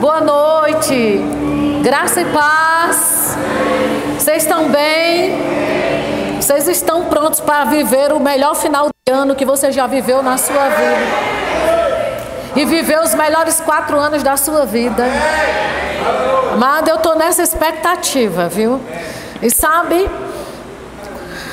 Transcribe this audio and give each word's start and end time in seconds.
Boa 0.00 0.18
noite. 0.22 1.20
Graça 1.82 2.22
e 2.22 2.24
paz. 2.24 3.36
Vocês 4.18 4.44
estão 4.44 4.70
bem? 4.70 5.36
Vocês 6.40 6.66
estão 6.68 7.04
prontos 7.04 7.38
para 7.38 7.66
viver 7.66 8.10
o 8.10 8.18
melhor 8.18 8.54
final 8.54 8.88
de 8.88 9.12
ano 9.12 9.34
que 9.34 9.44
você 9.44 9.70
já 9.70 9.86
viveu 9.86 10.22
na 10.22 10.38
sua 10.38 10.70
vida? 10.70 11.06
E 12.56 12.64
viver 12.64 12.98
os 13.00 13.14
melhores 13.14 13.60
quatro 13.60 13.98
anos 13.98 14.22
da 14.22 14.38
sua 14.38 14.64
vida. 14.64 15.04
Amada, 16.54 16.90
eu 16.90 16.96
estou 16.96 17.14
nessa 17.14 17.42
expectativa, 17.42 18.48
viu? 18.48 18.80
E 19.42 19.50
sabe, 19.50 20.08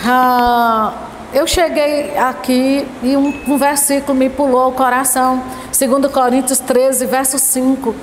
ah, 0.05 0.93
eu 1.33 1.45
cheguei 1.45 2.17
aqui 2.17 2.87
e 3.03 3.17
um, 3.17 3.43
um 3.45 3.57
versículo 3.57 4.17
me 4.17 4.29
pulou 4.29 4.61
ao 4.61 4.71
coração. 4.71 5.43
2 5.77 6.11
Coríntios 6.13 6.59
13, 6.59 7.05
verso 7.05 7.37
5. 7.37 7.93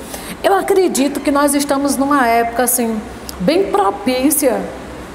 Eu 0.45 0.55
acredito 0.55 1.21
que 1.21 1.31
nós 1.31 1.55
estamos 1.55 1.97
numa 1.97 2.29
época 2.29 2.65
assim, 2.65 3.01
bem 3.41 3.71
propícia 3.71 4.61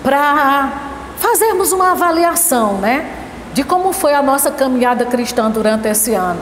para 0.02 0.72
fazermos 1.20 1.72
uma 1.72 1.92
avaliação, 1.92 2.80
né? 2.80 3.08
De 3.54 3.64
como 3.64 3.94
foi 3.94 4.16
a 4.16 4.24
nossa 4.24 4.50
caminhada 4.50 5.06
cristã 5.06 5.52
durante 5.52 5.88
esse 5.88 6.16
ano. 6.16 6.42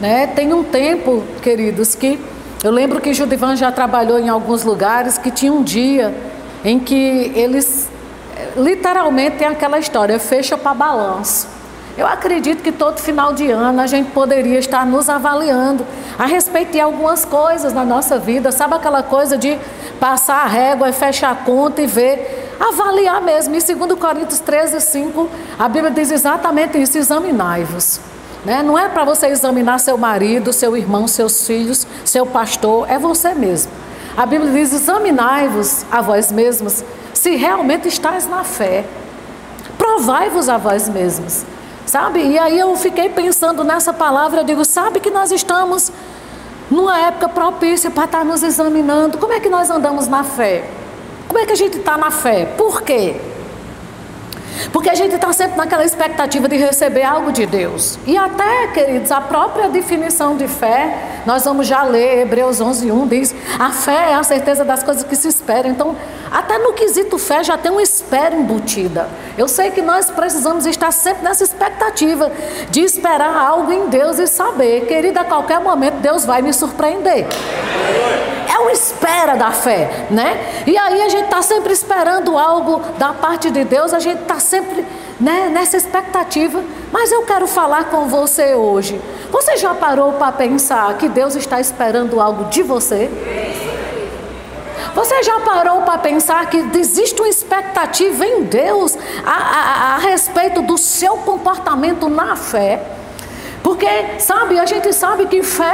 Né? 0.00 0.28
Tem 0.28 0.52
um 0.54 0.62
tempo, 0.62 1.24
queridos, 1.42 1.96
que 1.96 2.16
eu 2.62 2.70
lembro 2.70 3.00
que 3.00 3.12
Judivan 3.12 3.56
já 3.56 3.72
trabalhou 3.72 4.20
em 4.20 4.28
alguns 4.28 4.62
lugares 4.62 5.18
que 5.18 5.32
tinha 5.32 5.52
um 5.52 5.64
dia 5.64 6.14
em 6.64 6.78
que 6.78 7.32
eles 7.34 7.90
literalmente 8.56 9.38
tem 9.38 9.48
aquela 9.48 9.80
história, 9.80 10.16
fecha 10.20 10.56
para 10.56 10.72
balanço. 10.72 11.48
Eu 11.96 12.06
acredito 12.06 12.62
que 12.62 12.72
todo 12.72 12.98
final 12.98 13.34
de 13.34 13.50
ano 13.50 13.80
a 13.80 13.86
gente 13.86 14.10
poderia 14.12 14.58
estar 14.58 14.86
nos 14.86 15.10
avaliando 15.10 15.84
a 16.18 16.24
respeito 16.24 16.72
de 16.72 16.80
algumas 16.80 17.24
coisas 17.24 17.72
na 17.72 17.84
nossa 17.84 18.18
vida. 18.18 18.50
Sabe 18.50 18.74
aquela 18.74 19.02
coisa 19.02 19.36
de 19.36 19.58
passar 20.00 20.44
a 20.44 20.46
régua 20.46 20.88
e 20.88 20.92
fechar 20.92 21.32
a 21.32 21.34
conta 21.34 21.82
e 21.82 21.86
ver, 21.86 22.54
avaliar 22.58 23.20
mesmo. 23.20 23.54
Em 23.54 23.58
2 23.58 23.98
Coríntios 23.98 24.40
13, 24.40 24.80
5, 24.80 25.28
a 25.58 25.68
Bíblia 25.68 25.90
diz 25.90 26.10
exatamente 26.10 26.80
isso: 26.80 26.96
examinai-vos. 26.96 28.00
Né? 28.42 28.62
Não 28.62 28.78
é 28.78 28.88
para 28.88 29.04
você 29.04 29.26
examinar 29.26 29.78
seu 29.78 29.98
marido, 29.98 30.50
seu 30.52 30.74
irmão, 30.74 31.06
seus 31.06 31.46
filhos, 31.46 31.86
seu 32.06 32.24
pastor, 32.24 32.90
é 32.90 32.98
você 32.98 33.34
mesmo. 33.34 33.70
A 34.16 34.24
Bíblia 34.24 34.50
diz: 34.50 34.72
examinai-vos 34.72 35.84
a 35.90 36.00
vós 36.00 36.32
mesmos 36.32 36.82
se 37.12 37.36
realmente 37.36 37.86
estás 37.86 38.26
na 38.26 38.44
fé. 38.44 38.86
Provai-vos 39.76 40.48
a 40.48 40.56
vós 40.56 40.88
mesmos. 40.88 41.44
Sabe? 41.86 42.20
E 42.20 42.38
aí 42.38 42.58
eu 42.58 42.74
fiquei 42.76 43.08
pensando 43.08 43.64
nessa 43.64 43.92
palavra, 43.92 44.40
eu 44.40 44.44
digo, 44.44 44.64
sabe 44.64 45.00
que 45.00 45.10
nós 45.10 45.30
estamos 45.30 45.92
numa 46.70 46.98
época 46.98 47.28
propícia 47.28 47.90
para 47.90 48.04
estar 48.04 48.24
nos 48.24 48.42
examinando. 48.42 49.18
Como 49.18 49.32
é 49.32 49.40
que 49.40 49.48
nós 49.48 49.68
andamos 49.70 50.08
na 50.08 50.24
fé? 50.24 50.64
Como 51.28 51.38
é 51.38 51.46
que 51.46 51.52
a 51.52 51.56
gente 51.56 51.78
está 51.78 51.96
na 51.98 52.10
fé? 52.10 52.46
Por 52.56 52.82
quê? 52.82 53.16
Porque 54.70 54.88
a 54.88 54.94
gente 54.94 55.14
está 55.14 55.32
sempre 55.32 55.56
naquela 55.56 55.84
expectativa 55.84 56.48
de 56.48 56.56
receber 56.56 57.02
algo 57.02 57.32
de 57.32 57.46
Deus. 57.46 57.98
E 58.06 58.16
até, 58.16 58.68
queridos, 58.68 59.10
a 59.10 59.20
própria 59.20 59.68
definição 59.68 60.36
de 60.36 60.46
fé, 60.46 61.22
nós 61.26 61.44
vamos 61.44 61.66
já 61.66 61.82
ler 61.82 62.20
Hebreus 62.20 62.60
11, 62.60 62.90
1, 62.90 63.06
diz: 63.08 63.34
a 63.58 63.70
fé 63.70 64.10
é 64.10 64.14
a 64.14 64.22
certeza 64.22 64.64
das 64.64 64.82
coisas 64.82 65.02
que 65.04 65.16
se 65.16 65.28
esperam. 65.28 65.70
Então, 65.70 65.96
até 66.30 66.58
no 66.58 66.72
quesito 66.72 67.18
fé 67.18 67.42
já 67.42 67.56
tem 67.56 67.72
uma 67.72 67.82
espera 68.12 68.36
embutida. 68.36 69.08
Eu 69.38 69.48
sei 69.48 69.70
que 69.70 69.80
nós 69.80 70.10
precisamos 70.10 70.66
estar 70.66 70.92
sempre 70.92 71.24
nessa 71.24 71.44
expectativa 71.44 72.30
de 72.70 72.82
esperar 72.82 73.34
algo 73.34 73.72
em 73.72 73.88
Deus 73.88 74.18
e 74.18 74.26
saber, 74.26 74.86
querida, 74.86 75.22
a 75.22 75.24
qualquer 75.24 75.60
momento 75.60 75.94
Deus 75.94 76.26
vai 76.26 76.42
me 76.42 76.52
surpreender. 76.52 77.26
É 78.54 78.58
uma 78.58 78.70
espera 78.70 79.34
da 79.34 79.50
fé, 79.50 80.08
né? 80.10 80.62
E 80.66 80.76
aí 80.76 81.00
a 81.00 81.08
gente 81.08 81.24
está 81.24 81.40
sempre 81.40 81.72
esperando 81.72 82.36
algo 82.36 82.82
da 82.98 83.14
parte 83.14 83.50
de 83.50 83.64
Deus, 83.64 83.94
a 83.94 83.98
gente 83.98 84.20
está 84.20 84.38
sempre 84.38 84.84
né, 85.18 85.48
nessa 85.50 85.78
expectativa. 85.78 86.62
Mas 86.92 87.10
eu 87.10 87.22
quero 87.22 87.46
falar 87.46 87.84
com 87.84 88.08
você 88.08 88.54
hoje. 88.54 89.00
Você 89.30 89.56
já 89.56 89.72
parou 89.72 90.12
para 90.12 90.32
pensar 90.32 90.98
que 90.98 91.08
Deus 91.08 91.34
está 91.34 91.58
esperando 91.58 92.20
algo 92.20 92.44
de 92.50 92.62
você? 92.62 93.10
Você 94.94 95.22
já 95.22 95.40
parou 95.40 95.82
para 95.82 95.98
pensar 95.98 96.44
que 96.50 96.58
existe 96.78 97.20
uma 97.20 97.28
expectativa 97.28 98.26
em 98.26 98.42
Deus 98.44 98.96
a, 99.24 99.30
a, 99.30 99.94
a 99.94 99.98
respeito 99.98 100.60
do 100.62 100.76
seu 100.76 101.16
comportamento 101.18 102.08
na 102.08 102.36
fé? 102.36 102.82
Porque, 103.62 103.86
sabe, 104.18 104.58
a 104.58 104.66
gente 104.66 104.92
sabe 104.92 105.26
que 105.26 105.42
fé 105.42 105.64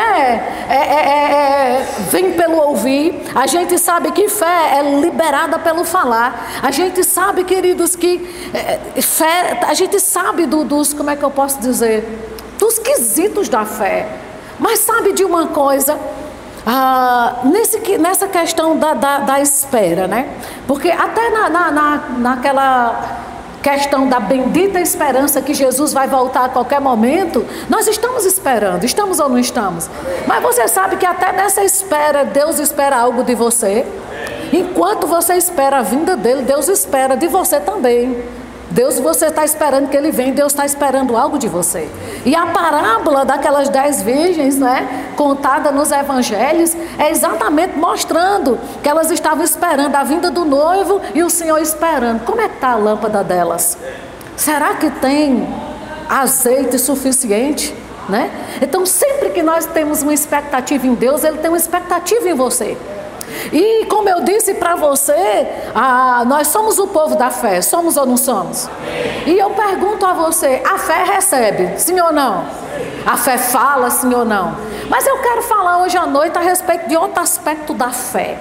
é, 0.69 0.75
é, 0.75 0.77
é, 0.77 1.33
é, 1.33 1.87
vem 2.11 2.34
pelo 2.34 2.59
ouvir, 2.59 3.23
a 3.34 3.47
gente 3.47 3.79
sabe 3.79 4.12
que 4.12 4.29
fé 4.29 4.79
é 4.79 5.01
liberada 5.01 5.59
pelo 5.59 5.85
falar, 5.85 6.61
a 6.62 6.71
gente 6.71 7.03
sabe, 7.03 7.45
queridos, 7.45 7.97
que 7.97 8.50
é, 8.53 9.00
fé, 9.00 9.61
a 9.67 9.73
gente 9.73 9.99
sabe 10.00 10.45
do, 10.45 10.65
dos, 10.65 10.93
como 10.93 11.09
é 11.09 11.17
que 11.17 11.23
eu 11.23 11.31
posso 11.31 11.59
dizer, 11.61 12.05
dos 12.59 12.79
quesitos 12.79 13.49
da 13.49 13.65
fé. 13.65 14.06
Mas 14.59 14.81
sabe 14.81 15.12
de 15.12 15.25
uma 15.25 15.47
coisa? 15.47 15.99
Ah, 16.71 17.41
nesse, 17.45 17.97
nessa 17.97 18.29
questão 18.29 18.77
da, 18.77 18.93
da, 18.93 19.21
da, 19.21 19.41
espera, 19.41 20.06
né? 20.06 20.29
Porque 20.67 20.91
até 20.91 21.31
na, 21.31 21.49
na, 21.49 21.71
na, 21.71 21.97
naquela 22.19 23.25
questão 23.62 24.06
da 24.06 24.21
bendita 24.21 24.79
esperança 24.79 25.41
que 25.41 25.55
Jesus 25.55 25.95
vai 25.95 26.06
voltar 26.09 26.45
a 26.45 26.49
qualquer 26.51 26.79
momento, 26.79 27.43
nós 27.71 27.89
estamos 27.89 28.27
esperando, 28.27 28.84
estamos 28.84 29.19
ou 29.19 29.31
não 29.31 29.39
estamos? 29.39 29.89
Mas 30.27 30.43
você 30.43 30.69
sabe 30.69 30.97
que 30.97 31.06
até 31.06 31.33
nessa 31.33 31.65
espera, 31.65 32.23
Deus 32.23 32.59
espera 32.59 32.99
algo 32.99 33.23
de 33.23 33.35
você. 33.35 33.87
Enquanto 34.53 35.06
você 35.06 35.37
espera 35.37 35.79
a 35.79 35.83
vinda 35.83 36.19
dele, 36.19 36.43
Deus 36.43 36.69
espera 36.69 37.17
de 37.17 37.29
você 37.29 37.61
também. 37.61 38.23
Deus, 38.71 38.99
você 38.99 39.27
está 39.27 39.45
esperando 39.45 39.89
que 39.89 39.97
ele 39.97 40.11
venha, 40.11 40.33
Deus 40.33 40.53
está 40.53 40.67
esperando 40.67 41.17
algo 41.17 41.39
de 41.39 41.49
você. 41.49 41.89
E 42.25 42.37
a 42.37 42.47
parábola 42.47 43.25
daquelas 43.25 43.69
dez 43.69 44.03
virgens, 44.03 44.59
né, 44.59 45.12
contada 45.17 45.71
nos 45.71 45.91
evangelhos, 45.91 46.77
é 46.99 47.11
exatamente 47.11 47.79
mostrando 47.79 48.59
que 48.83 48.89
elas 48.89 49.11
estavam 49.11 49.43
esperando 49.43 49.95
a 49.95 50.03
vinda 50.03 50.31
do 50.31 50.45
noivo 50.45 51.01
e 51.15 51.23
o 51.23 51.31
Senhor 51.31 51.59
esperando. 51.59 52.25
Como 52.25 52.41
é 52.41 52.49
que 52.49 52.56
está 52.56 52.73
a 52.73 52.77
lâmpada 52.77 53.25
delas? 53.25 53.79
Será 54.37 54.75
que 54.75 54.91
tem 54.91 55.49
azeite 56.09 56.79
suficiente? 56.79 57.75
Né? 58.09 58.31
Então, 58.62 58.87
sempre 58.87 59.31
que 59.31 59.43
nós 59.43 59.67
temos 59.67 60.03
uma 60.03 60.15
expectativa 60.15 60.87
em 60.87 60.95
Deus, 60.95 61.25
Ele 61.25 61.39
tem 61.39 61.50
uma 61.50 61.59
expectativa 61.59 62.27
em 62.27 62.33
você. 62.33 62.77
E 63.53 63.87
como 63.87 64.09
eu 64.09 64.22
disse 64.22 64.54
para 64.54 64.75
você, 64.75 65.47
ah, 65.75 66.25
nós 66.26 66.49
somos 66.49 66.78
o 66.78 66.88
povo 66.88 67.16
da 67.16 67.31
fé, 67.31 67.60
somos 67.62 67.97
ou 67.97 68.06
não 68.06 68.16
somos? 68.16 68.69
E 69.26 69.38
eu 69.38 69.50
pergunto 69.50 70.04
a 70.04 70.12
você: 70.12 70.62
a 70.65 70.78
fé 70.78 71.04
recebe, 71.04 71.78
sim 71.78 71.99
ou 72.00 72.12
não? 72.12 72.44
A 73.06 73.16
fé 73.16 73.38
fala, 73.38 73.91
sim 73.91 74.12
ou 74.15 74.25
não? 74.25 74.56
Mas 74.88 75.06
eu 75.06 75.19
quero 75.19 75.43
falar 75.43 75.82
hoje 75.82 75.97
à 75.97 76.06
noite 76.06 76.37
a 76.37 76.41
respeito 76.41 76.88
de 76.88 76.97
outro 76.97 77.22
aspecto 77.22 77.72
da 77.72 77.91
fé. 77.91 78.38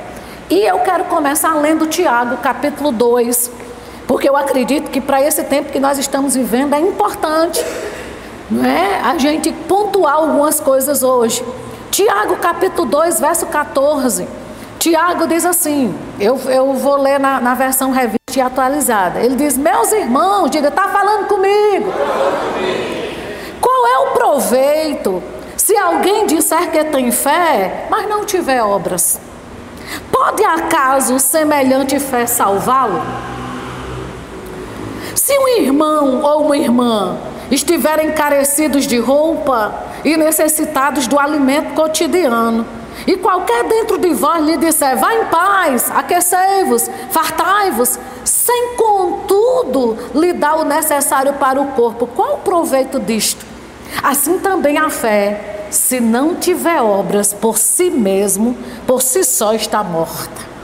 E 0.50 0.66
eu 0.66 0.80
quero 0.80 1.06
começar 1.06 1.54
lendo 1.56 1.88
Tiago, 1.88 2.38
capítulo 2.38 2.92
2, 2.92 3.52
porque 4.08 4.30
eu 4.30 4.36
acredito 4.38 4.90
que 4.90 5.02
para 5.02 5.22
esse 5.22 5.44
tempo 5.44 5.72
que 5.72 5.80
nós 5.80 5.98
estamos 5.98 6.36
vivendo 6.36 6.74
é 6.74 6.80
importante 6.80 7.64
né, 8.50 9.02
a 9.04 9.18
gente 9.18 9.52
pontuar 9.52 10.16
algumas 10.16 10.60
coisas 10.60 11.04
hoje. 11.04 11.44
Tiago, 11.92 12.38
capítulo 12.38 12.88
2, 12.88 13.20
verso 13.20 13.46
14. 13.48 14.28
Tiago 14.80 15.28
diz 15.28 15.46
assim, 15.46 15.94
eu, 16.20 16.40
eu 16.50 16.74
vou 16.74 16.98
ler 16.98 17.20
na, 17.20 17.40
na 17.40 17.54
versão 17.54 17.92
revista 17.92 18.18
e 18.36 18.42
atualizada. 18.42 19.20
Ele 19.20 19.36
diz: 19.36 19.58
Meus 19.58 19.92
irmãos, 19.92 20.50
diga, 20.50 20.68
está 20.68 20.88
falando 20.88 21.28
comigo. 21.28 21.92
Qual 23.60 23.88
é 23.88 23.98
o 24.00 24.12
proveito 24.14 25.22
se 25.56 25.76
alguém 25.76 26.28
disser 26.28 26.70
que 26.72 26.84
tem 26.86 27.12
fé, 27.12 27.88
mas 27.90 28.08
não 28.08 28.26
tiver 28.26 28.62
obras? 28.62 29.20
Pode 30.12 30.44
acaso 30.44 31.20
semelhante 31.20 32.00
fé 32.00 32.26
salvá-lo? 32.26 33.02
Se 35.16 35.38
um 35.38 35.48
irmão 35.60 36.22
ou 36.22 36.46
uma 36.46 36.58
irmã 36.58 37.18
estiverem 37.50 38.12
carecidos 38.12 38.86
de 38.86 39.00
roupa 39.00 39.74
e 40.04 40.16
necessitados 40.16 41.08
do 41.08 41.18
alimento 41.18 41.74
cotidiano, 41.74 42.66
e 43.08 43.16
qualquer 43.16 43.64
dentro 43.64 43.98
de 43.98 44.14
vós 44.14 44.44
lhe 44.44 44.58
disser, 44.58 44.98
vá 44.98 45.14
em 45.16 45.26
paz, 45.26 45.90
aquecei-vos, 45.90 46.90
fartai-vos, 47.10 47.98
sem 48.26 48.76
contudo 48.76 49.98
lhe 50.14 50.34
dar 50.34 50.58
o 50.58 50.66
necessário 50.66 51.34
para 51.36 51.62
o 51.62 51.68
corpo, 51.68 52.06
qual 52.06 52.36
o 52.36 52.40
proveito 52.40 53.00
disto? 53.00 53.46
Assim 54.04 54.40
também 54.40 54.78
a 54.78 54.90
fé, 54.90 55.68
se 55.72 56.02
não 56.02 56.36
tiver 56.36 56.82
obras 56.82 57.32
por 57.32 57.58
si 57.58 57.90
mesmo, 57.90 58.58
por 58.86 59.02
si 59.02 59.24
só 59.24 59.54
está 59.54 59.82
morta. 59.82 60.58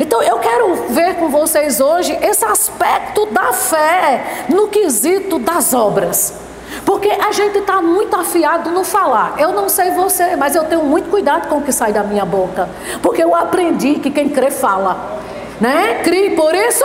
Então 0.00 0.22
eu 0.22 0.38
quero 0.38 0.74
ver 0.88 1.16
com 1.16 1.28
vocês 1.28 1.80
hoje 1.80 2.16
esse 2.22 2.44
aspecto 2.44 3.26
da 3.26 3.52
fé 3.52 4.46
no 4.48 4.68
quesito 4.68 5.38
das 5.38 5.74
obras. 5.74 6.45
Porque 6.86 7.08
a 7.10 7.32
gente 7.32 7.58
está 7.58 7.82
muito 7.82 8.14
afiado 8.14 8.70
no 8.70 8.84
falar. 8.84 9.34
Eu 9.38 9.52
não 9.52 9.68
sei 9.68 9.90
você, 9.90 10.36
mas 10.36 10.54
eu 10.54 10.64
tenho 10.64 10.84
muito 10.84 11.10
cuidado 11.10 11.48
com 11.48 11.56
o 11.56 11.62
que 11.62 11.72
sai 11.72 11.92
da 11.92 12.04
minha 12.04 12.24
boca. 12.24 12.68
Porque 13.02 13.22
eu 13.22 13.34
aprendi 13.34 13.96
que 13.96 14.08
quem 14.08 14.28
crê 14.28 14.52
fala. 14.52 15.18
Né? 15.60 16.00
Crie 16.04 16.36
por 16.36 16.54
isso? 16.54 16.84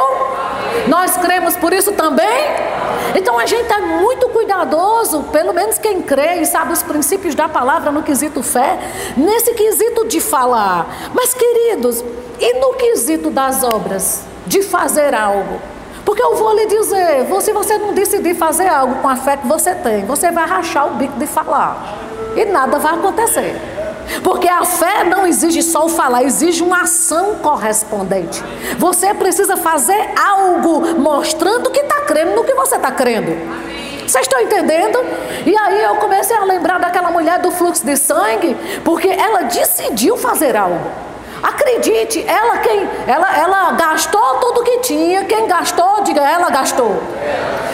Nós 0.87 1.17
cremos 1.17 1.55
por 1.55 1.71
isso 1.71 1.91
também? 1.91 2.25
Então 3.15 3.37
a 3.37 3.45
gente 3.45 3.71
é 3.71 3.79
muito 3.79 4.29
cuidadoso, 4.29 5.23
pelo 5.23 5.53
menos 5.53 5.77
quem 5.77 6.01
crê 6.01 6.37
e 6.41 6.45
sabe 6.45 6.73
os 6.73 6.81
princípios 6.81 7.35
da 7.35 7.47
palavra 7.47 7.91
no 7.91 8.01
quesito 8.01 8.41
fé, 8.41 8.79
nesse 9.15 9.53
quesito 9.53 10.07
de 10.07 10.19
falar. 10.19 11.11
Mas 11.13 11.33
queridos, 11.33 12.03
e 12.39 12.59
no 12.59 12.73
quesito 12.73 13.29
das 13.29 13.63
obras? 13.63 14.23
De 14.47 14.63
fazer 14.63 15.13
algo? 15.13 15.59
Porque 16.05 16.21
eu 16.21 16.35
vou 16.35 16.53
lhe 16.53 16.65
dizer, 16.65 17.27
se 17.41 17.51
você 17.51 17.77
não 17.77 17.93
decidir 17.93 18.35
fazer 18.35 18.67
algo 18.67 18.95
com 18.95 19.07
a 19.07 19.15
fé 19.15 19.37
que 19.37 19.47
você 19.47 19.75
tem, 19.75 20.05
você 20.05 20.31
vai 20.31 20.45
rachar 20.45 20.87
o 20.87 20.95
bico 20.95 21.17
de 21.19 21.27
falar. 21.27 21.97
E 22.35 22.45
nada 22.45 22.79
vai 22.79 22.95
acontecer. 22.95 23.55
Porque 24.23 24.47
a 24.47 24.65
fé 24.65 25.03
não 25.03 25.25
exige 25.25 25.61
só 25.61 25.85
o 25.85 25.89
falar, 25.89 26.23
exige 26.23 26.63
uma 26.63 26.81
ação 26.81 27.35
correspondente. 27.35 28.43
Você 28.77 29.13
precisa 29.13 29.55
fazer 29.57 30.09
algo 30.19 30.99
mostrando 30.99 31.69
que 31.69 31.79
está 31.79 32.01
crendo 32.01 32.35
no 32.35 32.43
que 32.43 32.53
você 32.53 32.75
está 32.75 32.91
crendo. 32.91 33.31
Vocês 34.05 34.25
estão 34.25 34.41
entendendo? 34.41 34.99
E 35.45 35.55
aí 35.55 35.83
eu 35.83 35.95
comecei 35.95 36.35
a 36.35 36.43
lembrar 36.43 36.79
daquela 36.79 37.11
mulher 37.11 37.39
do 37.39 37.51
fluxo 37.51 37.85
de 37.85 37.95
sangue, 37.95 38.57
porque 38.83 39.07
ela 39.07 39.43
decidiu 39.43 40.17
fazer 40.17 40.57
algo. 40.57 41.10
Acredite, 41.41 42.23
ela 42.27 42.57
quem 42.57 42.87
ela, 43.07 43.37
ela 43.37 43.71
gastou 43.71 44.35
tudo 44.35 44.63
que 44.63 44.79
tinha, 44.79 45.25
quem 45.25 45.47
gastou, 45.47 46.03
diga, 46.03 46.21
ela 46.21 46.49
gastou. 46.49 47.01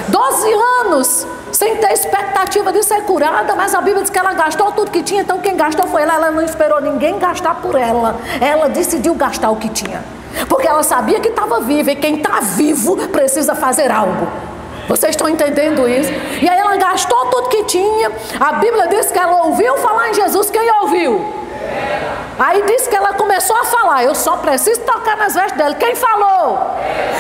Doze 0.08 0.54
anos 0.81 1.28
sem 1.52 1.75
ter 1.78 1.92
expectativa 1.92 2.72
de 2.72 2.84
ser 2.84 3.02
curada, 3.02 3.56
mas 3.56 3.74
a 3.74 3.81
Bíblia 3.81 4.04
diz 4.04 4.12
que 4.12 4.19
ela 4.19 4.34
gastou 4.34 4.72
tudo 4.72 4.92
que 4.92 5.02
tinha, 5.02 5.22
então 5.22 5.40
quem 5.40 5.56
gastou 5.56 5.88
foi 5.88 6.04
ela, 6.04 6.14
ela 6.14 6.31
não 6.31 6.44
esperou 6.44 6.80
ninguém 6.80 7.18
gastar 7.18 7.56
por 7.56 7.75
ela. 7.75 8.16
Ela 8.40 8.69
decidiu 8.69 9.16
gastar 9.16 9.50
o 9.50 9.56
que 9.56 9.69
tinha. 9.69 10.04
Porque 10.48 10.68
ela 10.68 10.84
sabia 10.84 11.19
que 11.19 11.30
estava 11.30 11.60
viva 11.62 11.92
e 11.92 11.96
quem 11.96 12.18
está 12.18 12.40
vivo 12.42 12.96
precisa 13.08 13.56
fazer 13.56 13.92
algo. 13.92 14.28
Vocês 14.88 15.12
estão 15.12 15.28
entendendo 15.28 15.88
isso? 15.90 16.12
E 16.42 16.48
aí 16.48 16.58
ela 16.58 16.78
gastou 16.78 17.25
tudo 17.25 17.50
que 17.50 17.64
tinha. 17.64 18.12
A 18.40 18.54
Bíblia 18.54 18.88
diz 18.88 19.12
que 19.12 19.19
ela 19.19 19.46
ouviu 19.48 19.78
falar 19.78 20.10
em 20.10 20.14
Jesus. 20.14 20.50
Quem 20.50 20.72
ouviu? 20.81 21.46
Aí 22.40 22.62
disse 22.64 22.88
que 22.88 22.96
ela 22.96 23.14
começou 23.14 23.56
a 23.56 23.66
falar: 23.66 24.04
Eu 24.04 24.14
só 24.14 24.38
preciso 24.38 24.81
tocar 24.81 25.18
nas 25.18 25.34
vestes 25.34 25.58
dele. 25.58 25.75
Quem 25.75 25.96
falou? 25.96 26.60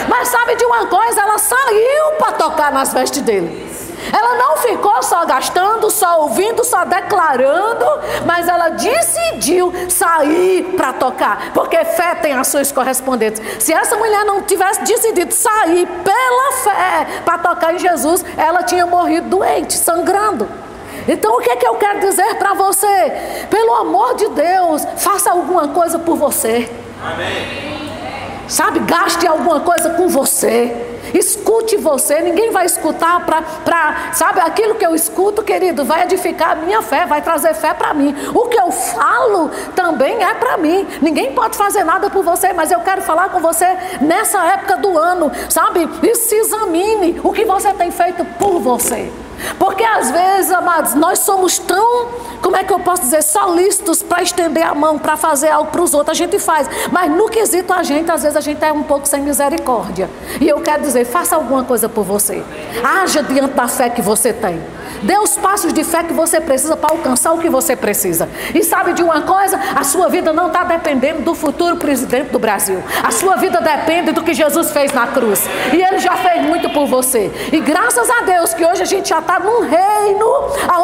Mas 0.07 0.27
sabe 0.27 0.55
de 0.55 0.65
uma 0.65 0.85
coisa? 0.87 1.21
Ela 1.21 1.37
saiu 1.37 2.11
para 2.19 2.33
tocar 2.33 2.71
nas 2.71 2.93
vestes 2.93 3.21
dele. 3.21 3.67
Ela 4.13 4.35
não 4.35 4.57
ficou 4.57 5.01
só 5.03 5.25
gastando, 5.25 5.89
só 5.89 6.21
ouvindo, 6.21 6.63
só 6.63 6.85
declarando, 6.85 7.85
mas 8.25 8.47
ela 8.47 8.69
decidiu 8.69 9.73
sair 9.89 10.63
para 10.77 10.93
tocar, 10.93 11.51
porque 11.53 11.83
fé 11.83 12.15
tem 12.15 12.33
ações 12.33 12.71
correspondentes. 12.71 13.41
Se 13.59 13.73
essa 13.73 13.97
mulher 13.97 14.23
não 14.23 14.43
tivesse 14.43 14.81
decidido 14.83 15.33
sair 15.33 15.87
pela 16.03 16.51
fé 16.63 17.21
para 17.25 17.37
tocar 17.39 17.73
em 17.73 17.79
Jesus, 17.79 18.23
ela 18.37 18.63
tinha 18.63 18.85
morrido 18.85 19.29
doente, 19.29 19.73
sangrando. 19.73 20.47
Então 21.07 21.37
o 21.37 21.41
que 21.41 21.49
é 21.49 21.55
que 21.55 21.67
eu 21.67 21.75
quero 21.75 21.99
dizer 21.99 22.35
para 22.35 22.53
você? 22.53 23.11
Pelo 23.49 23.73
amor 23.75 24.15
de 24.15 24.27
Deus, 24.29 24.85
faça 24.97 25.31
alguma 25.31 25.69
coisa 25.69 25.97
por 25.99 26.17
você. 26.17 26.69
Amém. 27.01 27.77
Sabe, 28.47 28.79
gaste 28.79 29.27
alguma 29.27 29.59
coisa 29.59 29.91
com 29.91 30.07
você. 30.07 30.75
Escute 31.13 31.77
você, 31.77 32.21
ninguém 32.21 32.51
vai 32.51 32.65
escutar 32.65 33.25
para, 33.25 34.13
sabe, 34.13 34.41
aquilo 34.41 34.75
que 34.75 34.85
eu 34.85 34.93
escuto, 34.93 35.41
querido, 35.41 35.85
vai 35.85 36.03
edificar 36.03 36.51
a 36.51 36.55
minha 36.55 36.81
fé, 36.81 37.05
vai 37.05 37.21
trazer 37.21 37.53
fé 37.53 37.73
para 37.73 37.93
mim. 37.93 38.15
O 38.33 38.47
que 38.47 38.59
eu 38.59 38.71
falo 38.71 39.49
também 39.75 40.21
é 40.23 40.33
para 40.33 40.57
mim. 40.57 40.87
Ninguém 41.01 41.33
pode 41.33 41.57
fazer 41.57 41.83
nada 41.83 42.09
por 42.09 42.23
você, 42.23 42.51
mas 42.53 42.71
eu 42.71 42.79
quero 42.81 43.01
falar 43.01 43.29
com 43.29 43.39
você 43.39 43.65
nessa 44.01 44.43
época 44.47 44.77
do 44.77 44.97
ano, 44.97 45.31
sabe? 45.49 45.89
E 46.03 46.15
se 46.15 46.35
examine 46.35 47.19
o 47.23 47.31
que 47.31 47.45
você 47.45 47.73
tem 47.73 47.91
feito 47.91 48.25
por 48.37 48.59
você. 48.59 49.11
Porque 49.59 49.83
às 49.83 50.11
vezes, 50.11 50.51
amados, 50.51 50.93
nós 50.93 51.19
somos 51.19 51.57
tão, 51.59 52.07
como 52.41 52.55
é 52.55 52.63
que 52.63 52.71
eu 52.71 52.79
posso 52.79 53.01
dizer, 53.03 53.21
solistas 53.21 54.01
para 54.03 54.21
estender 54.21 54.65
a 54.65 54.73
mão, 54.73 54.97
para 54.97 55.17
fazer 55.17 55.49
algo 55.49 55.71
para 55.71 55.81
os 55.81 55.93
outros, 55.93 56.17
a 56.17 56.17
gente 56.17 56.39
faz. 56.39 56.69
Mas 56.91 57.11
no 57.11 57.29
quesito 57.29 57.73
a 57.73 57.83
gente, 57.83 58.09
às 58.11 58.23
vezes 58.23 58.37
a 58.37 58.41
gente 58.41 58.63
é 58.63 58.71
um 58.71 58.83
pouco 58.83 59.07
sem 59.07 59.21
misericórdia. 59.21 60.09
E 60.39 60.47
eu 60.47 60.59
quero 60.61 60.81
dizer, 60.81 61.05
faça 61.05 61.35
alguma 61.35 61.63
coisa 61.63 61.87
por 61.89 62.03
você. 62.03 62.43
Haja 62.83 63.23
diante 63.23 63.53
da 63.53 63.67
fé 63.67 63.89
que 63.89 64.01
você 64.01 64.33
tem. 64.33 64.61
Dê 65.03 65.17
os 65.17 65.37
passos 65.37 65.73
de 65.73 65.83
fé 65.83 66.03
que 66.03 66.13
você 66.13 66.41
precisa 66.41 66.75
para 66.75 66.91
alcançar 66.91 67.33
o 67.33 67.39
que 67.39 67.49
você 67.49 67.75
precisa. 67.75 68.27
E 68.53 68.63
sabe 68.63 68.93
de 68.93 69.03
uma 69.03 69.21
coisa? 69.21 69.59
A 69.75 69.83
sua 69.83 70.09
vida 70.09 70.33
não 70.33 70.47
está 70.47 70.63
dependendo 70.63 71.21
do 71.21 71.35
futuro 71.35 71.77
presidente 71.77 72.31
do 72.31 72.39
Brasil. 72.39 72.81
A 73.03 73.11
sua 73.11 73.35
vida 73.35 73.59
depende 73.61 74.11
do 74.11 74.23
que 74.23 74.33
Jesus 74.33 74.71
fez 74.71 74.91
na 74.93 75.07
cruz. 75.07 75.47
E 75.73 75.81
Ele 75.81 75.99
já 75.99 76.15
fez 76.17 76.43
muito 76.43 76.69
por 76.71 76.87
você. 76.87 77.31
E 77.51 77.59
graças 77.59 78.09
a 78.09 78.21
Deus 78.21 78.53
que 78.53 78.65
hoje 78.65 78.81
a 78.81 78.85
gente 78.85 79.09
já 79.09 79.21
está 79.27 79.39
num 79.39 79.61
reino 79.61 80.25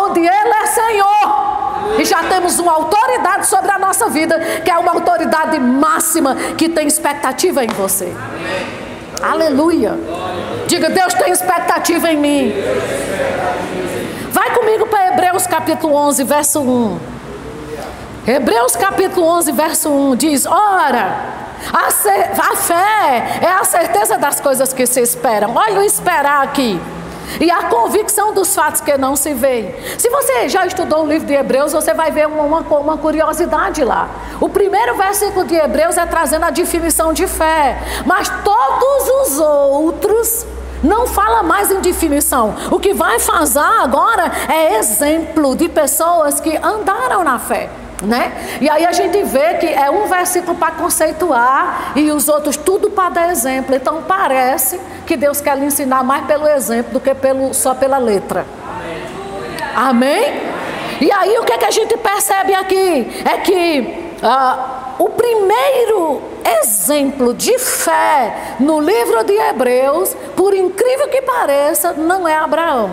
onde 0.03 0.19
Ele 0.19 0.29
é 0.29 0.65
Senhor. 0.67 1.53
E 1.97 2.05
já 2.05 2.23
temos 2.23 2.59
uma 2.59 2.73
autoridade 2.73 3.47
sobre 3.47 3.71
a 3.71 3.79
nossa 3.79 4.09
vida, 4.09 4.37
que 4.63 4.69
é 4.69 4.77
uma 4.77 4.91
autoridade 4.91 5.57
máxima 5.59 6.35
que 6.57 6.67
tem 6.67 6.87
expectativa 6.87 7.63
em 7.63 7.69
você. 7.69 8.13
Aleluia. 9.21 9.97
Diga, 10.67 10.89
Deus 10.89 11.13
tem 11.13 11.31
expectativa 11.31 12.11
em 12.11 12.17
mim. 12.17 12.53
Vai 14.31 14.51
comigo 14.53 14.85
para 14.87 15.07
Hebreus 15.07 15.47
capítulo 15.47 15.95
11, 15.95 16.23
verso 16.23 16.59
1. 16.59 16.99
Hebreus 18.27 18.75
capítulo 18.75 19.25
11, 19.27 19.51
verso 19.51 19.89
1 19.89 20.15
diz: 20.15 20.45
Ora, 20.45 21.15
a, 21.71 21.87
a 21.87 22.55
fé 22.55 23.39
é 23.41 23.51
a 23.51 23.63
certeza 23.63 24.17
das 24.17 24.39
coisas 24.39 24.73
que 24.73 24.85
se 24.85 25.01
esperam. 25.01 25.55
Olha 25.55 25.79
o 25.79 25.83
esperar 25.83 26.43
aqui. 26.43 26.79
E 27.39 27.49
a 27.49 27.63
convicção 27.63 28.33
dos 28.33 28.53
fatos 28.53 28.81
que 28.81 28.97
não 28.97 29.15
se 29.15 29.33
veem. 29.33 29.73
Se 29.97 30.09
você 30.09 30.49
já 30.49 30.65
estudou 30.65 31.03
o 31.03 31.07
livro 31.07 31.27
de 31.27 31.33
Hebreus, 31.33 31.73
você 31.73 31.93
vai 31.93 32.11
ver 32.11 32.27
uma, 32.27 32.43
uma, 32.43 32.59
uma, 32.61 32.97
curiosidade 32.97 33.83
lá. 33.83 34.09
O 34.39 34.49
primeiro 34.49 34.95
versículo 34.95 35.45
de 35.45 35.55
Hebreus 35.55 35.97
é 35.97 36.05
trazendo 36.05 36.45
a 36.45 36.49
definição 36.49 37.13
de 37.13 37.27
fé. 37.27 37.77
Mas 38.05 38.29
todos 38.43 39.31
os 39.31 39.39
outros 39.39 40.45
não 40.83 41.07
fala 41.07 41.41
mais 41.41 41.71
em 41.71 41.79
definição. 41.79 42.55
O 42.69 42.79
que 42.79 42.93
vai 42.93 43.19
fazer 43.19 43.59
agora 43.59 44.31
é 44.49 44.77
exemplo 44.77 45.55
de 45.55 45.69
pessoas 45.69 46.39
que 46.39 46.57
andaram 46.57 47.23
na 47.23 47.39
fé. 47.39 47.69
Né? 48.03 48.33
E 48.59 48.69
aí 48.69 48.85
a 48.85 48.91
gente 48.91 49.23
vê 49.23 49.53
que 49.55 49.65
é 49.65 49.89
um 49.89 50.07
versículo 50.07 50.57
para 50.57 50.71
conceituar 50.71 51.94
e 51.95 52.12
os 52.12 52.27
outros 52.27 52.57
tudo 52.57 52.89
para 52.89 53.10
dar 53.10 53.31
exemplo. 53.31 53.74
Então 53.74 54.03
parece 54.05 54.79
que 55.07 55.15
Deus 55.15 55.39
quer 55.39 55.57
lhe 55.57 55.65
ensinar 55.65 56.03
mais 56.03 56.25
pelo 56.25 56.45
exemplo 56.48 56.93
do 56.93 57.00
que 57.00 57.13
pelo, 57.15 57.53
só 57.53 57.74
pela 57.74 57.98
letra. 57.98 58.45
Amém? 59.74 60.41
E 61.00 61.12
aí 61.12 61.38
o 61.38 61.43
que, 61.43 61.53
é 61.53 61.57
que 61.57 61.65
a 61.65 61.72
gente 61.72 61.95
percebe 61.98 62.53
aqui? 62.53 63.24
É 63.25 63.38
que 63.38 64.13
ah, 64.22 64.95
o 65.00 65.10
primeiro 65.10 66.22
exemplo 66.62 67.33
de 67.33 67.57
fé 67.57 68.55
no 68.60 68.79
livro 68.79 69.24
de 69.24 69.33
Hebreus, 69.33 70.15
por 70.36 70.53
incrível 70.53 71.07
que 71.10 71.22
pareça, 71.22 71.93
não 71.93 72.27
é 72.27 72.36
Abraão, 72.36 72.91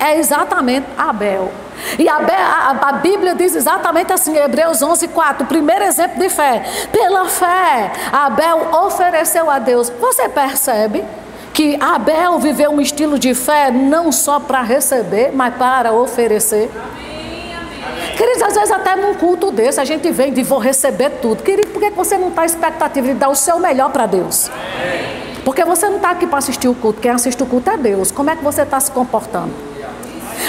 é 0.00 0.18
exatamente 0.18 0.86
Abel. 0.98 1.50
E 1.98 2.08
a, 2.08 2.16
a, 2.16 2.88
a, 2.88 2.92
Bíblia 2.92 3.34
diz 3.34 3.54
exatamente 3.54 4.12
assim, 4.12 4.36
Hebreus 4.36 4.82
11, 4.82 5.08
4, 5.08 5.44
o 5.44 5.46
primeiro 5.46 5.84
exemplo 5.84 6.18
de 6.20 6.28
fé. 6.28 6.62
Pela 6.90 7.26
fé, 7.26 7.92
Abel 8.12 8.68
ofereceu 8.84 9.50
a 9.50 9.58
Deus. 9.58 9.90
Você 10.00 10.28
percebe 10.28 11.04
que 11.52 11.76
Abel 11.80 12.38
viveu 12.38 12.70
um 12.70 12.80
estilo 12.80 13.18
de 13.18 13.34
fé 13.34 13.70
não 13.70 14.10
só 14.10 14.40
para 14.40 14.62
receber, 14.62 15.30
mas 15.32 15.54
para 15.54 15.92
oferecer? 15.92 16.70
Queridos, 18.16 18.42
às 18.42 18.54
vezes 18.54 18.70
até 18.70 18.96
num 18.96 19.14
culto 19.14 19.50
desse 19.50 19.80
a 19.80 19.84
gente 19.84 20.10
vem 20.10 20.32
de 20.32 20.42
vou 20.42 20.58
receber 20.58 21.10
tudo. 21.20 21.42
Querido, 21.42 21.68
por 21.68 21.80
que 21.80 21.90
você 21.90 22.16
não 22.16 22.28
está 22.28 22.44
expectativa 22.44 23.06
de 23.08 23.14
dar 23.14 23.28
o 23.28 23.34
seu 23.34 23.58
melhor 23.58 23.90
para 23.90 24.06
Deus? 24.06 24.50
Porque 25.44 25.64
você 25.64 25.88
não 25.88 25.96
está 25.96 26.10
aqui 26.10 26.26
para 26.26 26.38
assistir 26.38 26.68
o 26.68 26.74
culto. 26.74 27.00
Quem 27.00 27.10
assiste 27.10 27.42
o 27.42 27.46
culto 27.46 27.70
é 27.70 27.76
Deus. 27.76 28.10
Como 28.10 28.30
é 28.30 28.36
que 28.36 28.44
você 28.44 28.62
está 28.62 28.78
se 28.78 28.90
comportando? 28.90 29.71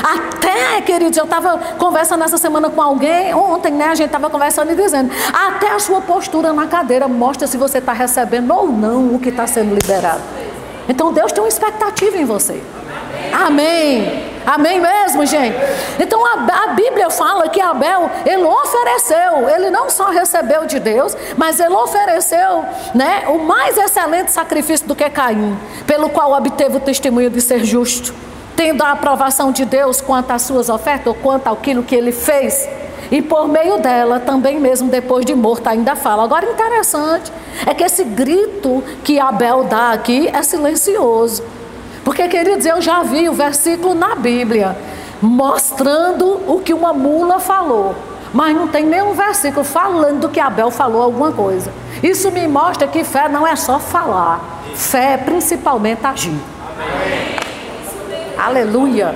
Até, 0.01 0.81
queridos, 0.81 1.17
eu 1.17 1.25
estava 1.25 1.57
conversando 1.77 2.23
essa 2.23 2.37
semana 2.37 2.69
com 2.69 2.81
alguém, 2.81 3.33
ontem, 3.33 3.71
né? 3.71 3.85
A 3.85 3.95
gente 3.95 4.07
estava 4.07 4.29
conversando 4.29 4.71
e 4.71 4.75
dizendo, 4.75 5.11
até 5.31 5.71
a 5.71 5.79
sua 5.79 6.01
postura 6.01 6.53
na 6.53 6.67
cadeira 6.67 7.07
mostra 7.07 7.47
se 7.47 7.57
você 7.57 7.77
está 7.77 7.93
recebendo 7.93 8.51
ou 8.53 8.67
não 8.67 9.15
o 9.15 9.19
que 9.19 9.29
está 9.29 9.45
sendo 9.45 9.73
liberado. 9.75 10.21
Então 10.87 11.13
Deus 11.13 11.31
tem 11.31 11.43
uma 11.43 11.49
expectativa 11.49 12.17
em 12.17 12.25
você. 12.25 12.61
Amém. 13.31 14.33
Amém 14.45 14.79
mesmo, 14.79 15.25
gente? 15.25 15.55
Então 15.99 16.23
a, 16.25 16.65
a, 16.65 16.67
Bíblia 16.73 17.09
fala 17.09 17.47
que 17.47 17.61
Abel, 17.61 18.09
ele 18.25 18.43
ofereceu, 18.43 19.49
ele 19.49 19.69
não 19.69 19.89
só 19.89 20.09
recebeu 20.09 20.65
de 20.65 20.79
Deus, 20.79 21.15
mas 21.37 21.59
ele 21.59 21.73
ofereceu 21.73 22.65
né, 22.93 23.23
o 23.27 23.39
mais 23.39 23.77
excelente 23.77 24.31
sacrifício 24.31 24.85
do 24.85 24.95
que 24.95 25.09
Caim, 25.09 25.57
pelo 25.87 26.09
qual 26.09 26.33
obteve 26.33 26.77
o 26.77 26.79
testemunho 26.81 27.29
de 27.29 27.39
ser 27.39 27.63
justo. 27.63 28.13
Tendo 28.55 28.83
a 28.83 28.91
aprovação 28.91 29.51
de 29.51 29.65
Deus 29.65 30.01
quanto 30.01 30.31
às 30.31 30.41
suas 30.43 30.69
ofertas 30.69 31.07
ou 31.07 31.15
quanto 31.15 31.47
àquilo 31.47 31.83
que 31.83 31.95
ele 31.95 32.11
fez. 32.11 32.67
E 33.11 33.21
por 33.21 33.47
meio 33.47 33.77
dela, 33.79 34.19
também 34.19 34.59
mesmo 34.59 34.89
depois 34.89 35.25
de 35.25 35.35
morto, 35.35 35.67
ainda 35.67 35.95
fala. 35.95 36.23
Agora, 36.23 36.45
interessante 36.49 37.31
é 37.65 37.73
que 37.73 37.83
esse 37.83 38.03
grito 38.03 38.83
que 39.03 39.19
Abel 39.19 39.65
dá 39.65 39.91
aqui 39.91 40.27
é 40.27 40.41
silencioso. 40.41 41.43
Porque, 42.03 42.27
queridos, 42.27 42.65
eu 42.65 42.81
já 42.81 43.03
vi 43.03 43.29
o 43.29 43.33
versículo 43.33 43.93
na 43.93 44.15
Bíblia 44.15 44.75
mostrando 45.21 46.41
o 46.47 46.59
que 46.59 46.73
uma 46.73 46.91
mula 46.91 47.39
falou. 47.39 47.95
Mas 48.33 48.55
não 48.55 48.67
tem 48.67 48.85
nenhum 48.85 49.13
versículo 49.13 49.63
falando 49.63 50.27
que 50.27 50.39
Abel 50.39 50.71
falou 50.71 51.01
alguma 51.01 51.31
coisa. 51.31 51.71
Isso 52.01 52.31
me 52.31 52.47
mostra 52.47 52.87
que 52.87 53.03
fé 53.03 53.29
não 53.29 53.45
é 53.45 53.55
só 53.55 53.79
falar, 53.79 54.41
fé 54.73 55.13
é 55.13 55.17
principalmente 55.17 56.05
agir. 56.05 56.35
Amém. 56.75 57.42
Aleluia. 58.43 59.15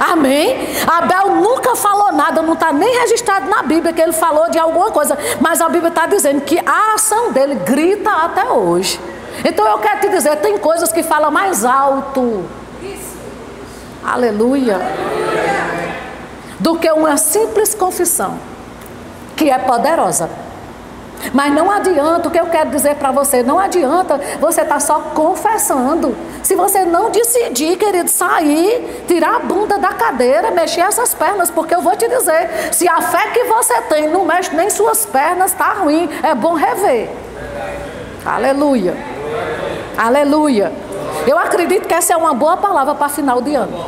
Amém? 0.00 0.66
Abel 0.86 1.36
nunca 1.36 1.76
falou 1.76 2.10
nada, 2.12 2.40
não 2.40 2.54
está 2.54 2.72
nem 2.72 2.98
registrado 3.00 3.48
na 3.48 3.62
Bíblia 3.62 3.92
que 3.92 4.00
ele 4.00 4.12
falou 4.12 4.50
de 4.50 4.58
alguma 4.58 4.90
coisa, 4.90 5.16
mas 5.40 5.60
a 5.60 5.68
Bíblia 5.68 5.90
está 5.90 6.06
dizendo 6.06 6.40
que 6.40 6.58
a 6.58 6.94
ação 6.94 7.32
dele 7.32 7.54
grita 7.56 8.10
até 8.10 8.50
hoje. 8.50 8.98
Então 9.44 9.66
eu 9.68 9.78
quero 9.78 10.00
te 10.00 10.08
dizer, 10.08 10.36
tem 10.36 10.56
coisas 10.58 10.90
que 10.90 11.02
falam 11.02 11.30
mais 11.30 11.64
alto. 11.64 12.44
Aleluia. 14.02 14.80
Do 16.58 16.78
que 16.78 16.90
uma 16.90 17.16
simples 17.16 17.74
confissão, 17.74 18.38
que 19.36 19.50
é 19.50 19.58
poderosa. 19.58 20.30
Mas 21.32 21.52
não 21.52 21.70
adianta, 21.70 22.28
o 22.28 22.30
que 22.30 22.40
eu 22.40 22.46
quero 22.46 22.70
dizer 22.70 22.96
para 22.96 23.12
você, 23.12 23.42
não 23.42 23.58
adianta 23.58 24.20
você 24.40 24.62
estar 24.62 24.74
tá 24.74 24.80
só 24.80 24.98
confessando. 25.14 26.16
Se 26.42 26.54
você 26.54 26.84
não 26.84 27.10
decidir, 27.10 27.76
querido, 27.76 28.10
sair, 28.10 29.04
tirar 29.06 29.36
a 29.36 29.38
bunda 29.38 29.78
da 29.78 29.92
cadeira, 29.92 30.50
mexer 30.50 30.80
essas 30.80 31.14
pernas, 31.14 31.50
porque 31.50 31.74
eu 31.74 31.80
vou 31.80 31.94
te 31.94 32.08
dizer, 32.08 32.72
se 32.72 32.88
a 32.88 33.00
fé 33.00 33.28
que 33.28 33.44
você 33.44 33.80
tem 33.82 34.08
não 34.08 34.24
mexe 34.24 34.54
nem 34.54 34.68
suas 34.68 35.06
pernas, 35.06 35.52
está 35.52 35.72
ruim, 35.74 36.08
é 36.22 36.34
bom 36.34 36.54
rever. 36.54 37.10
Aleluia. 38.24 38.96
Aleluia. 39.96 40.72
Eu 41.26 41.38
acredito 41.38 41.86
que 41.86 41.94
essa 41.94 42.12
é 42.12 42.16
uma 42.16 42.34
boa 42.34 42.56
palavra 42.56 42.94
para 42.94 43.08
final 43.08 43.40
de 43.40 43.54
ano. 43.54 43.86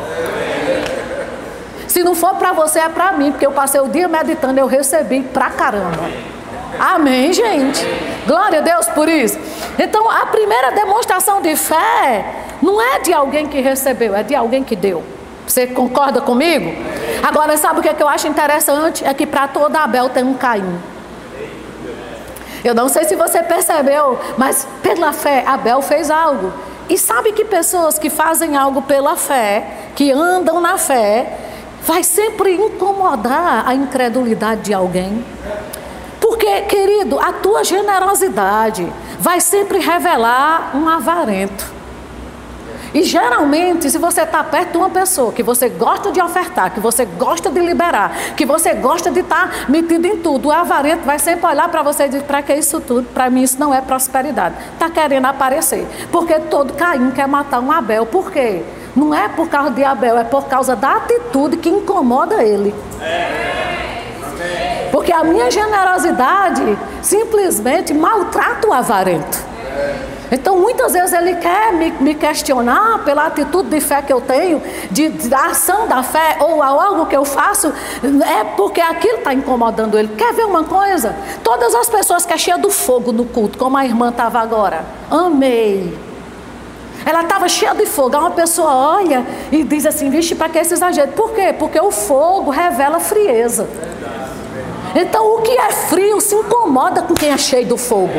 Se 1.88 2.03
não 2.03 2.14
for 2.14 2.35
para 2.35 2.53
você, 2.53 2.81
é 2.81 2.88
para 2.88 3.12
mim, 3.12 3.31
porque 3.31 3.47
eu 3.47 3.53
passei 3.53 3.81
o 3.81 3.88
dia 3.88 4.09
meditando, 4.09 4.59
eu 4.59 4.67
recebi 4.67 5.23
pra 5.23 5.50
caramba. 5.50 6.34
Amém, 6.78 7.33
gente. 7.33 7.85
Glória 8.26 8.59
a 8.61 8.62
Deus 8.62 8.87
por 8.88 9.09
isso. 9.09 9.38
Então, 9.78 10.11
a 10.11 10.26
primeira 10.26 10.71
demonstração 10.73 11.40
de 11.40 11.57
fé 11.57 12.25
não 12.62 12.81
é 12.81 13.00
de 13.00 13.12
alguém 13.12 13.47
que 13.47 13.61
recebeu, 13.61 14.14
é 14.14 14.23
de 14.23 14.35
alguém 14.35 14.62
que 14.64 14.75
deu. 14.75 15.02
Você 15.47 15.66
concorda 15.66 16.21
comigo? 16.21 16.73
Agora, 17.23 17.57
sabe 17.57 17.81
o 17.81 17.83
que, 17.83 17.88
é 17.88 17.95
que 17.95 18.02
eu 18.02 18.09
acho 18.09 18.26
interessante? 18.26 19.04
É 19.04 19.12
que 19.12 19.26
para 19.26 19.47
toda 19.47 19.81
Abel 19.81 20.09
tem 20.09 20.25
um 20.25 20.35
Caim. 20.35 20.81
Eu 22.64 22.75
não 22.75 22.88
sei 22.88 23.04
se 23.04 23.14
você 23.14 23.43
percebeu, 23.43 24.19
mas 24.38 24.66
pela 24.83 25.12
fé, 25.12 25.45
Abel 25.47 25.83
fez 25.83 26.11
algo. 26.11 26.50
E 26.88 26.97
sabe 26.97 27.33
que 27.33 27.45
pessoas 27.45 27.99
que 27.99 28.09
fazem 28.09 28.57
algo 28.57 28.83
pela 28.83 29.16
fé, 29.16 29.66
que 29.95 30.11
andam 30.11 30.61
na 30.61 30.78
fé, 30.78 31.38
vai 31.83 32.02
sempre 32.02 32.54
incomodar 32.54 33.69
a 33.69 33.75
incredulidade 33.75 34.62
de 34.62 34.75
alguém. 34.75 35.23
Porque, 36.45 36.61
querido, 36.77 37.19
a 37.19 37.33
tua 37.33 37.65
generosidade 37.65 38.87
vai 39.19 39.41
sempre 39.41 39.79
revelar 39.79 40.73
um 40.75 40.87
avarento. 40.87 41.73
E 42.93 43.03
geralmente, 43.03 43.89
se 43.91 43.97
você 43.97 44.21
está 44.21 44.45
perto 44.45 44.73
de 44.73 44.77
uma 44.77 44.91
pessoa 44.91 45.33
que 45.33 45.43
você 45.43 45.71
gosta 45.71 46.13
de 46.13 46.21
ofertar, 46.21 46.71
que 46.71 46.81
você 46.81 47.07
gosta 47.07 47.51
de 47.51 47.59
liberar, 47.61 48.35
que 48.37 48.45
você 48.45 48.75
gosta 48.75 49.11
de 49.11 49.21
estar 49.21 49.49
tá 49.49 49.65
metido 49.71 50.07
em 50.07 50.19
tudo, 50.19 50.49
o 50.49 50.53
avarento 50.53 51.07
vai 51.07 51.19
sempre 51.19 51.47
olhar 51.47 51.67
para 51.71 51.83
você 51.83 52.05
e 52.05 52.09
dizer: 52.09 52.25
para 52.25 52.43
que 52.43 52.53
isso 52.53 52.79
tudo? 52.79 53.09
Para 53.15 53.31
mim 53.31 53.43
isso 53.43 53.59
não 53.59 53.73
é 53.73 53.81
prosperidade. 53.81 54.55
Está 54.75 54.91
querendo 54.91 55.25
aparecer. 55.25 55.87
Porque 56.13 56.39
todo 56.41 56.75
Caim 56.75 57.11
quer 57.13 57.27
matar 57.27 57.61
um 57.61 57.73
Abel. 57.73 58.05
Por 58.05 58.31
quê? 58.31 58.63
Não 58.95 59.15
é 59.15 59.31
por 59.31 59.49
causa 59.49 59.71
de 59.71 59.83
Abel, 59.83 60.19
é 60.19 60.25
por 60.25 60.45
causa 60.45 60.77
da 60.77 60.97
atitude 60.97 61.57
que 61.57 61.71
incomoda 61.71 62.45
ele. 62.45 62.75
É. 63.01 63.45
Porque 65.04 65.12
a 65.12 65.23
minha 65.23 65.50
generosidade 65.50 66.78
simplesmente 67.02 67.92
maltrata 67.92 68.66
o 68.66 68.73
avarento. 68.73 69.38
Então, 70.32 70.58
muitas 70.58 70.94
vezes 70.94 71.12
ele 71.12 71.34
quer 71.37 71.75
me, 71.75 71.90
me, 72.00 72.14
questionar 72.14 73.04
pela 73.04 73.26
atitude 73.26 73.68
de 73.68 73.82
fé 73.82 74.00
que 74.00 74.11
eu 74.11 74.23
tenho, 74.23 74.62
de, 74.90 75.11
da 75.11 75.49
ação 75.49 75.87
da 75.87 76.02
fé 76.02 76.38
ou 76.40 76.62
algo 76.62 77.04
que 77.04 77.14
eu 77.14 77.23
faço, 77.23 77.70
é 78.02 78.44
porque 78.56 78.80
aquilo 78.80 79.18
está 79.18 79.34
incomodando 79.34 79.99
ele. 79.99 80.08
Quer 80.16 80.32
ver 80.32 80.46
uma 80.46 80.64
coisa? 80.64 81.14
Todas 81.42 81.75
as 81.75 81.87
pessoas 81.87 82.25
que 82.25 82.32
é 82.32 82.38
cheia 82.38 82.56
do 82.56 82.70
fogo 82.70 83.12
no 83.12 83.26
culto, 83.26 83.58
como 83.58 83.76
a 83.76 83.84
irmã 83.84 84.08
estava 84.08 84.40
agora, 84.40 84.87
amei. 85.11 85.94
Ela 87.04 87.25
estava 87.25 87.46
cheia 87.46 87.75
de 87.75 87.84
fogo. 87.84 88.16
Aí 88.16 88.23
uma 88.23 88.30
pessoa 88.30 88.75
olha 88.75 89.26
e 89.52 89.62
diz 89.62 89.84
assim: 89.84 90.08
vixe, 90.08 90.34
para 90.34 90.49
que 90.49 90.58
esse 90.58 90.73
exagero? 90.73 91.12
Por 91.12 91.32
quê? 91.32 91.54
Porque 91.58 91.78
o 91.78 91.90
fogo 91.90 92.50
revela 92.50 92.99
frieza. 92.99 93.68
Então 94.95 95.35
o 95.35 95.43
que 95.43 95.51
é 95.51 95.71
frio 95.73 96.21
se 96.21 96.35
incomoda 96.35 97.03
com 97.03 97.15
quem 97.15 97.33
é 97.33 97.39
cheio 97.39 97.67
do 97.67 97.77
fogo. 97.77 98.13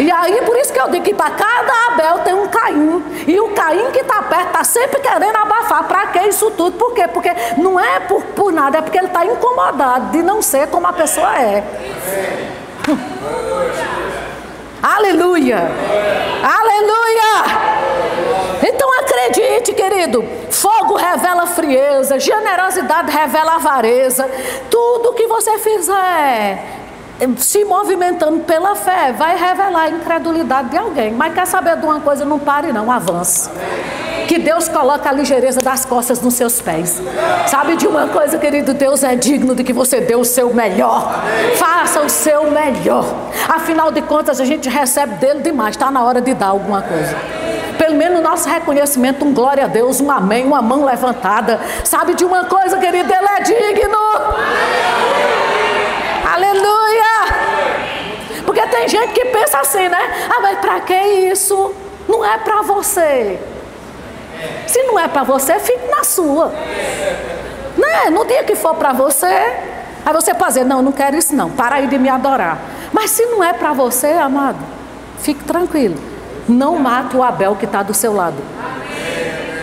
E 0.00 0.10
aí 0.10 0.42
por 0.42 0.56
isso 0.56 0.72
que 0.72 0.80
eu 0.80 0.88
digo 0.88 1.04
que 1.04 1.14
para 1.14 1.30
cada 1.30 1.86
Abel 1.88 2.18
tem 2.20 2.34
um 2.34 2.48
Caim. 2.48 3.04
E 3.26 3.38
o 3.40 3.50
Caim 3.50 3.90
que 3.92 4.00
está 4.00 4.22
perto 4.22 4.46
está 4.46 4.64
sempre 4.64 5.00
querendo 5.00 5.36
abafar. 5.36 5.84
Para 5.84 6.06
que 6.08 6.20
isso 6.28 6.50
tudo? 6.52 6.76
Por 6.78 6.94
quê? 6.94 7.06
Porque 7.08 7.30
não 7.56 7.78
é 7.78 8.00
por, 8.00 8.22
por 8.22 8.52
nada, 8.52 8.78
é 8.78 8.82
porque 8.82 8.98
ele 8.98 9.06
está 9.06 9.24
incomodado 9.24 10.10
de 10.10 10.22
não 10.22 10.40
ser 10.40 10.68
como 10.68 10.86
a 10.86 10.92
pessoa 10.92 11.38
é. 11.38 11.62
Aleluia! 14.82 15.70
Aleluia! 16.42 17.73
Acredite, 19.24 19.72
querido, 19.72 20.22
fogo 20.50 20.96
revela 20.96 21.46
frieza, 21.46 22.20
generosidade 22.20 23.10
revela 23.10 23.54
avareza. 23.54 24.28
Tudo 24.70 25.14
que 25.14 25.26
você 25.26 25.58
fizer 25.58 26.62
se 27.38 27.64
movimentando 27.64 28.40
pela 28.40 28.74
fé 28.74 29.14
vai 29.16 29.34
revelar 29.38 29.84
a 29.84 29.88
incredulidade 29.88 30.68
de 30.68 30.76
alguém. 30.76 31.10
Mas 31.12 31.32
quer 31.32 31.46
saber 31.46 31.78
de 31.78 31.86
uma 31.86 32.00
coisa? 32.00 32.24
Não 32.26 32.38
pare, 32.38 32.70
não, 32.70 32.92
avance. 32.92 33.48
Que 34.28 34.38
Deus 34.38 34.68
coloque 34.68 35.08
a 35.08 35.12
ligeireza 35.12 35.62
das 35.62 35.86
costas 35.86 36.20
nos 36.20 36.34
seus 36.34 36.60
pés. 36.60 37.00
Sabe 37.46 37.76
de 37.76 37.86
uma 37.86 38.08
coisa, 38.08 38.36
querido? 38.36 38.74
Deus 38.74 39.02
é 39.02 39.16
digno 39.16 39.54
de 39.54 39.64
que 39.64 39.72
você 39.72 40.02
dê 40.02 40.16
o 40.16 40.24
seu 40.24 40.52
melhor. 40.52 41.24
Faça 41.56 42.02
o 42.02 42.10
seu 42.10 42.50
melhor. 42.50 43.06
Afinal 43.48 43.90
de 43.90 44.02
contas, 44.02 44.38
a 44.38 44.44
gente 44.44 44.68
recebe 44.68 45.14
dele 45.14 45.40
demais. 45.40 45.76
Está 45.76 45.90
na 45.90 46.04
hora 46.04 46.20
de 46.20 46.34
dar 46.34 46.48
alguma 46.48 46.82
coisa 46.82 47.43
pelo 47.78 47.96
menos 47.96 48.20
o 48.20 48.22
nosso 48.22 48.48
reconhecimento, 48.48 49.24
um 49.24 49.32
glória 49.32 49.64
a 49.64 49.68
Deus, 49.68 50.00
um 50.00 50.10
amém, 50.10 50.44
uma 50.44 50.62
mão 50.62 50.84
levantada. 50.84 51.60
Sabe 51.84 52.14
de 52.14 52.24
uma 52.24 52.44
coisa, 52.44 52.78
querido? 52.78 53.12
Ele 53.12 53.26
é 53.26 53.40
digno. 53.42 53.98
Aleluia. 56.34 57.64
Porque 58.44 58.62
tem 58.66 58.88
gente 58.88 59.12
que 59.12 59.24
pensa 59.26 59.60
assim, 59.60 59.88
né? 59.88 60.28
Ah, 60.30 60.40
mas 60.40 60.58
para 60.58 60.80
que 60.80 60.94
isso? 60.94 61.74
Não 62.08 62.24
é 62.24 62.38
para 62.38 62.62
você. 62.62 63.38
Se 64.66 64.82
não 64.82 64.98
é 64.98 65.08
para 65.08 65.22
você, 65.22 65.58
fique 65.58 65.86
na 65.88 66.04
sua. 66.04 66.48
Né? 67.76 68.10
No 68.10 68.24
dia 68.24 68.44
que 68.44 68.54
for 68.54 68.74
para 68.74 68.92
você, 68.92 69.26
aí 70.04 70.12
você 70.12 70.34
pode 70.34 70.54
dizer, 70.54 70.64
não, 70.64 70.82
não 70.82 70.92
quero 70.92 71.16
isso 71.16 71.34
não, 71.34 71.50
para 71.50 71.76
aí 71.76 71.86
de 71.86 71.98
me 71.98 72.08
adorar. 72.08 72.58
Mas 72.92 73.10
se 73.10 73.24
não 73.26 73.42
é 73.42 73.52
para 73.52 73.72
você, 73.72 74.08
amado, 74.08 74.58
fique 75.18 75.42
tranquilo. 75.44 76.13
Não 76.48 76.78
mate 76.78 77.16
o 77.16 77.22
Abel 77.22 77.56
que 77.56 77.64
está 77.64 77.82
do 77.82 77.94
seu 77.94 78.14
lado. 78.14 78.36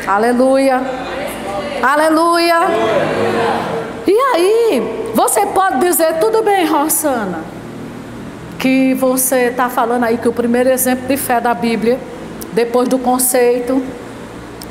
Aleluia. 0.08 0.82
Aleluia. 1.82 2.60
E 4.08 4.12
aí, 4.12 5.12
você 5.14 5.46
pode 5.48 5.80
dizer, 5.80 6.20
tudo 6.20 6.42
bem, 6.44 6.66
Rosana, 6.66 7.44
que 8.58 8.94
você 8.96 9.46
está 9.46 9.70
falando 9.70 10.04
aí 10.04 10.18
que 10.18 10.28
o 10.28 10.34
primeiro 10.34 10.70
exemplo 10.70 11.08
de 11.08 11.18
fé 11.18 11.40
da 11.40 11.54
Bíblia, 11.54 12.00
depois 12.54 12.88
do 12.88 12.98
conceito, 12.98 13.82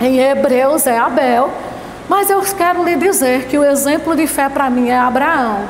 em 0.01 0.19
Hebreus 0.19 0.87
é 0.87 0.99
Abel. 0.99 1.51
Mas 2.09 2.29
eu 2.29 2.41
quero 2.43 2.83
lhe 2.85 2.97
dizer 2.97 3.47
que 3.47 3.57
o 3.57 3.65
exemplo 3.65 4.17
de 4.17 4.27
fé 4.27 4.49
para 4.49 4.69
mim 4.69 4.89
é 4.89 4.99
Abraão, 4.99 5.65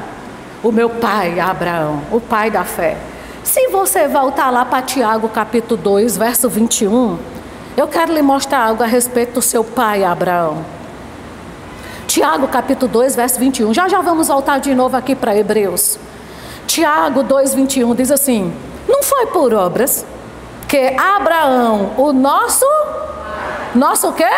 o 0.63 0.73
meu 0.73 0.89
pai, 0.89 1.39
Abraão, 1.39 2.01
o 2.11 2.19
pai 2.19 2.51
da 2.51 2.65
fé. 2.65 2.97
Se 3.51 3.67
você 3.67 4.07
voltar 4.07 4.49
lá 4.49 4.65
para 4.65 4.81
Tiago 4.81 5.29
capítulo 5.29 5.77
2, 5.83 6.17
verso 6.17 6.49
21, 6.49 7.19
eu 7.77 7.89
quero 7.89 8.13
lhe 8.13 8.23
mostrar 8.23 8.67
algo 8.67 8.85
a 8.85 8.87
respeito 8.87 9.33
do 9.33 9.43
seu 9.43 9.65
pai 9.65 10.05
Abraão. 10.05 10.65
Tiago 12.07 12.47
capítulo 12.47 12.93
2, 12.93 13.17
verso 13.17 13.41
21. 13.41 13.75
Já 13.75 13.89
já 13.89 14.01
vamos 14.03 14.29
voltar 14.29 14.61
de 14.61 14.73
novo 14.73 14.97
aqui 14.97 15.17
para 15.17 15.37
Hebreus. 15.37 15.99
Tiago 16.69 17.25
2, 17.25 17.55
21 17.55 17.93
diz 17.97 18.13
assim: 18.13 18.55
Não 18.89 19.03
foi 19.03 19.27
por 19.27 19.53
obras 19.53 20.07
que 20.69 20.95
Abraão, 20.97 21.95
o 21.97 22.13
nosso 22.13 22.65
Nosso 23.75 24.13
quê? 24.13 24.31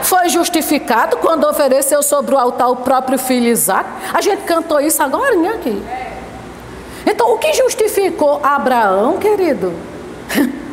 Foi 0.00 0.30
justificado 0.30 1.18
quando 1.18 1.44
ofereceu 1.44 2.02
sobre 2.02 2.34
o 2.34 2.38
altar 2.38 2.70
o 2.70 2.76
próprio 2.76 3.18
filho 3.18 3.48
Isaac. 3.48 3.86
A 4.14 4.22
gente 4.22 4.44
cantou 4.44 4.80
isso 4.80 5.02
agora 5.02 5.34
aqui. 5.54 5.82
Então, 7.06 7.32
o 7.32 7.38
que 7.38 7.52
justificou 7.54 8.40
Abraão, 8.42 9.18
querido? 9.18 9.72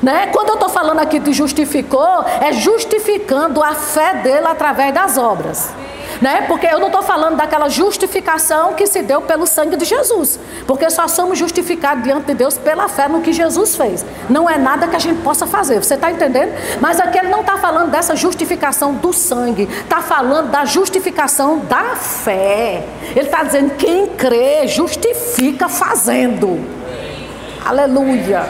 Né? 0.00 0.28
Quando 0.28 0.50
eu 0.50 0.54
estou 0.54 0.68
falando 0.68 1.00
aqui 1.00 1.18
de 1.18 1.32
justificou, 1.32 2.24
é 2.40 2.52
justificando 2.52 3.60
a 3.60 3.74
fé 3.74 4.14
dele 4.22 4.46
através 4.46 4.94
das 4.94 5.18
obras. 5.18 5.70
Né? 6.20 6.42
Porque 6.48 6.66
eu 6.66 6.78
não 6.78 6.88
estou 6.88 7.02
falando 7.02 7.36
daquela 7.36 7.68
justificação 7.68 8.74
que 8.74 8.86
se 8.86 9.02
deu 9.02 9.20
pelo 9.22 9.46
sangue 9.46 9.76
de 9.76 9.84
Jesus. 9.84 10.38
Porque 10.66 10.90
só 10.90 11.06
somos 11.06 11.38
justificados 11.38 12.02
diante 12.02 12.26
de 12.26 12.34
Deus 12.34 12.58
pela 12.58 12.88
fé 12.88 13.08
no 13.08 13.20
que 13.20 13.32
Jesus 13.32 13.76
fez. 13.76 14.04
Não 14.28 14.48
é 14.48 14.58
nada 14.58 14.88
que 14.88 14.96
a 14.96 14.98
gente 14.98 15.22
possa 15.22 15.46
fazer. 15.46 15.82
Você 15.82 15.94
está 15.94 16.10
entendendo? 16.10 16.52
Mas 16.80 17.00
aqui 17.00 17.18
ele 17.18 17.28
não 17.28 17.40
está 17.40 17.58
falando 17.58 17.90
dessa 17.90 18.16
justificação 18.16 18.94
do 18.94 19.12
sangue. 19.12 19.68
Está 19.82 20.00
falando 20.00 20.50
da 20.50 20.64
justificação 20.64 21.58
da 21.60 21.96
fé. 21.96 22.84
Ele 23.14 23.26
está 23.26 23.42
dizendo: 23.42 23.74
quem 23.76 24.06
crê, 24.08 24.66
justifica 24.66 25.68
fazendo. 25.68 26.58
Aleluia. 27.64 28.42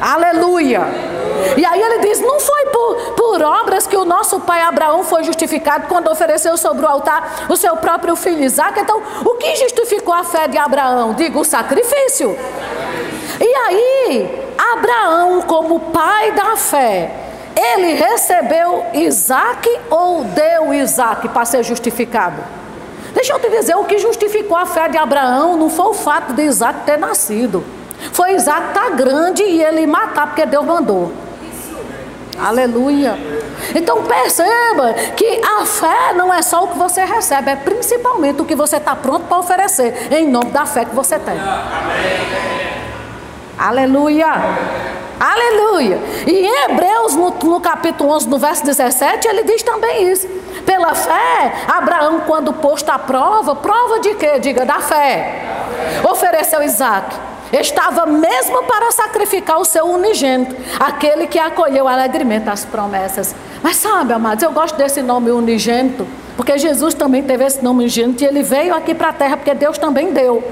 Aleluia. 0.00 1.11
E 1.56 1.64
aí 1.64 1.80
ele 1.80 1.98
diz: 1.98 2.20
não 2.20 2.38
foi 2.40 2.66
por, 2.66 2.96
por 3.12 3.42
obras 3.42 3.86
que 3.86 3.96
o 3.96 4.04
nosso 4.04 4.40
pai 4.40 4.60
Abraão 4.62 5.04
foi 5.04 5.24
justificado 5.24 5.86
quando 5.88 6.10
ofereceu 6.10 6.56
sobre 6.56 6.84
o 6.84 6.88
altar 6.88 7.46
o 7.48 7.56
seu 7.56 7.76
próprio 7.76 8.16
filho 8.16 8.42
Isaac. 8.42 8.80
Então, 8.80 9.02
o 9.24 9.34
que 9.34 9.56
justificou 9.56 10.14
a 10.14 10.24
fé 10.24 10.48
de 10.48 10.58
Abraão? 10.58 11.14
Digo, 11.14 11.40
o 11.40 11.44
sacrifício. 11.44 12.36
E 13.40 13.54
aí, 13.66 14.52
Abraão, 14.72 15.42
como 15.42 15.80
pai 15.80 16.32
da 16.32 16.56
fé, 16.56 17.10
ele 17.56 17.94
recebeu 17.94 18.84
Isaac 18.94 19.68
ou 19.90 20.24
deu 20.24 20.72
Isaac 20.72 21.28
para 21.28 21.44
ser 21.44 21.62
justificado? 21.62 22.36
Deixa 23.14 23.32
eu 23.32 23.38
te 23.38 23.50
dizer, 23.50 23.76
o 23.76 23.84
que 23.84 23.98
justificou 23.98 24.56
a 24.56 24.64
fé 24.64 24.88
de 24.88 24.96
Abraão 24.96 25.56
não 25.56 25.68
foi 25.68 25.86
o 25.86 25.94
fato 25.94 26.32
de 26.32 26.42
Isaac 26.42 26.84
ter 26.86 26.96
nascido. 26.96 27.64
Foi 28.12 28.34
Isaac 28.34 28.68
estar 28.68 28.84
tá 28.84 28.90
grande 28.90 29.42
e 29.42 29.62
ele 29.62 29.86
matar 29.86 30.28
porque 30.28 30.46
Deus 30.46 30.64
mandou. 30.64 31.12
Aleluia. 32.42 33.16
Então 33.74 34.02
perceba 34.02 34.92
que 35.16 35.40
a 35.44 35.64
fé 35.64 36.12
não 36.14 36.34
é 36.34 36.42
só 36.42 36.64
o 36.64 36.68
que 36.68 36.78
você 36.78 37.04
recebe, 37.04 37.50
é 37.50 37.56
principalmente 37.56 38.42
o 38.42 38.44
que 38.44 38.56
você 38.56 38.76
está 38.76 38.96
pronto 38.96 39.26
para 39.26 39.38
oferecer, 39.38 40.12
em 40.12 40.28
nome 40.28 40.50
da 40.50 40.66
fé 40.66 40.84
que 40.84 40.94
você 40.94 41.18
tem. 41.18 41.36
Aleluia. 43.56 44.28
Aleluia. 45.20 46.00
E 46.26 46.32
em 46.32 46.64
Hebreus, 46.64 47.14
no, 47.14 47.30
no, 47.30 47.60
capítulo 47.60 48.12
11, 48.12 48.28
no 48.28 48.38
verso 48.38 48.64
17, 48.64 49.28
ele 49.28 49.44
diz 49.44 49.62
também 49.62 50.10
isso. 50.10 50.26
Pela 50.66 50.94
fé, 50.96 51.52
Abraão, 51.68 52.22
quando 52.26 52.52
posto 52.52 52.90
à 52.90 52.98
prova, 52.98 53.54
prova 53.54 54.00
de 54.00 54.14
quê? 54.14 54.40
Diga, 54.40 54.64
da 54.64 54.80
fé. 54.80 55.44
Ofereceu 56.02 56.60
Isaac 56.64 57.31
estava 57.52 58.06
mesmo 58.06 58.62
para 58.64 58.90
sacrificar 58.90 59.58
o 59.58 59.64
seu 59.64 59.84
unigênito, 59.86 60.56
aquele 60.80 61.26
que 61.26 61.38
acolheu 61.38 61.86
alegremente 61.86 62.48
as 62.48 62.64
promessas. 62.64 63.34
Mas 63.62 63.76
sabe, 63.76 64.12
amados, 64.12 64.42
eu 64.42 64.52
gosto 64.52 64.76
desse 64.76 65.02
nome 65.02 65.30
unigênito, 65.30 66.06
porque 66.36 66.56
Jesus 66.56 66.94
também 66.94 67.22
teve 67.22 67.44
esse 67.44 67.62
nome 67.62 67.80
unigênito 67.80 68.24
e 68.24 68.26
ele 68.26 68.42
veio 68.42 68.74
aqui 68.74 68.94
para 68.94 69.10
a 69.10 69.12
terra 69.12 69.36
porque 69.36 69.54
Deus 69.54 69.76
também 69.76 70.12
deu. 70.12 70.42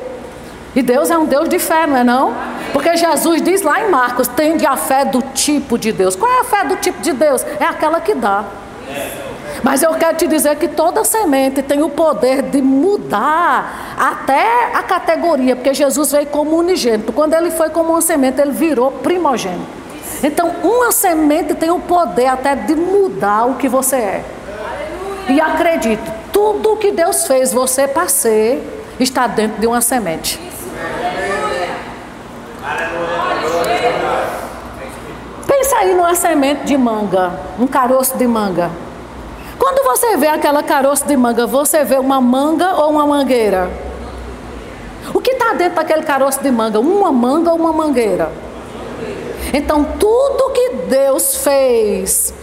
E 0.76 0.82
Deus 0.82 1.10
é 1.10 1.18
um 1.18 1.24
Deus 1.24 1.48
de 1.48 1.58
fé, 1.58 1.86
não 1.86 1.96
é 1.96 2.04
não? 2.04 2.34
Porque 2.72 2.96
Jesus 2.96 3.42
diz 3.42 3.62
lá 3.62 3.80
em 3.80 3.90
Marcos, 3.90 4.28
tende 4.28 4.64
a 4.64 4.76
fé 4.76 5.04
do 5.04 5.20
tipo 5.34 5.76
de 5.76 5.90
Deus. 5.90 6.14
Qual 6.14 6.30
é 6.30 6.40
a 6.40 6.44
fé 6.44 6.64
do 6.64 6.76
tipo 6.76 7.00
de 7.00 7.12
Deus? 7.12 7.44
É 7.58 7.64
aquela 7.64 8.00
que 8.00 8.14
dá. 8.14 8.44
Mas 9.62 9.82
eu 9.82 9.92
quero 9.94 10.16
te 10.16 10.26
dizer 10.26 10.56
que 10.56 10.68
toda 10.68 11.04
semente 11.04 11.62
tem 11.62 11.82
o 11.82 11.90
poder 11.90 12.42
de 12.42 12.62
mudar 12.62 13.94
até 13.98 14.74
a 14.74 14.82
categoria, 14.82 15.54
porque 15.54 15.74
Jesus 15.74 16.12
veio 16.12 16.26
como 16.26 16.56
unigênito. 16.56 17.12
Quando 17.12 17.34
ele 17.34 17.50
foi 17.50 17.68
como 17.68 17.90
uma 17.90 18.00
semente, 18.00 18.40
ele 18.40 18.52
virou 18.52 18.90
primogênito. 18.90 19.80
Então, 20.22 20.50
uma 20.62 20.92
semente 20.92 21.54
tem 21.54 21.70
o 21.70 21.78
poder 21.78 22.26
até 22.26 22.54
de 22.54 22.74
mudar 22.74 23.44
o 23.44 23.54
que 23.56 23.68
você 23.68 23.96
é. 23.96 24.24
E 25.28 25.40
acredite, 25.40 26.02
tudo 26.32 26.76
que 26.76 26.90
Deus 26.90 27.26
fez 27.26 27.52
você 27.52 27.86
para 27.86 28.08
ser 28.08 28.62
está 28.98 29.26
dentro 29.26 29.60
de 29.60 29.66
uma 29.66 29.80
semente. 29.80 30.40
Pensa 35.46 35.76
aí 35.76 35.94
numa 35.94 36.14
semente 36.14 36.64
de 36.64 36.76
manga, 36.76 37.32
um 37.58 37.66
caroço 37.66 38.16
de 38.16 38.26
manga. 38.26 38.70
Quando 39.60 39.84
você 39.84 40.16
vê 40.16 40.26
aquela 40.26 40.62
caroço 40.62 41.06
de 41.06 41.16
manga, 41.16 41.46
você 41.46 41.84
vê 41.84 41.98
uma 41.98 42.20
manga 42.20 42.74
ou 42.74 42.90
uma 42.90 43.06
mangueira? 43.06 43.70
O 45.14 45.20
que 45.20 45.30
está 45.30 45.52
dentro 45.52 45.76
daquele 45.76 46.02
caroço 46.02 46.42
de 46.42 46.50
manga? 46.50 46.80
Uma 46.80 47.12
manga 47.12 47.52
ou 47.52 47.58
uma 47.58 47.72
mangueira? 47.72 48.32
Então, 49.52 49.84
tudo 49.84 50.50
que 50.50 50.70
Deus 50.88 51.36
fez 51.36 52.34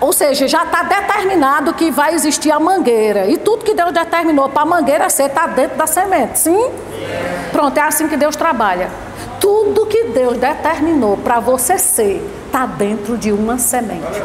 ou 0.00 0.12
seja, 0.12 0.46
já 0.46 0.64
está 0.64 0.82
determinado 0.82 1.74
que 1.74 1.90
vai 1.90 2.14
existir 2.14 2.50
a 2.50 2.60
mangueira. 2.60 3.26
E 3.26 3.36
tudo 3.36 3.64
que 3.64 3.74
Deus 3.74 3.92
determinou 3.92 4.48
para 4.48 4.62
a 4.62 4.66
mangueira 4.66 5.10
ser 5.10 5.24
está 5.24 5.46
dentro 5.46 5.76
da 5.76 5.86
semente, 5.86 6.38
sim? 6.38 6.70
Pronto, 7.52 7.76
é 7.76 7.82
assim 7.82 8.06
que 8.06 8.16
Deus 8.16 8.36
trabalha. 8.36 8.88
Tudo 9.40 9.86
que 9.86 10.04
Deus 10.04 10.36
determinou 10.36 11.16
para 11.16 11.40
você 11.40 11.78
ser 11.78 12.22
está 12.46 12.66
dentro 12.66 13.16
de 13.16 13.32
uma 13.32 13.58
semente. 13.58 14.22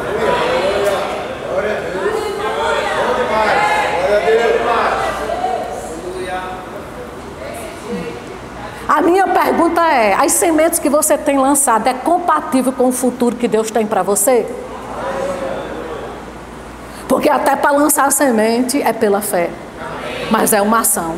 A 8.88 9.02
minha 9.02 9.26
pergunta 9.26 9.82
é: 9.82 10.14
as 10.14 10.32
sementes 10.32 10.78
que 10.78 10.88
você 10.88 11.18
tem 11.18 11.38
lançado 11.38 11.86
é 11.86 11.94
compatível 11.94 12.72
com 12.72 12.88
o 12.88 12.92
futuro 12.92 13.34
que 13.34 13.48
Deus 13.48 13.70
tem 13.70 13.86
para 13.86 14.02
você? 14.02 14.46
Porque 17.08 17.28
até 17.28 17.56
para 17.56 17.70
lançar 17.70 18.06
a 18.06 18.10
semente 18.10 18.80
é 18.80 18.92
pela 18.92 19.20
fé, 19.20 19.50
mas 20.30 20.52
é 20.52 20.60
uma 20.60 20.80
ação. 20.80 21.16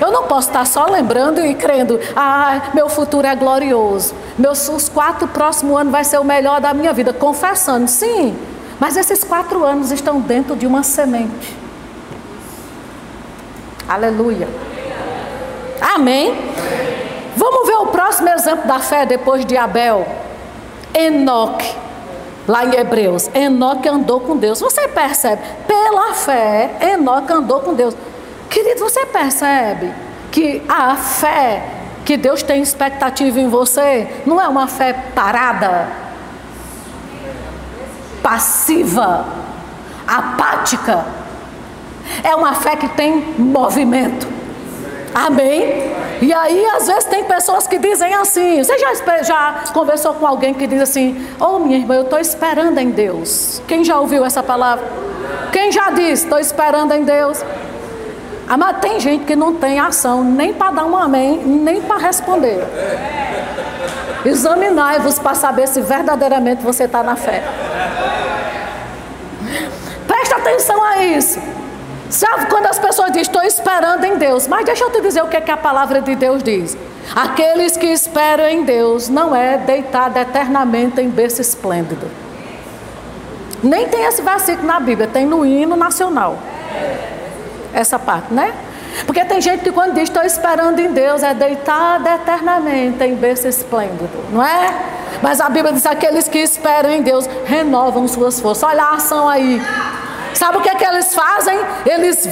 Eu 0.00 0.10
não 0.12 0.24
posso 0.24 0.48
estar 0.48 0.66
só 0.66 0.86
lembrando 0.86 1.44
e 1.44 1.54
crendo, 1.54 1.98
ah, 2.14 2.70
meu 2.74 2.88
futuro 2.88 3.26
é 3.26 3.34
glorioso, 3.34 4.14
meus 4.38 4.68
os 4.68 4.88
quatro 4.90 5.26
próximos 5.28 5.80
anos 5.80 5.90
vai 5.90 6.04
ser 6.04 6.18
o 6.18 6.24
melhor 6.24 6.60
da 6.60 6.74
minha 6.74 6.92
vida, 6.92 7.14
confessando, 7.14 7.88
sim, 7.88 8.36
mas 8.78 8.96
esses 8.96 9.24
quatro 9.24 9.64
anos 9.64 9.90
estão 9.90 10.20
dentro 10.20 10.54
de 10.54 10.66
uma 10.66 10.82
semente. 10.82 11.56
Aleluia. 13.88 14.65
Amém. 15.96 16.34
Vamos 17.38 17.66
ver 17.66 17.76
o 17.76 17.86
próximo 17.86 18.28
exemplo 18.28 18.68
da 18.68 18.78
fé 18.80 19.06
depois 19.06 19.46
de 19.46 19.56
Abel. 19.56 20.06
Enoque, 20.92 21.74
lá 22.46 22.66
em 22.66 22.74
Hebreus. 22.74 23.30
Enoque 23.34 23.88
andou 23.88 24.20
com 24.20 24.36
Deus. 24.36 24.60
Você 24.60 24.88
percebe? 24.88 25.40
Pela 25.66 26.12
fé, 26.12 26.76
Enoque 26.82 27.32
andou 27.32 27.60
com 27.60 27.72
Deus. 27.72 27.96
Querido, 28.50 28.80
você 28.80 29.06
percebe 29.06 29.90
que 30.30 30.62
a 30.68 30.96
fé 30.96 31.62
que 32.04 32.18
Deus 32.18 32.42
tem 32.42 32.60
expectativa 32.60 33.40
em 33.40 33.48
você 33.48 34.06
não 34.26 34.38
é 34.38 34.46
uma 34.46 34.66
fé 34.66 34.92
parada, 35.14 35.88
passiva, 38.22 39.24
apática. 40.06 41.06
É 42.22 42.36
uma 42.36 42.52
fé 42.52 42.76
que 42.76 42.88
tem 42.90 43.34
movimento. 43.38 44.35
Amém? 45.14 45.92
E 46.20 46.32
aí, 46.32 46.64
às 46.66 46.86
vezes, 46.86 47.04
tem 47.04 47.24
pessoas 47.24 47.66
que 47.66 47.78
dizem 47.78 48.14
assim: 48.14 48.62
você 48.62 48.78
já, 48.78 49.22
já 49.22 49.64
conversou 49.72 50.14
com 50.14 50.26
alguém 50.26 50.54
que 50.54 50.66
diz 50.66 50.80
assim, 50.80 51.26
ô 51.40 51.44
oh, 51.44 51.58
minha 51.58 51.78
irmã, 51.78 51.94
eu 51.94 52.02
estou 52.02 52.18
esperando 52.18 52.78
em 52.78 52.90
Deus. 52.90 53.62
Quem 53.66 53.84
já 53.84 53.98
ouviu 53.98 54.24
essa 54.24 54.42
palavra? 54.42 54.84
Quem 55.52 55.72
já 55.72 55.90
disse, 55.90 56.24
estou 56.24 56.38
esperando 56.38 56.92
em 56.92 57.04
Deus? 57.04 57.42
Ah, 58.48 58.56
mas 58.56 58.78
tem 58.78 59.00
gente 59.00 59.24
que 59.24 59.34
não 59.34 59.54
tem 59.54 59.80
ação 59.80 60.22
nem 60.22 60.52
para 60.52 60.70
dar 60.70 60.84
um 60.84 60.96
amém, 60.96 61.38
nem 61.38 61.80
para 61.80 61.96
responder. 61.96 62.62
Examinai-vos 64.24 65.18
para 65.18 65.34
saber 65.34 65.66
se 65.68 65.80
verdadeiramente 65.80 66.62
você 66.62 66.84
está 66.84 67.02
na 67.02 67.16
fé. 67.16 67.42
Presta 70.06 70.36
atenção 70.36 70.82
a 70.82 71.04
isso. 71.04 71.40
Sabe 72.10 72.46
quando 72.46 72.66
as 72.66 72.78
pessoas 72.78 73.08
dizem, 73.08 73.22
estou 73.22 73.42
esperando 73.42 74.04
em 74.04 74.16
Deus? 74.16 74.46
Mas 74.46 74.64
deixa 74.64 74.84
eu 74.84 74.90
te 74.90 75.00
dizer 75.00 75.22
o 75.22 75.28
que, 75.28 75.36
é 75.36 75.40
que 75.40 75.50
a 75.50 75.56
palavra 75.56 76.00
de 76.00 76.14
Deus 76.14 76.42
diz. 76.42 76.76
Aqueles 77.14 77.76
que 77.76 77.86
esperam 77.86 78.48
em 78.48 78.64
Deus 78.64 79.08
não 79.08 79.34
é 79.34 79.58
deitado 79.58 80.18
eternamente 80.18 81.00
em 81.00 81.08
berço 81.08 81.40
esplêndido. 81.40 82.08
Nem 83.62 83.88
tem 83.88 84.04
esse 84.04 84.22
versículo 84.22 84.66
na 84.66 84.78
Bíblia, 84.78 85.08
tem 85.08 85.26
no 85.26 85.44
hino 85.44 85.76
nacional. 85.76 86.38
Essa 87.72 87.98
parte, 87.98 88.32
né? 88.32 88.54
Porque 89.04 89.24
tem 89.24 89.40
gente 89.40 89.62
que 89.62 89.72
quando 89.72 89.94
diz 89.94 90.04
estou 90.04 90.22
esperando 90.22 90.78
em 90.78 90.92
Deus, 90.92 91.22
é 91.22 91.34
deitado 91.34 92.08
eternamente 92.08 93.02
em 93.04 93.14
berço 93.14 93.46
esplêndido, 93.46 94.08
não 94.30 94.42
é? 94.42 94.74
Mas 95.22 95.40
a 95.40 95.48
Bíblia 95.48 95.72
diz: 95.72 95.84
aqueles 95.84 96.28
que 96.28 96.38
esperam 96.38 96.90
em 96.90 97.02
Deus 97.02 97.28
renovam 97.44 98.08
suas 98.08 98.40
forças. 98.40 98.62
Olha 98.62 98.84
a 98.84 98.94
ação 98.94 99.28
aí. 99.28 99.60
Sabe 100.34 100.58
o 100.58 100.60
que, 100.60 100.68
é 100.68 100.74
que 100.74 100.84
eles 100.84 101.14
fazem? 101.14 101.58
Eles 101.84 102.28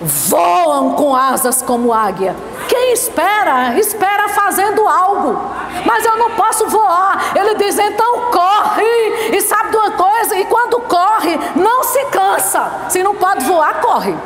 voam 0.00 0.94
com 0.94 1.14
asas 1.14 1.60
como 1.62 1.92
águia. 1.92 2.34
Quem 2.68 2.92
espera, 2.92 3.78
espera 3.78 4.28
fazendo 4.28 4.86
algo. 4.88 5.38
Mas 5.84 6.04
eu 6.04 6.16
não 6.16 6.30
posso 6.30 6.66
voar. 6.68 7.32
Ele 7.36 7.54
diz: 7.56 7.78
então 7.78 8.30
corre. 8.30 9.36
E 9.36 9.40
sabe 9.42 9.70
de 9.70 9.76
uma 9.76 9.90
coisa? 9.90 10.36
E 10.38 10.44
quando 10.46 10.80
corre, 10.80 11.38
não 11.56 11.84
se 11.84 12.04
cansa. 12.06 12.70
Se 12.88 13.02
não 13.02 13.14
pode 13.14 13.44
voar, 13.44 13.80
corre. 13.80 14.16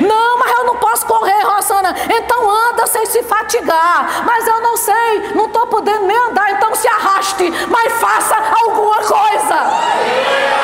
Não, 0.00 0.38
mas 0.38 0.58
eu 0.58 0.64
não 0.64 0.76
posso 0.76 1.06
correr, 1.06 1.42
Rosana. 1.42 1.94
Então 2.10 2.50
anda 2.68 2.86
sem 2.86 3.06
se 3.06 3.22
fatigar. 3.22 4.22
Mas 4.26 4.46
eu 4.46 4.60
não 4.60 4.76
sei, 4.76 5.32
não 5.34 5.46
estou 5.46 5.66
podendo 5.68 6.06
nem 6.06 6.16
andar. 6.28 6.50
Então 6.52 6.74
se 6.74 6.86
arraste, 6.86 7.50
mas 7.68 7.92
faça 7.94 8.36
alguma 8.62 8.96
coisa. 8.96 10.59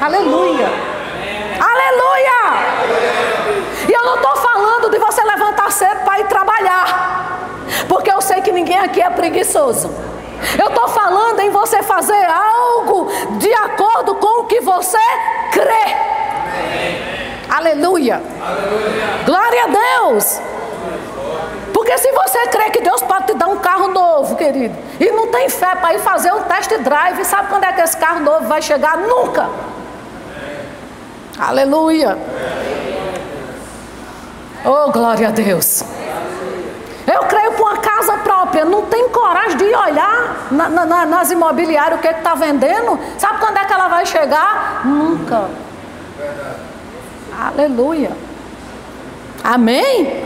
Aleluia. 0.00 0.68
Aleluia. 1.60 2.40
E 3.86 3.92
eu 3.92 4.02
não 4.06 4.14
estou 4.14 4.36
falando 4.36 4.90
de 4.90 4.98
você 4.98 5.22
levantar 5.22 5.70
cedo 5.70 6.04
para 6.04 6.20
ir 6.20 6.26
trabalhar. 6.26 7.38
Porque 7.86 8.10
eu 8.10 8.22
sei 8.22 8.40
que 8.40 8.50
ninguém 8.50 8.78
aqui 8.78 9.02
é 9.02 9.10
preguiçoso. 9.10 9.90
Eu 10.58 10.68
estou 10.68 10.88
falando 10.88 11.40
em 11.40 11.50
você 11.50 11.82
fazer 11.82 12.24
algo 12.24 13.10
de 13.38 13.52
acordo 13.52 14.14
com 14.14 14.40
o 14.40 14.46
que 14.46 14.60
você 14.60 14.98
crê. 15.52 15.94
Aleluia. 17.50 18.22
Aleluia. 18.42 19.24
Glória 19.26 19.64
a 19.64 19.66
Deus. 19.66 20.40
Porque 21.74 21.98
se 21.98 22.10
você 22.10 22.46
crê 22.46 22.70
que 22.70 22.80
Deus 22.80 23.02
pode 23.02 23.26
te 23.26 23.34
dar 23.34 23.48
um 23.48 23.58
carro 23.58 23.88
novo, 23.88 24.34
querido, 24.36 24.74
e 24.98 25.10
não 25.10 25.26
tem 25.26 25.48
fé 25.50 25.74
para 25.74 25.92
ir 25.94 25.98
fazer 25.98 26.32
um 26.32 26.42
test 26.44 26.70
drive, 26.78 27.22
sabe 27.24 27.48
quando 27.48 27.64
é 27.64 27.72
que 27.72 27.82
esse 27.82 27.96
carro 27.98 28.20
novo 28.20 28.46
vai 28.46 28.62
chegar? 28.62 28.96
Nunca. 28.96 29.48
Aleluia. 31.40 32.18
Oh, 34.62 34.92
glória 34.92 35.28
a 35.28 35.30
Deus. 35.30 35.82
Eu 37.06 37.20
creio 37.22 37.52
por 37.52 37.62
uma 37.62 37.78
casa 37.78 38.18
própria, 38.18 38.64
não 38.66 38.82
tem 38.82 39.08
coragem 39.08 39.56
de 39.56 39.64
olhar 39.64 40.48
na, 40.50 40.68
na, 40.68 41.06
nas 41.06 41.30
imobiliárias 41.30 41.98
o 41.98 42.02
que 42.02 42.08
está 42.08 42.34
vendendo. 42.34 42.98
Sabe 43.16 43.40
quando 43.40 43.56
é 43.56 43.64
que 43.64 43.72
ela 43.72 43.88
vai 43.88 44.04
chegar? 44.04 44.82
Nunca. 44.84 45.48
Aleluia. 47.40 48.10
Amém? 49.42 50.22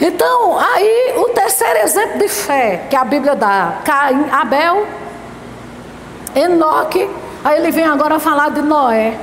Então, 0.00 0.56
aí 0.56 1.14
o 1.16 1.24
terceiro 1.30 1.80
exemplo 1.80 2.18
de 2.18 2.28
fé 2.28 2.86
que 2.88 2.94
a 2.94 3.04
Bíblia 3.04 3.34
dá: 3.34 3.78
Caim, 3.84 4.30
Abel, 4.30 4.86
Enoque. 6.34 7.10
Aí 7.44 7.58
ele 7.58 7.72
vem 7.72 7.84
agora 7.84 8.20
falar 8.20 8.50
de 8.50 8.62
Noé. 8.62 9.18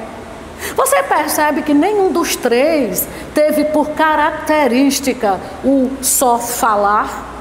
Você 0.75 1.03
percebe 1.03 1.61
que 1.61 1.73
nenhum 1.73 2.11
dos 2.11 2.35
três 2.35 3.07
teve 3.33 3.65
por 3.65 3.89
característica 3.91 5.39
o 5.63 5.91
só 6.01 6.39
falar? 6.39 7.31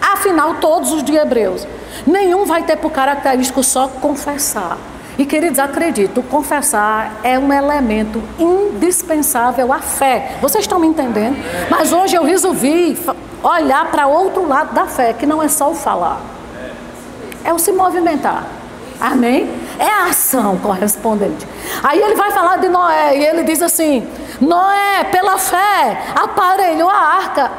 Afinal, 0.00 0.54
todos 0.54 0.92
os 0.92 1.02
de 1.02 1.14
Hebreus, 1.16 1.66
nenhum 2.06 2.44
vai 2.44 2.62
ter 2.62 2.76
por 2.76 2.90
característica 2.90 3.62
só 3.62 3.88
confessar. 3.88 4.78
E 5.18 5.26
queridos, 5.26 5.58
acredito, 5.58 6.22
confessar 6.22 7.20
é 7.22 7.38
um 7.38 7.52
elemento 7.52 8.22
indispensável 8.38 9.72
à 9.72 9.80
fé. 9.80 10.36
Vocês 10.40 10.64
estão 10.64 10.78
me 10.78 10.86
entendendo? 10.86 11.36
Mas 11.68 11.92
hoje 11.92 12.16
eu 12.16 12.24
resolvi 12.24 12.98
olhar 13.42 13.90
para 13.90 14.06
outro 14.06 14.46
lado 14.46 14.74
da 14.74 14.86
fé, 14.86 15.12
que 15.12 15.26
não 15.26 15.42
é 15.42 15.48
só 15.48 15.70
o 15.70 15.74
falar, 15.74 16.20
é 17.44 17.52
o 17.52 17.58
se 17.58 17.72
movimentar. 17.72 18.59
Amém? 19.00 19.50
É 19.78 19.86
a 19.86 20.04
ação 20.06 20.58
correspondente. 20.58 21.46
Aí 21.82 22.00
ele 22.00 22.14
vai 22.14 22.30
falar 22.32 22.58
de 22.58 22.68
Noé 22.68 23.16
e 23.16 23.24
ele 23.24 23.44
diz 23.44 23.62
assim: 23.62 24.06
Noé, 24.40 25.04
pela 25.10 25.38
fé, 25.38 26.02
aparelhou 26.14 26.88
a 26.88 26.98
arca. 26.98 27.50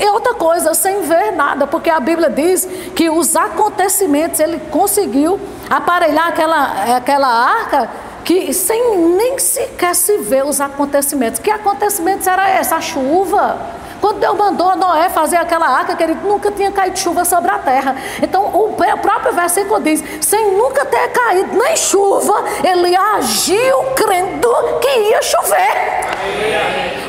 E 0.00 0.08
outra 0.08 0.32
coisa, 0.32 0.72
sem 0.72 1.02
ver 1.02 1.32
nada, 1.32 1.66
porque 1.66 1.90
a 1.90 2.00
Bíblia 2.00 2.30
diz 2.30 2.66
que 2.96 3.10
os 3.10 3.36
acontecimentos 3.36 4.40
ele 4.40 4.58
conseguiu 4.70 5.38
aparelhar 5.68 6.28
aquela, 6.28 6.96
aquela 6.96 7.28
arca 7.28 7.88
que 8.30 8.54
sem 8.54 8.96
nem 8.96 9.40
sequer 9.40 9.92
se 9.92 10.18
ver 10.18 10.44
os 10.44 10.60
acontecimentos. 10.60 11.40
Que 11.40 11.50
acontecimentos 11.50 12.28
era 12.28 12.60
esse? 12.60 12.72
A 12.72 12.80
chuva 12.80 13.58
quando 14.00 14.18
Deus 14.18 14.36
mandou 14.36 14.74
Noé 14.76 15.10
fazer 15.10 15.36
aquela 15.36 15.66
arca, 15.66 15.94
que 15.94 16.02
ele 16.02 16.14
nunca 16.14 16.50
tinha 16.50 16.72
caído 16.72 16.98
chuva 16.98 17.24
sobre 17.24 17.50
a 17.50 17.58
terra. 17.58 17.94
Então, 18.22 18.46
o 18.46 18.74
próprio 19.02 19.32
versículo 19.32 19.80
diz: 19.80 20.02
sem 20.22 20.52
nunca 20.52 20.86
ter 20.86 21.08
caído 21.08 21.54
nem 21.58 21.76
chuva, 21.76 22.44
ele 22.64 22.96
agiu 22.96 23.82
crendo 23.94 24.48
que 24.80 24.88
ia 24.88 25.20
chover. 25.20 25.76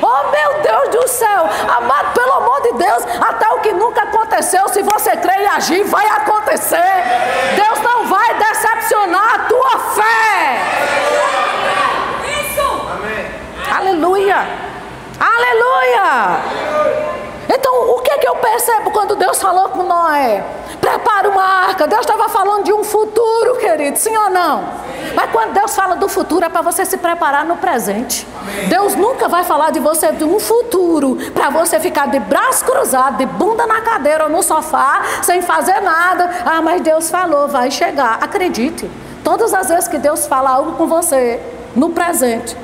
Oh, 0.02 0.32
meu 0.32 0.62
Deus 0.62 0.90
do 0.90 1.08
céu, 1.08 1.46
amado, 1.78 2.14
pelo 2.14 2.34
amor 2.34 2.62
de 2.62 2.74
Deus, 2.74 3.04
até 3.22 3.50
o 3.52 3.60
que 3.60 3.72
nunca 3.72 4.02
aconteceu, 4.02 4.68
se 4.70 4.82
você 4.82 5.12
crê 5.12 5.44
e 5.44 5.48
agir, 5.48 5.84
vai 5.84 6.06
acontecer. 6.08 6.78
Deus 7.56 7.80
não 7.82 7.91
vai 8.22 8.38
decepcionar 8.38 9.36
a 9.36 9.40
tua 9.40 9.80
fé. 9.96 10.62
Isso. 12.40 12.62
Amém. 12.94 13.32
Aleluia. 13.76 14.48
Aleluia! 15.20 17.01
Então, 17.54 17.92
o 17.92 18.00
que 18.00 18.10
é 18.10 18.18
que 18.18 18.28
eu 18.28 18.36
percebo 18.38 18.92
quando 18.92 19.14
Deus 19.14 19.42
falou 19.42 19.68
com 19.70 19.84
Noé? 19.84 20.42
Prepara 20.80 21.30
uma 21.30 21.44
arca. 21.44 21.86
Deus 21.86 22.02
estava 22.02 22.30
falando 22.30 22.64
de 22.64 22.72
um 22.72 22.82
futuro, 22.82 23.58
querido, 23.58 23.98
sim 23.98 24.16
ou 24.16 24.30
não? 24.30 24.64
Mas 25.14 25.30
quando 25.32 25.52
Deus 25.52 25.76
fala 25.76 25.96
do 25.98 26.08
futuro, 26.08 26.46
é 26.46 26.50
para 26.50 26.62
você 26.62 26.86
se 26.86 26.98
preparar 26.98 27.44
no 27.44 27.58
presente. 27.58 28.26
Deus 28.70 28.96
nunca 28.96 29.28
vai 29.28 29.44
falar 29.44 29.72
de 29.72 29.82
você 29.82 30.14
de 30.14 30.24
um 30.24 30.40
futuro 30.40 31.18
para 31.34 31.50
você 31.50 31.78
ficar 31.78 32.08
de 32.08 32.20
braço 32.20 32.64
cruzado, 32.64 33.18
de 33.18 33.26
bunda 33.26 33.68
na 33.68 33.82
cadeira 33.82 34.24
ou 34.24 34.30
no 34.30 34.42
sofá, 34.42 35.02
sem 35.22 35.42
fazer 35.42 35.82
nada. 35.82 36.30
Ah, 36.46 36.62
mas 36.62 36.80
Deus 36.82 37.10
falou, 37.10 37.50
vai 37.50 37.70
chegar. 37.70 38.18
Acredite, 38.22 38.90
todas 39.26 39.54
as 39.54 39.68
vezes 39.68 39.90
que 39.90 39.98
Deus 39.98 40.26
fala 40.26 40.52
algo 40.52 40.74
com 40.74 40.88
você, 40.88 41.42
no 41.76 41.90
presente, 41.90 42.56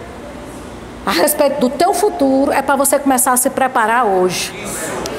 a 1.07 1.11
respeito 1.11 1.61
do 1.61 1.69
teu 1.69 1.93
futuro 1.93 2.51
é 2.51 2.61
para 2.61 2.75
você 2.75 2.99
começar 2.99 3.31
a 3.31 3.37
se 3.37 3.49
preparar 3.49 4.05
hoje. 4.05 4.53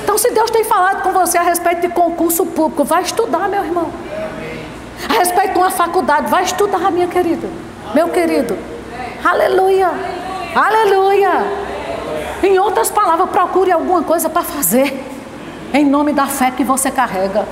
Então, 0.02 0.18
se 0.18 0.30
Deus 0.32 0.50
tem 0.50 0.62
falado 0.62 1.02
com 1.02 1.12
você 1.12 1.38
a 1.38 1.42
respeito 1.42 1.80
de 1.80 1.88
concurso 1.88 2.44
público, 2.44 2.84
vai 2.84 3.00
estudar, 3.00 3.48
meu 3.48 3.64
irmão. 3.64 3.90
A 5.08 5.14
respeito 5.14 5.52
de 5.52 5.58
uma 5.58 5.70
faculdade, 5.70 6.30
vai 6.30 6.42
estudar, 6.42 6.90
minha 6.90 7.06
querida. 7.06 7.48
Meu 7.94 8.10
querido. 8.10 8.58
Aleluia. 9.24 9.90
Aleluia. 10.54 11.30
Em 12.42 12.58
outras 12.58 12.90
palavras, 12.90 13.30
procure 13.30 13.72
alguma 13.72 14.02
coisa 14.02 14.28
para 14.28 14.42
fazer. 14.42 15.02
Em 15.72 15.86
nome 15.86 16.12
da 16.12 16.26
fé 16.26 16.50
que 16.50 16.64
você 16.64 16.90
carrega. 16.90 17.48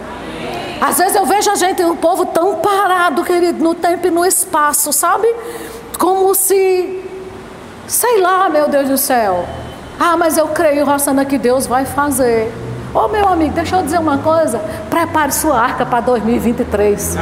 Às 0.79 0.99
vezes 0.99 1.16
eu 1.16 1.25
vejo 1.25 1.51
a 1.51 1.55
gente, 1.55 1.83
o 1.83 1.96
povo 1.96 2.27
tão 2.27 2.57
parado, 2.57 3.25
querido, 3.25 3.64
no 3.64 3.75
tempo 3.75 4.09
e 4.09 4.11
no 4.11 4.27
espaço, 4.27 4.92
sabe? 4.92 5.27
Como 5.99 6.35
se 6.35 7.03
Sei 7.88 8.20
lá, 8.20 8.49
meu 8.49 8.68
Deus 8.68 8.88
do 8.88 8.99
céu. 8.99 9.46
Ah, 9.99 10.16
mas 10.16 10.37
eu 10.37 10.49
creio, 10.49 10.85
Rossana, 10.85 11.25
que 11.25 11.38
Deus 11.38 11.66
vai 11.66 11.85
fazer. 11.85 12.53
Ô 12.92 13.01
oh, 13.05 13.09
meu 13.09 13.29
amigo, 13.29 13.55
deixa 13.55 13.77
eu 13.77 13.83
dizer 13.83 13.99
uma 13.99 14.18
coisa. 14.18 14.59
Prepare 14.90 15.33
sua 15.33 15.61
arca 15.61 15.87
para 15.87 16.01
2023. 16.01 17.16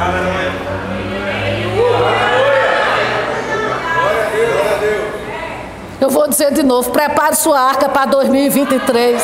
Eu 6.01 6.09
vou 6.09 6.27
dizer 6.27 6.51
de 6.53 6.63
novo: 6.63 6.89
prepare 6.91 7.35
sua 7.35 7.59
arca 7.59 7.87
para 7.87 8.05
2023. 8.05 9.21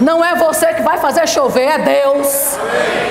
Não 0.00 0.24
é 0.24 0.34
você 0.34 0.74
que 0.74 0.82
vai 0.82 0.98
fazer 0.98 1.28
chover, 1.28 1.68
é 1.68 1.78
Deus. 1.78 2.58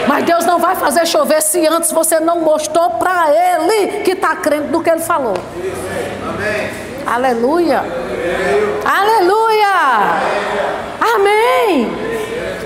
Mas 0.08 0.25
Deus 0.25 0.45
não 0.45 0.60
vai 0.60 0.75
fazer 0.75 1.06
chover 1.06 1.41
se 1.41 1.65
antes 1.67 1.91
você 1.91 2.19
não 2.19 2.41
mostrou 2.41 2.91
para 2.91 3.30
Ele 3.30 4.01
que 4.04 4.12
está 4.12 4.36
crendo 4.36 4.67
do 4.67 4.82
que 4.82 4.89
Ele 4.89 4.99
falou. 4.99 5.36
Aleluia. 7.05 7.83
Aleluia. 8.85 9.67
Amém. 11.15 11.91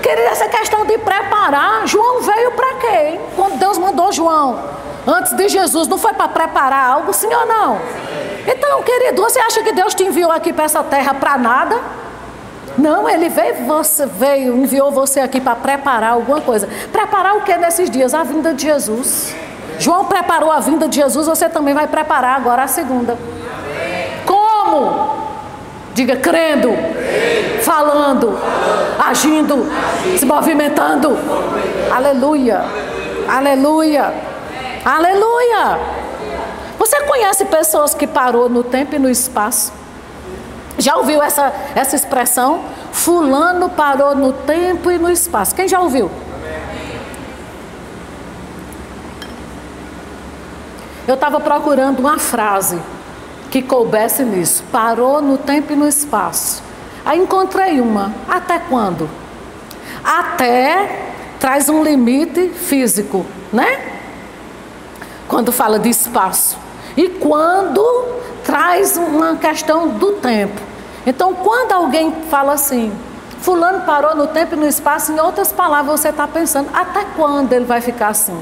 Querida, 0.02 0.28
essa 0.28 0.48
questão 0.48 0.84
de 0.84 0.98
preparar, 0.98 1.86
João 1.86 2.20
veio 2.20 2.52
para 2.52 2.74
quê? 2.74 3.20
Quando 3.34 3.58
Deus 3.58 3.76
mandou 3.76 4.12
João, 4.12 4.58
antes 5.06 5.32
de 5.32 5.48
Jesus, 5.48 5.88
não 5.88 5.98
foi 5.98 6.12
para 6.12 6.28
preparar 6.28 6.90
algo, 6.90 7.12
sim 7.12 7.32
ou 7.32 7.46
não? 7.46 7.80
Então, 8.46 8.82
querido, 8.82 9.20
você 9.20 9.40
acha 9.40 9.62
que 9.62 9.72
Deus 9.72 9.94
te 9.94 10.04
enviou 10.04 10.30
aqui 10.30 10.52
para 10.52 10.64
essa 10.64 10.82
terra 10.84 11.14
para 11.14 11.36
nada? 11.36 11.80
Não, 12.78 13.08
ele 13.08 13.28
veio, 13.28 13.64
você 13.64 14.06
veio, 14.06 14.56
enviou 14.56 14.92
você 14.92 15.20
aqui 15.20 15.40
para 15.40 15.56
preparar 15.56 16.12
alguma 16.12 16.40
coisa. 16.40 16.68
Preparar 16.92 17.36
o 17.36 17.40
que 17.40 17.56
nesses 17.56 17.90
dias? 17.90 18.14
A 18.14 18.22
vinda 18.22 18.52
de 18.54 18.62
Jesus. 18.62 19.34
João 19.78 20.04
preparou 20.04 20.52
a 20.52 20.60
vinda 20.60 20.86
de 20.86 20.96
Jesus, 20.96 21.26
você 21.26 21.48
também 21.48 21.74
vai 21.74 21.86
preparar 21.86 22.36
agora 22.36 22.62
a 22.62 22.68
segunda. 22.68 23.18
Como? 24.76 25.16
Diga 25.94 26.16
crendo, 26.16 26.68
falando, 27.62 28.38
agindo, 29.02 29.66
se 30.18 30.26
movimentando. 30.26 31.16
Aleluia. 31.90 32.62
Aleluia. 33.26 34.12
Aleluia. 34.84 35.78
Você 36.78 37.00
conhece 37.04 37.46
pessoas 37.46 37.94
que 37.94 38.06
parou 38.06 38.50
no 38.50 38.62
tempo 38.62 38.94
e 38.94 38.98
no 38.98 39.08
espaço? 39.08 39.72
Já 40.76 40.96
ouviu 40.96 41.22
essa, 41.22 41.50
essa 41.74 41.96
expressão? 41.96 42.60
Fulano 42.92 43.70
parou 43.70 44.14
no 44.14 44.34
tempo 44.34 44.90
e 44.90 44.98
no 44.98 45.10
espaço. 45.10 45.54
Quem 45.54 45.66
já 45.66 45.80
ouviu? 45.80 46.10
Eu 51.08 51.14
estava 51.14 51.40
procurando 51.40 52.00
uma 52.00 52.18
frase 52.18 52.78
que 53.56 53.62
coubesse 53.62 54.22
nisso. 54.22 54.62
Parou 54.70 55.22
no 55.22 55.38
tempo 55.38 55.72
e 55.72 55.76
no 55.76 55.88
espaço. 55.88 56.62
Aí 57.06 57.18
encontrei 57.18 57.80
uma. 57.80 58.12
Até 58.28 58.58
quando? 58.58 59.08
Até 60.04 61.12
traz 61.40 61.66
um 61.70 61.82
limite 61.82 62.50
físico, 62.50 63.24
né? 63.50 63.94
Quando 65.26 65.52
fala 65.52 65.78
de 65.78 65.88
espaço. 65.88 66.58
E 66.98 67.08
quando 67.08 67.82
traz 68.44 68.98
uma 68.98 69.36
questão 69.36 69.88
do 69.88 70.12
tempo. 70.12 70.60
Então, 71.06 71.32
quando 71.32 71.72
alguém 71.72 72.12
fala 72.28 72.52
assim, 72.52 72.92
Fulano 73.40 73.86
parou 73.86 74.14
no 74.14 74.26
tempo 74.26 74.54
e 74.54 74.58
no 74.58 74.66
espaço, 74.66 75.12
em 75.12 75.18
outras 75.18 75.50
palavras, 75.50 76.00
você 76.00 76.10
está 76.10 76.28
pensando, 76.28 76.68
até 76.74 77.06
quando 77.16 77.54
ele 77.54 77.64
vai 77.64 77.80
ficar 77.80 78.08
assim? 78.08 78.38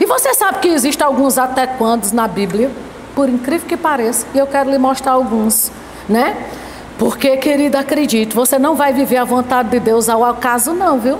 E 0.00 0.06
você 0.06 0.32
sabe 0.32 0.60
que 0.60 0.68
existem 0.68 1.06
alguns 1.06 1.36
até 1.36 1.66
quando 1.66 2.10
na 2.12 2.26
Bíblia, 2.26 2.70
por 3.14 3.28
incrível 3.28 3.66
que 3.66 3.76
pareça, 3.76 4.26
e 4.34 4.38
eu 4.38 4.46
quero 4.46 4.70
lhe 4.70 4.78
mostrar 4.78 5.12
alguns, 5.12 5.70
né? 6.08 6.36
Porque, 6.98 7.36
querida, 7.38 7.80
acredite, 7.80 8.36
você 8.36 8.58
não 8.58 8.74
vai 8.74 8.92
viver 8.92 9.16
a 9.16 9.24
vontade 9.24 9.70
de 9.70 9.80
Deus 9.80 10.08
ao 10.08 10.22
acaso, 10.24 10.74
não, 10.74 10.98
viu? 10.98 11.18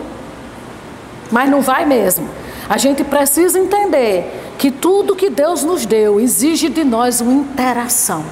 Mas 1.31 1.49
não 1.49 1.63
vai 1.63 1.87
mesmo. 1.87 2.29
A 2.69 2.77
gente 2.77 3.03
precisa 3.03 3.59
entender 3.59 4.53
que 4.59 4.71
tudo 4.71 5.17
que 5.17 5.31
Deus 5.31 5.65
nos 5.65 5.87
deu 5.87 6.21
exige 6.21 6.69
de 6.69 6.85
nós 6.85 7.23
uma 7.23 7.33
interação. 7.33 8.23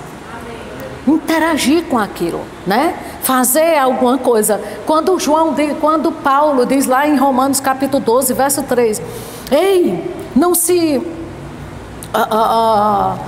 Interagir 1.07 1.85
com 1.85 1.99
aquilo, 1.99 2.43
né? 2.67 2.95
Fazer 3.23 3.79
alguma 3.79 4.19
coisa. 4.19 4.61
Quando 4.85 5.19
João, 5.19 5.55
quando 5.81 6.13
Paulo 6.13 6.67
diz 6.67 6.85
lá 6.85 7.09
em 7.09 7.17
Romanos 7.17 7.61
capítulo 7.61 8.05
12, 8.05 8.35
verso 8.35 8.63
3, 8.63 9.01
ei, 9.51 10.15
não 10.37 10.55
se 10.55 10.99
uh, 10.99 12.19
uh, 12.19 13.15
uh, 13.15 13.19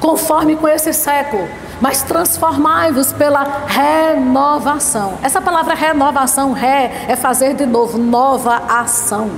conforme 0.00 0.56
com 0.56 0.66
esse 0.66 0.92
século, 0.92 1.46
mas 1.80 2.02
transformai-vos 2.02 3.12
pela 3.12 3.64
renovação. 3.66 5.14
Essa 5.22 5.40
palavra 5.40 5.74
renovação, 5.74 6.52
ré, 6.52 7.04
é 7.06 7.14
fazer 7.14 7.54
de 7.54 7.66
novo, 7.66 7.98
nova 7.98 8.56
ação. 8.68 9.30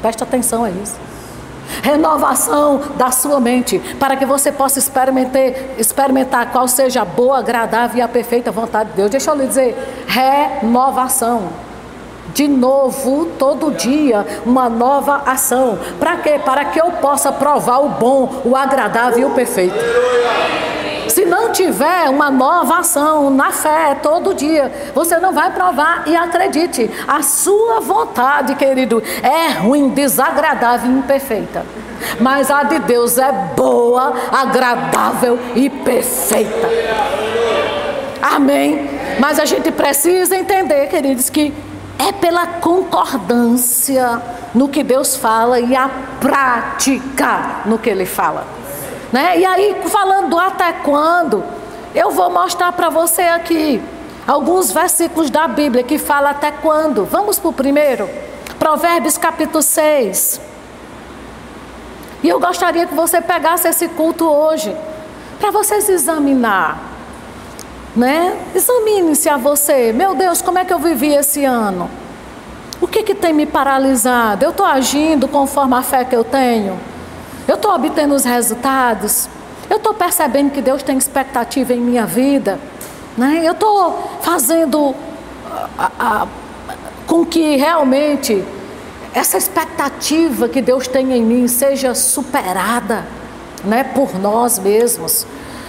Preste 0.00 0.22
atenção 0.22 0.64
a 0.64 0.70
isso. 0.70 0.96
Renovação 1.82 2.80
da 2.96 3.10
sua 3.10 3.40
mente, 3.40 3.78
para 3.98 4.16
que 4.16 4.24
você 4.24 4.52
possa 4.52 4.78
experimentar, 4.78 5.42
experimentar 5.78 6.52
qual 6.52 6.68
seja 6.68 7.02
a 7.02 7.04
boa, 7.04 7.38
agradável 7.38 7.98
e 7.98 8.02
a 8.02 8.08
perfeita 8.08 8.52
vontade 8.52 8.90
de 8.90 8.96
Deus. 8.96 9.10
Deixa 9.10 9.30
eu 9.30 9.34
lhe 9.34 9.46
dizer: 9.46 10.04
renovação 10.06 11.48
de 12.34 12.48
novo, 12.48 13.26
todo 13.38 13.70
dia, 13.70 14.26
uma 14.44 14.68
nova 14.68 15.22
ação. 15.24 15.78
Para 16.00 16.16
quê? 16.16 16.40
Para 16.44 16.64
que 16.64 16.80
eu 16.80 16.90
possa 16.90 17.30
provar 17.30 17.78
o 17.78 17.90
bom, 17.90 18.42
o 18.44 18.56
agradável 18.56 19.20
e 19.20 19.24
o 19.24 19.30
perfeito. 19.30 19.76
Se 21.08 21.24
não 21.24 21.52
tiver 21.52 22.10
uma 22.10 22.28
nova 22.32 22.78
ação 22.78 23.30
na 23.30 23.52
fé 23.52 23.96
todo 24.02 24.34
dia, 24.34 24.90
você 24.92 25.16
não 25.18 25.32
vai 25.32 25.52
provar 25.52 26.02
e 26.06 26.16
acredite, 26.16 26.90
a 27.06 27.22
sua 27.22 27.78
vontade, 27.78 28.56
querido, 28.56 29.00
é 29.22 29.52
ruim, 29.52 29.90
desagradável 29.90 30.90
e 30.90 30.98
imperfeita. 30.98 31.64
Mas 32.18 32.50
a 32.50 32.64
de 32.64 32.80
Deus 32.80 33.16
é 33.16 33.30
boa, 33.54 34.12
agradável 34.32 35.38
e 35.54 35.70
perfeita. 35.70 36.68
Amém. 38.20 38.90
Mas 39.20 39.38
a 39.38 39.44
gente 39.44 39.70
precisa 39.70 40.34
entender, 40.36 40.88
queridos, 40.88 41.30
que 41.30 41.54
é 41.98 42.12
pela 42.12 42.46
concordância 42.46 44.20
no 44.54 44.68
que 44.68 44.82
Deus 44.82 45.16
fala 45.16 45.60
e 45.60 45.74
a 45.74 45.90
prática 46.20 47.62
no 47.66 47.78
que 47.78 47.90
Ele 47.90 48.06
fala. 48.06 48.46
Né? 49.12 49.38
E 49.38 49.44
aí, 49.44 49.76
falando 49.86 50.38
até 50.38 50.72
quando, 50.72 51.44
eu 51.94 52.10
vou 52.10 52.30
mostrar 52.30 52.72
para 52.72 52.88
você 52.88 53.22
aqui 53.22 53.80
alguns 54.26 54.72
versículos 54.72 55.30
da 55.30 55.46
Bíblia 55.46 55.82
que 55.82 55.98
falam 55.98 56.30
até 56.30 56.50
quando. 56.50 57.04
Vamos 57.04 57.38
para 57.38 57.48
o 57.48 57.52
primeiro? 57.52 58.08
Provérbios 58.58 59.16
capítulo 59.16 59.62
6. 59.62 60.40
E 62.22 62.28
eu 62.28 62.40
gostaria 62.40 62.86
que 62.86 62.94
você 62.94 63.20
pegasse 63.20 63.68
esse 63.68 63.86
culto 63.88 64.26
hoje, 64.26 64.74
para 65.38 65.50
você 65.50 65.74
examinar 65.74 66.93
né? 67.96 68.36
Examine-se 68.54 69.28
a 69.28 69.36
você. 69.36 69.92
Meu 69.92 70.14
Deus, 70.14 70.42
como 70.42 70.58
é 70.58 70.64
que 70.64 70.72
eu 70.72 70.78
vivi 70.78 71.14
esse 71.14 71.44
ano? 71.44 71.88
O 72.80 72.88
que, 72.88 73.02
que 73.02 73.14
tem 73.14 73.32
me 73.32 73.46
paralisado? 73.46 74.44
Eu 74.44 74.50
estou 74.50 74.66
agindo 74.66 75.28
conforme 75.28 75.74
a 75.74 75.82
fé 75.82 76.04
que 76.04 76.14
eu 76.14 76.24
tenho? 76.24 76.78
Eu 77.46 77.54
estou 77.54 77.72
obtendo 77.72 78.14
os 78.14 78.24
resultados? 78.24 79.28
Eu 79.70 79.76
estou 79.76 79.94
percebendo 79.94 80.50
que 80.50 80.60
Deus 80.60 80.82
tem 80.82 80.98
expectativa 80.98 81.72
em 81.72 81.80
minha 81.80 82.04
vida? 82.04 82.58
Né? 83.16 83.42
Eu 83.44 83.52
estou 83.52 84.18
fazendo 84.22 84.94
a, 85.78 85.90
a, 85.98 86.26
com 87.06 87.24
que 87.24 87.56
realmente 87.56 88.44
essa 89.14 89.38
expectativa 89.38 90.48
que 90.48 90.60
Deus 90.60 90.88
tem 90.88 91.12
em 91.12 91.22
mim 91.22 91.46
seja 91.46 91.94
superada 91.94 93.04
né, 93.64 93.84
por 93.84 94.18
nós 94.18 94.58
mesmos. 94.58 95.26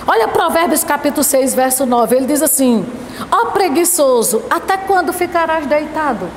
Olha 0.07 0.27
Provérbios 0.27 0.83
capítulo 0.83 1.23
6, 1.23 1.55
verso 1.55 1.85
9. 1.85 2.15
Ele 2.15 2.25
diz 2.27 2.41
assim: 2.43 2.85
Ó 3.31 3.41
oh, 3.41 3.45
preguiçoso, 3.47 4.43
até 4.49 4.77
quando 4.77 5.11
ficarás 5.11 5.65
deitado? 5.65 6.29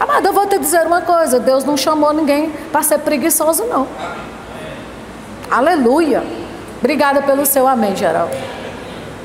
Amado, 0.00 0.26
eu 0.26 0.32
vou 0.32 0.46
te 0.46 0.58
dizer 0.58 0.86
uma 0.86 1.02
coisa: 1.02 1.38
Deus 1.38 1.62
não 1.62 1.76
chamou 1.76 2.12
ninguém 2.12 2.50
para 2.72 2.82
ser 2.82 2.98
preguiçoso, 2.98 3.64
não. 3.66 3.86
Aleluia. 5.50 6.24
Obrigada 6.78 7.20
pelo 7.22 7.44
seu 7.44 7.68
amém, 7.68 7.94
Geraldo. 7.94 8.34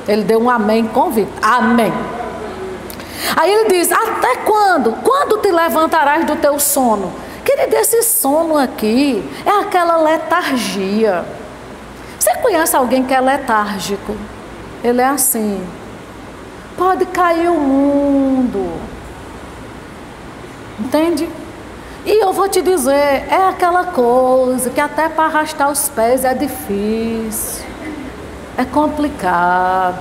Ele 0.06 0.22
deu 0.22 0.40
um 0.40 0.50
amém 0.50 0.86
convicto. 0.86 1.32
Amém. 1.40 1.92
Aí 3.36 3.50
ele 3.50 3.70
diz: 3.70 3.90
Até 3.90 4.36
quando? 4.44 4.92
Quando 5.02 5.38
te 5.38 5.50
levantarás 5.50 6.26
do 6.26 6.36
teu 6.36 6.60
sono? 6.60 7.10
Querido, 7.42 7.74
esse 7.76 8.02
sono 8.02 8.58
aqui 8.58 9.24
é 9.46 9.62
aquela 9.62 9.96
letargia. 9.96 11.24
Você 12.18 12.34
conhece 12.36 12.76
alguém 12.76 13.04
que 13.04 13.14
é 13.14 13.20
letárgico? 13.20 14.16
Ele 14.82 15.00
é 15.00 15.06
assim. 15.06 15.64
Pode 16.76 17.06
cair 17.06 17.48
o 17.48 17.54
mundo. 17.54 18.80
Entende? 20.78 21.28
E 22.06 22.24
eu 22.24 22.32
vou 22.32 22.48
te 22.48 22.62
dizer, 22.62 23.26
é 23.28 23.48
aquela 23.48 23.84
coisa 23.84 24.70
que 24.70 24.80
até 24.80 25.08
para 25.08 25.24
arrastar 25.24 25.70
os 25.70 25.88
pés 25.88 26.24
é 26.24 26.34
difícil. 26.34 27.66
É 28.56 28.64
complicado. 28.64 29.98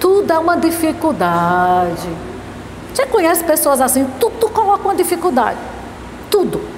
Tudo 0.00 0.32
é 0.32 0.38
uma 0.38 0.56
dificuldade. 0.56 2.08
Você 2.92 3.06
conhece 3.06 3.42
pessoas 3.42 3.80
assim? 3.80 4.06
Tudo 4.20 4.48
coloca 4.50 4.84
uma 4.84 4.94
dificuldade. 4.94 5.58
Tudo. 6.30 6.73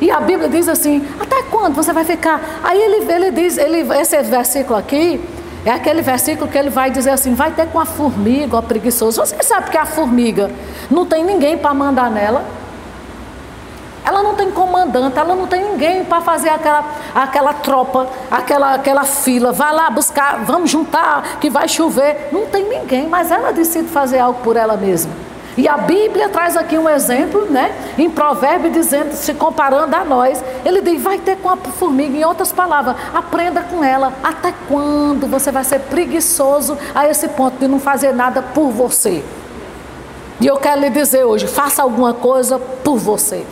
E 0.00 0.10
a 0.10 0.20
Bíblia 0.20 0.48
diz 0.48 0.68
assim: 0.68 1.06
até 1.18 1.42
quando 1.44 1.74
você 1.74 1.92
vai 1.92 2.04
ficar? 2.04 2.60
Aí 2.62 2.80
ele, 2.80 3.12
ele 3.12 3.30
diz, 3.30 3.56
ele, 3.56 3.80
esse 3.94 4.20
versículo 4.22 4.78
aqui 4.78 5.20
é 5.64 5.70
aquele 5.70 6.02
versículo 6.02 6.48
que 6.48 6.56
ele 6.56 6.70
vai 6.70 6.90
dizer 6.90 7.10
assim: 7.10 7.34
vai 7.34 7.50
ter 7.50 7.66
com 7.68 7.80
a 7.80 7.84
formiga, 7.84 8.56
ó 8.56 8.62
preguiçoso. 8.62 9.20
Você 9.20 9.42
sabe 9.42 9.70
que 9.70 9.76
a 9.76 9.86
formiga 9.86 10.50
não 10.90 11.06
tem 11.06 11.24
ninguém 11.24 11.58
para 11.58 11.74
mandar 11.74 12.10
nela. 12.10 12.44
Ela 14.04 14.22
não 14.22 14.36
tem 14.36 14.52
comandante, 14.52 15.18
ela 15.18 15.34
não 15.34 15.48
tem 15.48 15.64
ninguém 15.64 16.04
para 16.04 16.20
fazer 16.20 16.48
aquela, 16.48 16.84
aquela 17.12 17.52
tropa, 17.52 18.06
aquela, 18.30 18.74
aquela 18.74 19.02
fila. 19.02 19.50
Vai 19.50 19.72
lá 19.72 19.90
buscar, 19.90 20.44
vamos 20.44 20.70
juntar, 20.70 21.38
que 21.40 21.50
vai 21.50 21.66
chover. 21.66 22.28
Não 22.30 22.46
tem 22.46 22.68
ninguém, 22.68 23.08
mas 23.08 23.32
ela 23.32 23.52
decide 23.52 23.88
fazer 23.88 24.20
algo 24.20 24.38
por 24.44 24.56
ela 24.56 24.76
mesma. 24.76 25.25
E 25.56 25.66
a 25.66 25.78
Bíblia 25.78 26.28
traz 26.28 26.56
aqui 26.56 26.76
um 26.76 26.88
exemplo, 26.88 27.46
né? 27.46 27.74
Em 27.96 28.10
provérbio 28.10 28.70
dizendo, 28.70 29.12
se 29.12 29.32
comparando 29.32 29.96
a 29.96 30.04
nós, 30.04 30.44
ele 30.64 30.82
diz, 30.82 31.02
vai 31.02 31.18
ter 31.18 31.36
com 31.36 31.48
a 31.48 31.56
formiga, 31.56 32.16
em 32.16 32.24
outras 32.24 32.52
palavras, 32.52 32.94
aprenda 33.14 33.62
com 33.62 33.82
ela. 33.82 34.12
Até 34.22 34.52
quando 34.68 35.26
você 35.26 35.50
vai 35.50 35.64
ser 35.64 35.80
preguiçoso 35.80 36.76
a 36.94 37.08
esse 37.08 37.28
ponto 37.28 37.58
de 37.58 37.66
não 37.66 37.80
fazer 37.80 38.12
nada 38.12 38.42
por 38.42 38.70
você? 38.70 39.24
E 40.38 40.46
eu 40.46 40.58
quero 40.58 40.82
lhe 40.82 40.90
dizer 40.90 41.24
hoje, 41.24 41.46
faça 41.46 41.82
alguma 41.82 42.12
coisa 42.12 42.58
por 42.58 42.98
você. 42.98 43.42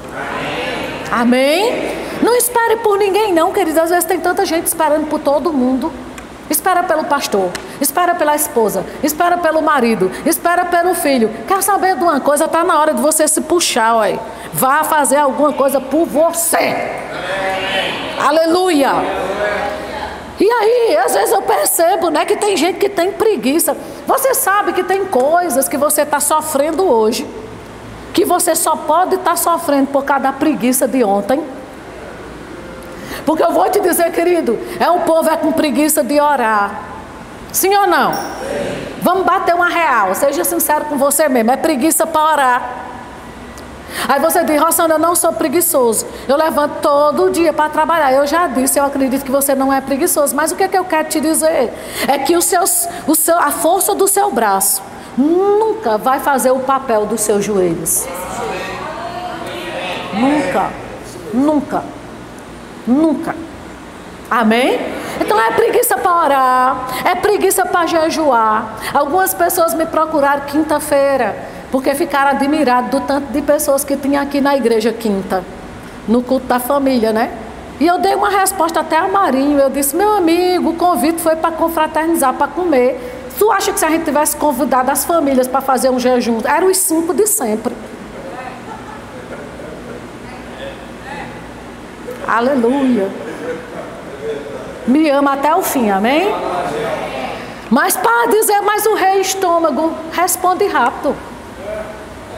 Amém? 1.11 2.05
Não 2.23 2.37
espere 2.37 2.77
por 2.77 2.99
ninguém, 2.99 3.33
não, 3.33 3.51
queridos. 3.51 3.79
Às 3.79 3.91
vezes 3.91 4.05
tem 4.05 4.21
tanta 4.21 4.45
gente 4.45 4.67
esperando 4.67 5.07
por 5.07 5.21
todo 5.21 5.53
mundo. 5.53 5.91
Espera 6.49 6.83
pelo 6.83 7.05
pastor, 7.05 7.51
espera 7.81 8.15
pela 8.15 8.37
esposa, 8.37 8.85
espera 9.03 9.39
pelo 9.39 9.63
marido, 9.63 10.11
espera 10.27 10.65
pelo 10.67 10.95
filho. 10.95 11.31
Quer 11.49 11.63
saber 11.63 11.97
de 11.97 12.03
uma 12.03 12.21
coisa? 12.21 12.45
Está 12.45 12.63
na 12.63 12.79
hora 12.79 12.93
de 12.93 13.01
você 13.01 13.27
se 13.27 13.41
puxar, 13.41 13.95
olha. 13.97 14.21
Vá 14.53 14.85
fazer 14.85 15.17
alguma 15.17 15.53
coisa 15.53 15.81
por 15.81 16.07
você. 16.07 16.77
Aleluia. 18.19 18.93
E 20.39 20.51
aí, 20.51 20.97
às 20.97 21.15
vezes 21.15 21.31
eu 21.31 21.43
percebo, 21.43 22.11
né, 22.11 22.25
que 22.25 22.37
tem 22.37 22.57
gente 22.57 22.79
que 22.79 22.89
tem 22.89 23.13
preguiça. 23.13 23.77
Você 24.07 24.35
sabe 24.35 24.73
que 24.73 24.83
tem 24.83 25.07
coisas 25.07 25.69
que 25.69 25.77
você 25.77 26.03
está 26.03 26.21
sofrendo 26.21 26.85
hoje, 26.85 27.27
que 28.13 28.25
você 28.25 28.55
só 28.55 28.77
pode 28.77 29.15
estar 29.15 29.31
tá 29.31 29.37
sofrendo 29.37 29.89
por 29.89 30.05
causa 30.05 30.25
da 30.25 30.33
preguiça 30.33 30.87
de 30.87 31.03
ontem. 31.03 31.43
Porque 33.25 33.43
eu 33.43 33.53
vou 33.53 33.69
te 33.71 33.81
dizer, 33.81 34.11
querido, 34.13 34.59
é 34.79 34.91
um 34.91 35.01
povo 35.01 35.29
é 35.31 35.37
com 35.37 35.53
preguiça 35.53 36.03
de 36.03 36.21
orar. 36.21 36.81
Sim 37.53 37.75
ou 37.75 37.87
não? 37.87 38.13
Sim. 38.13 38.21
Vamos 39.03 39.25
bater 39.25 39.55
uma 39.55 39.69
real, 39.69 40.15
seja 40.15 40.45
sincero 40.45 40.87
com 40.87 40.97
você 40.97 41.29
mesmo, 41.29 41.51
é 41.51 41.57
preguiça 41.57 42.07
para 42.07 42.33
orar. 42.33 42.85
Aí 44.09 44.21
você 44.21 44.43
diz, 44.45 44.61
Rossana, 44.61 44.95
eu 44.95 44.99
não 44.99 45.15
sou 45.15 45.33
preguiçoso. 45.33 46.07
Eu 46.27 46.37
levanto 46.37 46.81
todo 46.81 47.31
dia 47.31 47.53
para 47.53 47.71
trabalhar. 47.71 48.13
Eu 48.13 48.27
já 48.27 48.47
disse, 48.47 48.79
eu 48.79 48.85
acredito 48.85 49.25
que 49.25 49.31
você 49.31 49.55
não 49.55 49.73
é 49.73 49.81
preguiçoso. 49.81 50.35
Mas 50.35 50.53
o 50.53 50.57
que, 50.57 50.65
é 50.65 50.69
que 50.69 50.77
eu 50.77 50.85
quero 50.85 51.09
te 51.09 51.21
dizer? 51.21 51.73
É 52.09 52.19
que 52.19 52.37
os 52.37 52.45
seus, 52.45 52.89
o 53.07 53.15
seu, 53.15 53.39
a 53.39 53.51
força 53.51 53.95
do 53.95 54.09
seu 54.09 54.31
braço 54.31 54.83
nunca 55.17 55.97
vai 55.97 56.19
fazer 56.21 56.51
o 56.51 56.59
papel 56.61 57.07
dos 57.07 57.21
seus 57.21 57.45
joelhos. 57.45 58.07
Nunca. 60.13 60.71
Nunca. 61.33 61.85
Nunca. 62.87 63.35
Amém? 64.31 64.81
Então 65.21 65.41
é 65.41 65.51
preguiça 65.53 65.97
para 65.97 66.25
orar, 66.25 66.89
é 67.05 67.15
preguiça 67.15 67.65
para 67.65 67.87
jejuar. 67.87 68.79
Algumas 68.93 69.33
pessoas 69.33 69.75
me 69.75 69.87
procuraram 69.87 70.45
quinta-feira, 70.47 71.37
porque 71.71 71.95
ficaram 71.95 72.31
admirados 72.31 72.91
do 72.91 73.01
tanto 73.01 73.33
de 73.33 73.43
pessoas 73.43 73.85
que 73.85 73.97
tinha 73.97 74.21
aqui 74.21 74.41
na 74.41 74.57
igreja 74.57 74.93
quinta, 74.93 75.45
no 76.09 76.23
culto 76.23 76.47
da 76.47 76.59
família, 76.59 77.13
né? 77.13 77.31
E 77.81 77.87
eu 77.87 77.99
dei 77.99 78.15
uma 78.15 78.31
resposta 78.31 78.81
até 78.81 78.97
a 78.97 79.09
Marinho. 79.09 79.59
Eu 79.59 79.71
disse: 79.71 79.97
meu 79.97 80.17
amigo, 80.17 80.71
o 80.71 80.75
convite 80.75 81.21
foi 81.21 81.37
para 81.37 81.51
confraternizar, 81.51 82.33
para 82.35 82.49
comer. 82.49 83.23
Tu 83.39 83.51
acha 83.51 83.73
que 83.73 83.79
se 83.79 83.85
a 83.85 83.91
gente 83.91 84.05
tivesse 84.05 84.37
convidado 84.37 84.91
as 84.91 85.05
famílias 85.05 85.49
para 85.49 85.61
fazer 85.61 85.91
um 85.91 85.99
jejum, 85.99 86.39
eram 86.45 86.69
os 86.69 86.77
cinco 86.77 87.13
de 87.13 87.27
sempre. 87.27 87.75
Aleluia. 92.27 93.09
Me 94.87 95.09
ama 95.11 95.33
até 95.33 95.55
o 95.55 95.63
fim, 95.63 95.91
amém? 95.91 96.35
Mas 97.71 97.97
para 97.97 98.27
dizer, 98.27 98.61
mas 98.61 98.87
o 98.87 98.95
rei 98.95 99.21
estômago 99.21 99.93
responde 100.13 100.67
rápido. 100.67 101.15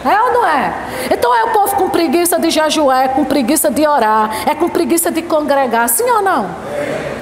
É 0.04 0.22
ou 0.22 0.32
não 0.32 0.46
é? 0.46 0.72
Então 1.10 1.34
é 1.34 1.44
o 1.44 1.50
povo 1.50 1.74
com 1.74 1.90
preguiça 1.90 2.38
de 2.38 2.48
jejuar, 2.50 3.04
é 3.04 3.08
com 3.08 3.24
preguiça 3.24 3.70
de 3.70 3.84
orar, 3.86 4.30
é 4.48 4.54
com 4.54 4.68
preguiça 4.68 5.10
de 5.10 5.20
congregar, 5.22 5.88
sim 5.88 6.08
ou 6.08 6.22
não? 6.22 6.48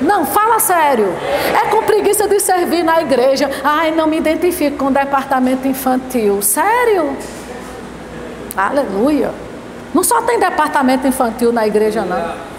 Não, 0.03 0.27
fala 0.27 0.59
sério. 0.59 1.09
É 1.55 1.71
com 1.71 1.83
preguiça 1.83 2.29
de 2.29 2.39
servir 2.41 2.83
na 2.83 3.01
igreja. 3.01 3.51
Ai, 3.63 3.91
não 3.91 4.07
me 4.07 4.19
identifico 4.19 4.77
com 4.77 4.87
o 4.87 4.91
departamento 4.91 5.67
infantil. 5.67 6.43
Sério? 6.43 7.17
Aleluia. 8.55 9.31
Não 9.95 10.05
só 10.05 10.21
tem 10.23 10.39
departamento 10.39 11.07
infantil 11.07 11.53
na 11.53 11.67
igreja, 11.67 12.03
não. 12.03 12.54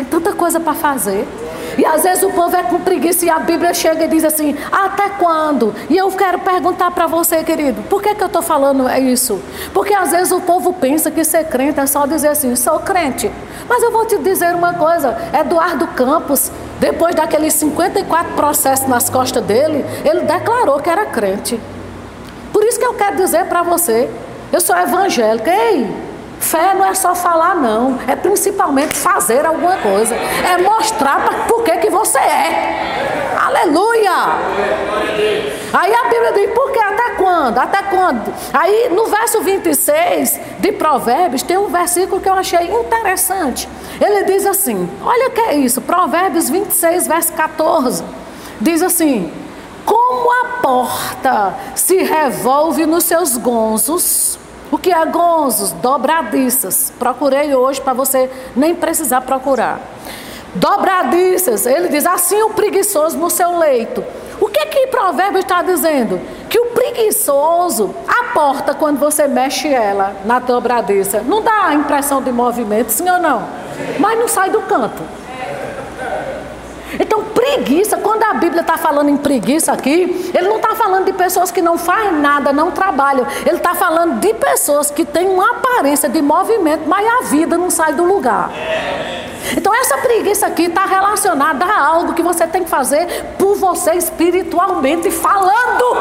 Tem 0.00 0.04
tanta 0.06 0.32
coisa 0.32 0.58
para 0.58 0.72
fazer. 0.72 1.28
E 1.76 1.84
às 1.84 2.02
vezes 2.02 2.22
o 2.22 2.30
povo 2.30 2.56
é 2.56 2.62
com 2.62 2.80
preguiça 2.80 3.26
e 3.26 3.28
a 3.28 3.38
Bíblia 3.38 3.74
chega 3.74 4.04
e 4.04 4.08
diz 4.08 4.24
assim: 4.24 4.56
até 4.72 5.10
quando? 5.10 5.74
E 5.90 5.96
eu 5.96 6.10
quero 6.12 6.38
perguntar 6.38 6.90
para 6.90 7.06
você, 7.06 7.44
querido, 7.44 7.82
por 7.82 8.02
que, 8.02 8.14
que 8.14 8.22
eu 8.22 8.26
estou 8.26 8.40
falando 8.40 8.88
isso? 8.98 9.38
Porque 9.74 9.92
às 9.92 10.10
vezes 10.10 10.32
o 10.32 10.40
povo 10.40 10.72
pensa 10.72 11.10
que 11.10 11.22
ser 11.22 11.44
crente 11.44 11.78
é 11.78 11.86
só 11.86 12.06
dizer 12.06 12.28
assim: 12.28 12.56
sou 12.56 12.78
crente. 12.80 13.30
Mas 13.68 13.82
eu 13.82 13.92
vou 13.92 14.06
te 14.06 14.16
dizer 14.16 14.54
uma 14.54 14.72
coisa: 14.72 15.18
Eduardo 15.38 15.86
Campos, 15.88 16.50
depois 16.78 17.14
daqueles 17.14 17.52
54 17.52 18.32
processos 18.32 18.88
nas 18.88 19.10
costas 19.10 19.44
dele, 19.44 19.84
ele 20.02 20.20
declarou 20.20 20.80
que 20.80 20.88
era 20.88 21.04
crente. 21.04 21.60
Por 22.54 22.64
isso 22.64 22.78
que 22.78 22.86
eu 22.86 22.94
quero 22.94 23.16
dizer 23.16 23.44
para 23.44 23.62
você: 23.62 24.08
eu 24.50 24.62
sou 24.62 24.74
evangélica. 24.78 25.50
Ei! 25.50 26.09
Fé 26.40 26.74
não 26.74 26.86
é 26.86 26.94
só 26.94 27.14
falar, 27.14 27.54
não. 27.54 27.98
É 28.08 28.16
principalmente 28.16 28.96
fazer 28.96 29.44
alguma 29.44 29.76
coisa. 29.76 30.14
É 30.14 30.58
mostrar 30.58 31.24
para 31.24 31.44
por 31.44 31.62
que, 31.62 31.76
que 31.76 31.90
você 31.90 32.18
é. 32.18 33.36
Aleluia! 33.38 34.10
Aí 35.72 35.94
a 35.94 36.04
Bíblia 36.08 36.32
diz, 36.32 36.50
por 36.54 36.72
que? 36.72 36.78
Até 36.78 37.10
quando? 37.16 37.58
Até 37.58 37.82
quando? 37.84 38.34
Aí 38.52 38.88
no 38.90 39.06
verso 39.06 39.42
26 39.42 40.40
de 40.58 40.72
Provérbios 40.72 41.42
tem 41.42 41.58
um 41.58 41.68
versículo 41.68 42.20
que 42.20 42.28
eu 42.28 42.34
achei 42.34 42.70
interessante. 42.70 43.68
Ele 44.00 44.24
diz 44.24 44.46
assim: 44.46 44.88
olha 45.04 45.28
o 45.28 45.30
que 45.30 45.40
é 45.40 45.54
isso, 45.56 45.80
Provérbios 45.82 46.48
26, 46.48 47.06
verso 47.06 47.32
14. 47.34 48.02
Diz 48.60 48.82
assim: 48.82 49.32
Como 49.84 50.32
a 50.32 50.44
porta 50.62 51.54
se 51.74 52.02
revolve 52.02 52.86
nos 52.86 53.04
seus 53.04 53.36
gonzos 53.36 54.39
o 54.70 54.78
que 54.78 54.92
é 54.92 55.04
gonzos? 55.06 55.72
Dobradiças. 55.72 56.92
Procurei 56.98 57.54
hoje 57.54 57.80
para 57.80 57.92
você 57.92 58.30
nem 58.54 58.74
precisar 58.74 59.22
procurar. 59.22 59.80
Dobradiças. 60.54 61.66
Ele 61.66 61.88
diz 61.88 62.06
assim 62.06 62.42
o 62.42 62.50
preguiçoso 62.50 63.16
no 63.18 63.30
seu 63.30 63.58
leito. 63.58 64.04
O 64.40 64.48
que 64.48 64.66
que 64.66 64.86
provérbio 64.86 65.40
está 65.40 65.62
dizendo? 65.62 66.20
Que 66.48 66.58
o 66.58 66.66
preguiçoso, 66.66 67.94
a 68.08 68.32
porta 68.32 68.74
quando 68.74 68.98
você 68.98 69.28
mexe 69.28 69.68
ela 69.68 70.14
na 70.24 70.38
dobradiça, 70.38 71.20
não 71.20 71.42
dá 71.42 71.66
a 71.66 71.74
impressão 71.74 72.22
de 72.22 72.32
movimento, 72.32 72.90
sim 72.90 73.08
ou 73.08 73.18
não? 73.18 73.46
Mas 73.98 74.18
não 74.18 74.28
sai 74.28 74.50
do 74.50 74.62
canto. 74.62 75.02
Então, 76.98 77.22
preguiça, 77.50 77.96
quando 77.96 78.22
a 78.22 78.34
Bíblia 78.34 78.60
está 78.60 78.76
falando 78.76 79.08
em 79.08 79.16
preguiça 79.16 79.72
aqui, 79.72 80.30
ele 80.32 80.48
não 80.48 80.56
está 80.56 80.74
falando 80.74 81.06
de 81.06 81.12
pessoas 81.12 81.50
que 81.50 81.60
não 81.60 81.76
fazem 81.76 82.12
nada, 82.12 82.52
não 82.52 82.70
trabalham. 82.70 83.26
Ele 83.44 83.56
está 83.56 83.74
falando 83.74 84.20
de 84.20 84.32
pessoas 84.34 84.90
que 84.90 85.04
têm 85.04 85.28
uma 85.28 85.50
aparência 85.50 86.08
de 86.08 86.22
movimento, 86.22 86.84
mas 86.86 87.06
a 87.06 87.24
vida 87.24 87.58
não 87.58 87.70
sai 87.70 87.92
do 87.94 88.04
lugar. 88.04 88.50
Então, 89.56 89.74
essa 89.74 89.98
preguiça 89.98 90.46
aqui 90.46 90.64
está 90.64 90.84
relacionada 90.84 91.64
a 91.64 91.86
algo 91.86 92.12
que 92.12 92.22
você 92.22 92.46
tem 92.46 92.62
que 92.62 92.70
fazer 92.70 93.06
por 93.38 93.56
você 93.56 93.94
espiritualmente 93.94 95.10
falando. 95.10 95.96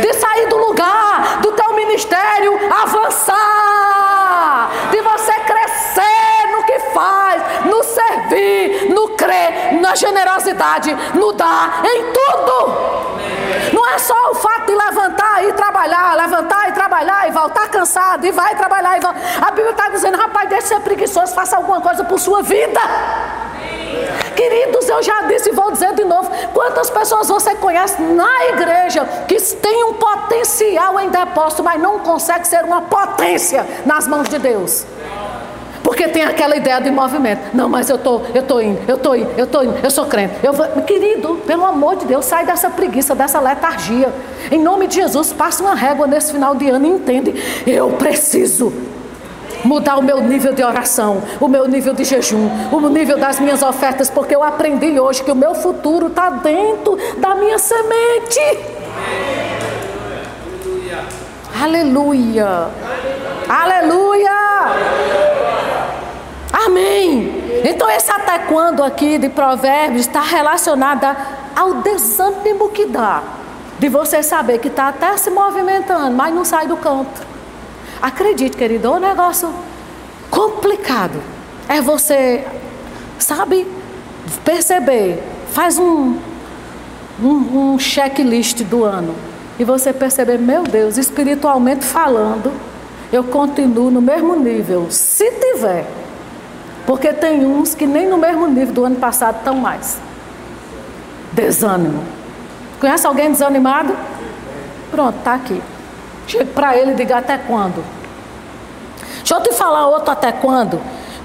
De 0.00 0.14
sair 0.14 0.46
do 0.48 0.56
lugar, 0.56 1.40
do 1.42 1.52
teu 1.52 1.74
ministério, 1.74 2.58
avançar. 2.82 4.70
De 4.90 5.02
você 5.02 5.32
crescer 5.40 6.46
no 6.52 6.62
que 6.64 6.78
faz, 6.94 7.42
no 7.66 7.79
servir, 7.90 8.90
no 8.90 9.08
crer, 9.10 9.80
na 9.80 9.94
generosidade, 9.94 10.96
no 11.14 11.32
dar, 11.32 11.82
em 11.84 12.12
tudo. 12.12 13.00
Não 13.72 13.88
é 13.88 13.98
só 13.98 14.30
o 14.30 14.34
fato 14.34 14.66
de 14.66 14.74
levantar 14.74 15.44
e 15.44 15.52
trabalhar, 15.52 16.16
levantar 16.16 16.68
e 16.68 16.72
trabalhar 16.72 17.28
e 17.28 17.32
voltar 17.32 17.68
cansado 17.68 18.24
e 18.26 18.30
vai 18.30 18.54
trabalhar 18.54 18.96
e 18.96 19.00
volta. 19.00 19.18
A 19.40 19.50
Bíblia 19.50 19.70
está 19.70 19.88
dizendo, 19.88 20.16
rapaz, 20.16 20.48
deixa 20.48 20.62
de 20.62 20.68
ser 20.68 20.80
preguiçoso, 20.80 21.34
faça 21.34 21.56
alguma 21.56 21.80
coisa 21.80 22.04
por 22.04 22.18
sua 22.18 22.42
vida. 22.42 22.80
Queridos, 24.36 24.88
eu 24.88 25.02
já 25.02 25.22
disse 25.22 25.50
e 25.50 25.52
vou 25.52 25.70
dizer 25.70 25.92
de 25.94 26.04
novo: 26.04 26.30
quantas 26.54 26.88
pessoas 26.88 27.28
você 27.28 27.54
conhece 27.56 28.00
na 28.00 28.46
igreja 28.46 29.04
que 29.28 29.36
tem 29.56 29.84
um 29.84 29.94
potencial 29.94 30.98
em 31.00 31.10
depósito, 31.10 31.62
mas 31.62 31.80
não 31.80 31.98
consegue 31.98 32.46
ser 32.46 32.64
uma 32.64 32.82
potência 32.82 33.66
nas 33.84 34.06
mãos 34.06 34.28
de 34.28 34.38
Deus? 34.38 34.86
Porque 35.90 36.06
tem 36.06 36.22
aquela 36.22 36.54
ideia 36.54 36.80
de 36.80 36.88
movimento. 36.88 37.40
Não, 37.52 37.68
mas 37.68 37.90
eu 37.90 37.98
tô, 37.98 38.20
eu 38.32 38.44
tô 38.44 38.60
indo, 38.60 38.78
eu 38.86 38.96
tô 38.96 39.12
indo, 39.12 39.28
eu 39.36 39.44
tô 39.44 39.60
indo, 39.60 39.74
eu 39.82 39.90
sou 39.90 40.06
crente. 40.06 40.34
Eu 40.40 40.52
vou... 40.52 40.64
Querido, 40.82 41.40
pelo 41.44 41.64
amor 41.64 41.96
de 41.96 42.04
Deus, 42.04 42.26
sai 42.26 42.46
dessa 42.46 42.70
preguiça, 42.70 43.12
dessa 43.12 43.40
letargia. 43.40 44.08
Em 44.52 44.62
nome 44.62 44.86
de 44.86 44.94
Jesus, 44.94 45.32
passa 45.32 45.64
uma 45.64 45.74
régua 45.74 46.06
nesse 46.06 46.30
final 46.30 46.54
de 46.54 46.70
ano 46.70 46.86
e 46.86 46.90
entende. 46.90 47.34
Eu 47.66 47.90
preciso 47.90 48.72
mudar 49.64 49.98
o 49.98 50.02
meu 50.02 50.20
nível 50.20 50.52
de 50.52 50.62
oração, 50.62 51.24
o 51.40 51.48
meu 51.48 51.66
nível 51.66 51.92
de 51.92 52.04
jejum, 52.04 52.48
o 52.70 52.88
nível 52.88 53.18
das 53.18 53.40
minhas 53.40 53.60
ofertas, 53.60 54.08
porque 54.08 54.36
eu 54.36 54.44
aprendi 54.44 55.00
hoje 55.00 55.24
que 55.24 55.32
o 55.32 55.36
meu 55.36 55.56
futuro 55.56 56.06
está 56.06 56.30
dentro 56.30 56.96
da 57.18 57.34
minha 57.34 57.58
semente. 57.58 58.40
Aleluia. 61.60 62.68
Aleluia. 63.48 64.38
Amém. 66.66 67.62
Então 67.64 67.88
esse 67.90 68.10
até 68.10 68.38
quando 68.40 68.82
aqui 68.82 69.18
de 69.18 69.28
provérbios 69.28 70.02
está 70.02 70.20
relacionada 70.20 71.16
ao 71.56 71.74
desânimo 71.74 72.68
que 72.68 72.86
dá 72.86 73.22
de 73.78 73.88
você 73.88 74.22
saber 74.22 74.58
que 74.58 74.68
está 74.68 74.88
até 74.88 75.16
se 75.16 75.30
movimentando, 75.30 76.14
mas 76.14 76.34
não 76.34 76.44
sai 76.44 76.66
do 76.66 76.76
canto. 76.76 77.26
Acredite, 78.00 78.54
querido, 78.54 78.88
é 78.88 78.90
um 78.90 79.00
negócio 79.00 79.50
complicado. 80.30 81.18
É 81.66 81.80
você, 81.80 82.44
sabe, 83.18 83.66
perceber, 84.44 85.22
faz 85.52 85.78
um, 85.78 86.18
um, 87.22 87.72
um 87.72 87.78
checklist 87.78 88.62
do 88.64 88.84
ano 88.84 89.14
e 89.58 89.64
você 89.64 89.94
perceber, 89.94 90.38
meu 90.38 90.62
Deus, 90.62 90.98
espiritualmente 90.98 91.84
falando, 91.84 92.52
eu 93.10 93.24
continuo 93.24 93.90
no 93.90 94.02
mesmo 94.02 94.36
nível, 94.36 94.88
se 94.90 95.30
tiver. 95.32 95.99
Porque 96.90 97.12
tem 97.12 97.46
uns 97.46 97.72
que 97.72 97.86
nem 97.86 98.08
no 98.08 98.18
mesmo 98.18 98.48
nível 98.48 98.74
do 98.74 98.84
ano 98.84 98.96
passado 98.96 99.36
estão 99.38 99.54
mais. 99.54 100.00
Desânimo. 101.30 102.02
Conhece 102.80 103.06
alguém 103.06 103.30
desanimado? 103.30 103.96
Pronto, 104.90 105.18
está 105.18 105.34
aqui. 105.34 105.62
Chega 106.26 106.46
para 106.46 106.76
ele 106.76 106.90
e 106.90 106.94
diga 106.96 107.18
até 107.18 107.38
quando. 107.38 107.84
Deixa 109.18 109.34
eu 109.36 109.40
te 109.40 109.52
falar 109.52 109.86
outro 109.86 110.10
até 110.10 110.32
quando. 110.32 110.80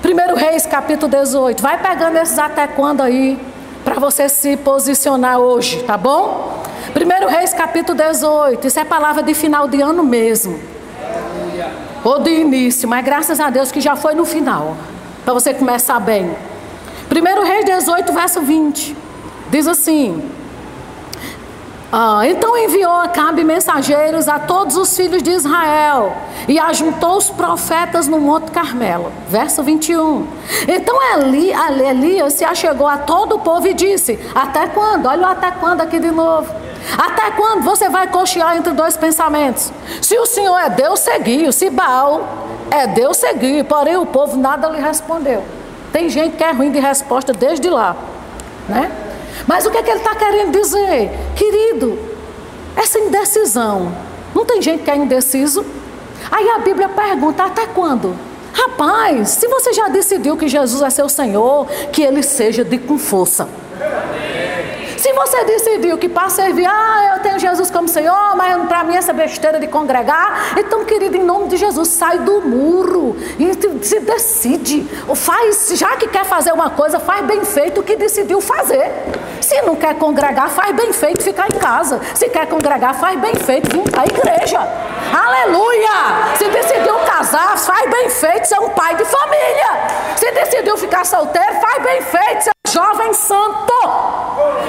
1 0.06 0.36
Reis 0.36 0.68
capítulo 0.68 1.12
18. 1.12 1.64
Vai 1.64 1.82
pegando 1.82 2.18
esses 2.18 2.38
até 2.38 2.68
quando 2.68 3.02
aí. 3.02 3.44
Para 3.84 3.96
você 3.96 4.30
se 4.30 4.56
posicionar 4.58 5.40
hoje, 5.40 5.82
tá 5.82 5.98
bom? 5.98 6.62
1 6.96 7.28
Reis 7.28 7.56
capítulo 7.56 7.98
18. 7.98 8.68
Isso 8.68 8.80
é 8.80 8.86
palavra 8.86 9.24
de 9.24 9.34
final 9.34 9.68
de 9.68 9.82
ano 9.82 10.04
mesmo. 10.04 10.60
Ou 12.04 12.20
de 12.20 12.30
início, 12.30 12.88
mas 12.88 13.04
graças 13.04 13.40
a 13.40 13.50
Deus 13.50 13.72
que 13.72 13.82
já 13.82 13.96
foi 13.96 14.14
no 14.14 14.26
final. 14.26 14.78
Para 15.26 15.34
você 15.34 15.56
começar 15.56 16.00
bem. 16.00 16.38
1 17.12 17.44
Reis 17.44 17.66
18, 17.66 18.14
verso 18.14 18.42
20. 18.42 18.96
Diz 19.50 19.68
assim: 19.68 20.32
ah, 21.92 22.28
então 22.28 22.58
enviou 22.58 22.92
Acabe 22.92 23.44
mensageiros 23.44 24.28
a 24.28 24.38
todos 24.38 24.76
os 24.76 24.96
filhos 24.98 25.24
de 25.24 25.32
Israel 25.32 26.14
e 26.48 26.60
ajuntou 26.60 27.16
os 27.18 27.30
profetas 27.30 28.06
no 28.08 28.20
Monte 28.20 28.52
Carmelo. 28.52 29.12
Verso 29.30 29.64
21. 29.64 30.28
Então 30.68 30.96
Eli, 31.14 31.54
Elias 31.88 32.34
se 32.34 32.44
achegou 32.44 32.86
a 32.86 32.98
todo 32.98 33.36
o 33.36 33.40
povo 33.40 33.66
e 33.68 33.74
disse: 33.74 34.20
Até 34.36 34.68
quando? 34.68 35.06
Olha 35.06 35.28
o 35.28 35.32
até 35.32 35.52
quando 35.52 35.82
aqui 35.82 35.98
de 35.98 36.12
novo. 36.12 36.54
Até 36.98 37.32
quando 37.32 37.64
você 37.64 37.88
vai 37.88 38.08
cochear 38.08 38.58
entre 38.58 38.74
dois 38.74 38.98
pensamentos? 38.98 39.72
Se 40.02 40.18
o 40.20 40.26
Senhor 40.26 40.58
é 40.60 40.70
Deus, 40.70 41.00
seguiu. 41.00 41.52
Se 41.52 41.70
Baal 41.70 42.46
é 42.72 42.88
Deus, 42.88 43.18
seguiu. 43.18 43.64
Porém, 43.66 43.98
o 43.98 44.06
povo 44.06 44.38
nada 44.38 44.68
lhe 44.68 44.80
respondeu. 44.80 45.44
Tem 45.92 46.10
gente 46.10 46.36
que 46.36 46.44
é 46.44 46.52
ruim 46.52 46.72
de 46.72 46.80
resposta 46.80 47.32
desde 47.32 47.70
lá, 47.70 47.96
né? 48.68 48.92
Mas 49.48 49.66
o 49.66 49.72
que, 49.72 49.78
é 49.78 49.84
que 49.84 49.90
ele 49.90 50.00
está 50.00 50.16
querendo 50.16 50.52
dizer? 50.52 51.12
Querido, 51.36 51.98
essa 52.76 53.00
indecisão. 53.00 53.92
Não 54.34 54.46
tem 54.46 54.62
gente 54.62 54.84
que 54.84 54.92
é 54.92 54.96
indeciso? 54.96 55.66
Aí 56.32 56.50
a 56.50 56.60
Bíblia 56.60 56.90
pergunta: 56.90 57.44
até 57.44 57.66
quando? 57.68 58.16
Rapaz, 58.52 59.30
se 59.30 59.48
você 59.48 59.74
já 59.74 59.88
decidiu 59.90 60.38
que 60.38 60.48
Jesus 60.48 60.82
é 60.82 60.90
seu 60.90 61.10
Senhor, 61.10 61.68
que 61.92 62.02
ele 62.02 62.24
seja 62.24 62.64
de 62.64 62.78
com 62.78 62.98
força. 62.98 63.48
Se 65.06 65.14
você 65.14 65.44
decidiu 65.44 66.00
que 66.00 66.10
para 66.10 66.30
servir, 66.30 66.66
ah, 66.66 67.14
eu 67.14 67.22
tenho 67.22 67.38
Jesus 67.38 67.70
como 67.70 67.88
Senhor, 67.88 68.36
mas 68.36 68.68
para 68.68 68.84
mim 68.84 68.96
essa 68.96 69.14
besteira 69.14 69.60
de 69.60 69.68
congregar, 69.68 70.58
então, 70.58 70.84
querido, 70.84 71.16
em 71.16 71.24
nome 71.24 71.48
de 71.48 71.58
Jesus, 71.58 71.90
sai 71.90 72.18
do 72.18 72.42
muro 72.42 73.16
e 73.38 73.54
se 73.86 74.00
decide. 74.00 74.82
Faz, 75.14 75.74
já 75.76 75.96
que 75.98 76.08
quer 76.08 76.26
fazer 76.26 76.54
uma 76.54 76.72
coisa, 76.72 77.00
faz 77.00 77.24
bem 77.24 77.46
feito 77.46 77.82
o 77.82 77.84
que 77.84 77.96
decidiu 77.96 78.42
fazer. 78.42 78.92
Se 79.42 79.62
não 79.62 79.76
quer 79.76 79.94
congregar, 80.00 80.50
faz 80.50 80.76
bem 80.76 80.92
feito 80.92 81.22
ficar 81.22 81.46
em 81.54 81.60
casa. 81.60 82.02
Se 82.16 82.28
quer 82.28 82.48
congregar, 82.48 82.96
faz 82.96 83.20
bem 83.20 83.36
feito 83.36 83.70
vir 83.70 83.84
a 83.96 84.06
igreja. 84.06 84.58
Aleluia! 84.58 86.36
Se 86.36 86.46
decidiu 86.46 86.96
casar, 87.06 87.56
faz 87.60 87.88
bem 87.92 88.10
feito 88.10 88.46
ser 88.46 88.60
um 88.60 88.70
pai 88.70 88.96
de 88.96 89.06
família. 89.06 90.16
Se 90.16 90.32
decidiu 90.32 90.76
ficar 90.76 91.06
solteiro, 91.06 91.54
faz 91.62 91.84
bem 91.84 92.02
feito 92.02 92.44
ser 92.46 92.55
jovem 92.76 93.14
santo. 93.14 93.74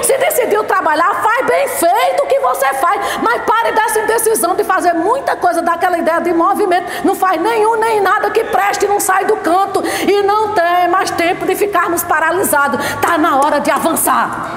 Se 0.01 0.17
decidiu 0.17 0.63
trabalhar, 0.63 1.13
faz 1.21 1.45
bem 1.45 1.67
feito 1.67 2.23
o 2.23 2.27
que 2.27 2.39
você 2.39 2.73
faz. 2.75 3.19
Mas 3.21 3.41
pare 3.41 3.73
dessa 3.73 3.99
indecisão 3.99 4.55
de 4.55 4.63
fazer 4.63 4.93
muita 4.93 5.35
coisa 5.35 5.61
daquela 5.61 5.97
ideia 5.97 6.21
de 6.21 6.33
movimento. 6.33 6.89
Não 7.03 7.13
faz 7.15 7.41
nenhum 7.41 7.75
nem 7.75 7.99
nada 7.99 8.31
que 8.31 8.45
preste, 8.45 8.87
não 8.87 8.99
sai 8.99 9.25
do 9.25 9.35
canto. 9.37 9.83
E 10.07 10.23
não 10.23 10.53
tem 10.53 10.87
mais 10.89 11.11
tempo 11.11 11.45
de 11.45 11.55
ficarmos 11.55 12.03
paralisados. 12.03 12.79
Está 12.85 13.17
na 13.17 13.37
hora 13.37 13.59
de 13.59 13.69
avançar. 13.69 14.51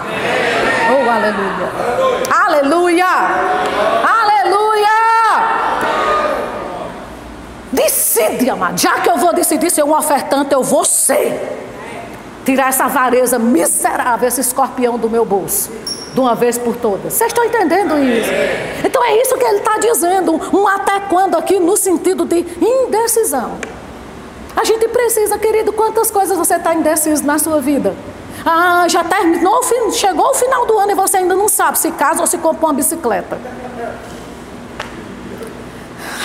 Oh, 0.92 1.10
aleluia. 1.10 1.68
Aleluia. 2.44 3.06
Aleluia. 4.20 4.88
Decide, 7.72 8.50
amado. 8.50 8.78
Já 8.78 9.00
que 9.00 9.10
eu 9.10 9.16
vou 9.16 9.32
decidir 9.32 9.70
ser 9.70 9.82
um 9.82 9.96
ofertante, 9.96 10.52
eu 10.52 10.62
vou 10.62 10.84
ser. 10.84 11.59
Tirar 12.44 12.68
essa 12.68 12.84
avareza 12.84 13.38
miserável, 13.38 14.26
esse 14.26 14.40
escorpião 14.40 14.98
do 14.98 15.10
meu 15.10 15.24
bolso, 15.24 15.70
de 16.12 16.20
uma 16.20 16.34
vez 16.34 16.56
por 16.56 16.74
todas. 16.76 17.12
Vocês 17.12 17.28
estão 17.28 17.44
entendendo 17.44 17.98
isso? 17.98 18.30
Então 18.84 19.04
é 19.04 19.20
isso 19.20 19.36
que 19.36 19.44
ele 19.44 19.58
está 19.58 19.78
dizendo, 19.78 20.40
um 20.52 20.66
até 20.66 21.00
quando 21.00 21.36
aqui 21.36 21.58
no 21.60 21.76
sentido 21.76 22.24
de 22.24 22.44
indecisão. 22.60 23.58
A 24.56 24.64
gente 24.64 24.88
precisa, 24.88 25.38
querido, 25.38 25.72
quantas 25.72 26.10
coisas 26.10 26.36
você 26.36 26.54
está 26.54 26.74
indeciso 26.74 27.24
na 27.24 27.38
sua 27.38 27.60
vida? 27.60 27.94
Ah, 28.44 28.86
já 28.88 29.04
terminou, 29.04 29.60
chegou 29.92 30.30
o 30.30 30.34
final 30.34 30.66
do 30.66 30.78
ano 30.78 30.92
e 30.92 30.94
você 30.94 31.18
ainda 31.18 31.34
não 31.34 31.48
sabe 31.48 31.78
se 31.78 31.90
casa 31.90 32.20
ou 32.20 32.26
se 32.26 32.38
compra 32.38 32.66
uma 32.66 32.72
bicicleta. 32.72 33.38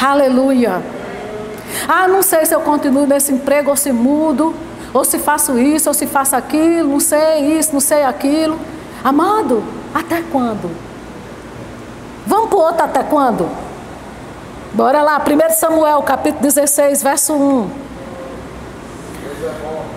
Aleluia. 0.02 0.82
Ah, 1.88 2.08
não 2.08 2.22
sei 2.22 2.46
se 2.46 2.56
eu 2.56 2.62
continuo 2.62 3.06
nesse 3.06 3.32
emprego 3.34 3.70
ou 3.70 3.76
se 3.76 3.92
mudo 3.92 4.56
ou 4.96 5.04
se 5.04 5.20
faço 5.20 5.60
isso, 5.60 5.90
ou 5.90 5.94
se 5.94 6.08
faço 6.08 6.38
aquilo, 6.38 6.88
não 6.88 7.02
sei 7.02 7.60
isso, 7.60 7.74
não 7.74 7.82
sei 7.82 8.04
aquilo. 8.04 8.58
Amado, 9.04 9.62
até 9.94 10.24
quando? 10.32 10.72
Vamos 12.26 12.48
para 12.48 12.58
o 12.58 12.62
outro 12.62 12.86
até 12.86 13.04
quando? 13.04 13.50
Bora 14.72 15.02
lá, 15.02 15.20
1 15.20 15.54
Samuel, 15.54 16.02
capítulo 16.02 16.44
16, 16.44 17.04
verso 17.04 17.34
1. 17.34 17.70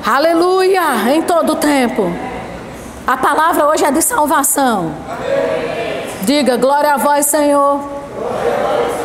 Aleluia, 0.05 1.13
em 1.15 1.23
todo 1.23 1.53
o 1.53 1.57
tempo. 1.57 2.13
A 3.07 3.17
palavra 3.17 3.69
hoje 3.69 3.85
é 3.85 3.93
de 3.93 4.03
salvação. 4.03 4.93
Diga, 6.23 6.57
glória 6.57 6.95
a 6.95 6.97
vós, 6.97 7.27
Senhor. 7.27 7.79
Glória 7.79 8.53
a 8.53 8.89
vós, 8.89 8.98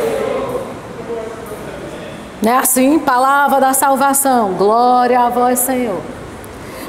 é 2.48 2.58
assim? 2.58 2.98
Palavra 2.98 3.60
da 3.60 3.72
salvação. 3.72 4.54
Glória 4.54 5.20
a 5.20 5.30
vós, 5.30 5.58
Senhor. 5.60 6.00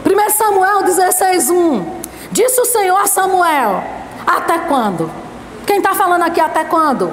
1 0.05 0.29
Samuel 0.31 0.83
16, 0.83 1.49
1. 1.49 1.85
Disse 2.31 2.59
o 2.61 2.65
Senhor 2.65 2.97
a 2.97 3.07
Samuel: 3.07 3.83
Até 4.25 4.59
quando? 4.59 5.09
Quem 5.65 5.77
está 5.77 5.93
falando 5.93 6.23
aqui 6.23 6.39
até 6.39 6.63
quando? 6.63 7.11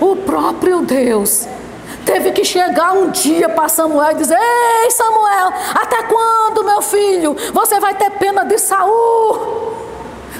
O 0.00 0.16
próprio 0.16 0.80
Deus. 0.82 1.46
Teve 2.04 2.32
que 2.32 2.44
chegar 2.44 2.92
um 2.92 3.10
dia 3.10 3.48
para 3.48 3.68
Samuel 3.68 4.12
e 4.12 4.14
dizer: 4.14 4.38
Ei, 4.38 4.90
Samuel, 4.90 5.52
até 5.74 6.02
quando, 6.04 6.64
meu 6.64 6.82
filho? 6.82 7.36
Você 7.52 7.78
vai 7.78 7.94
ter 7.94 8.10
pena 8.12 8.44
de 8.44 8.58
Saul? 8.58 9.79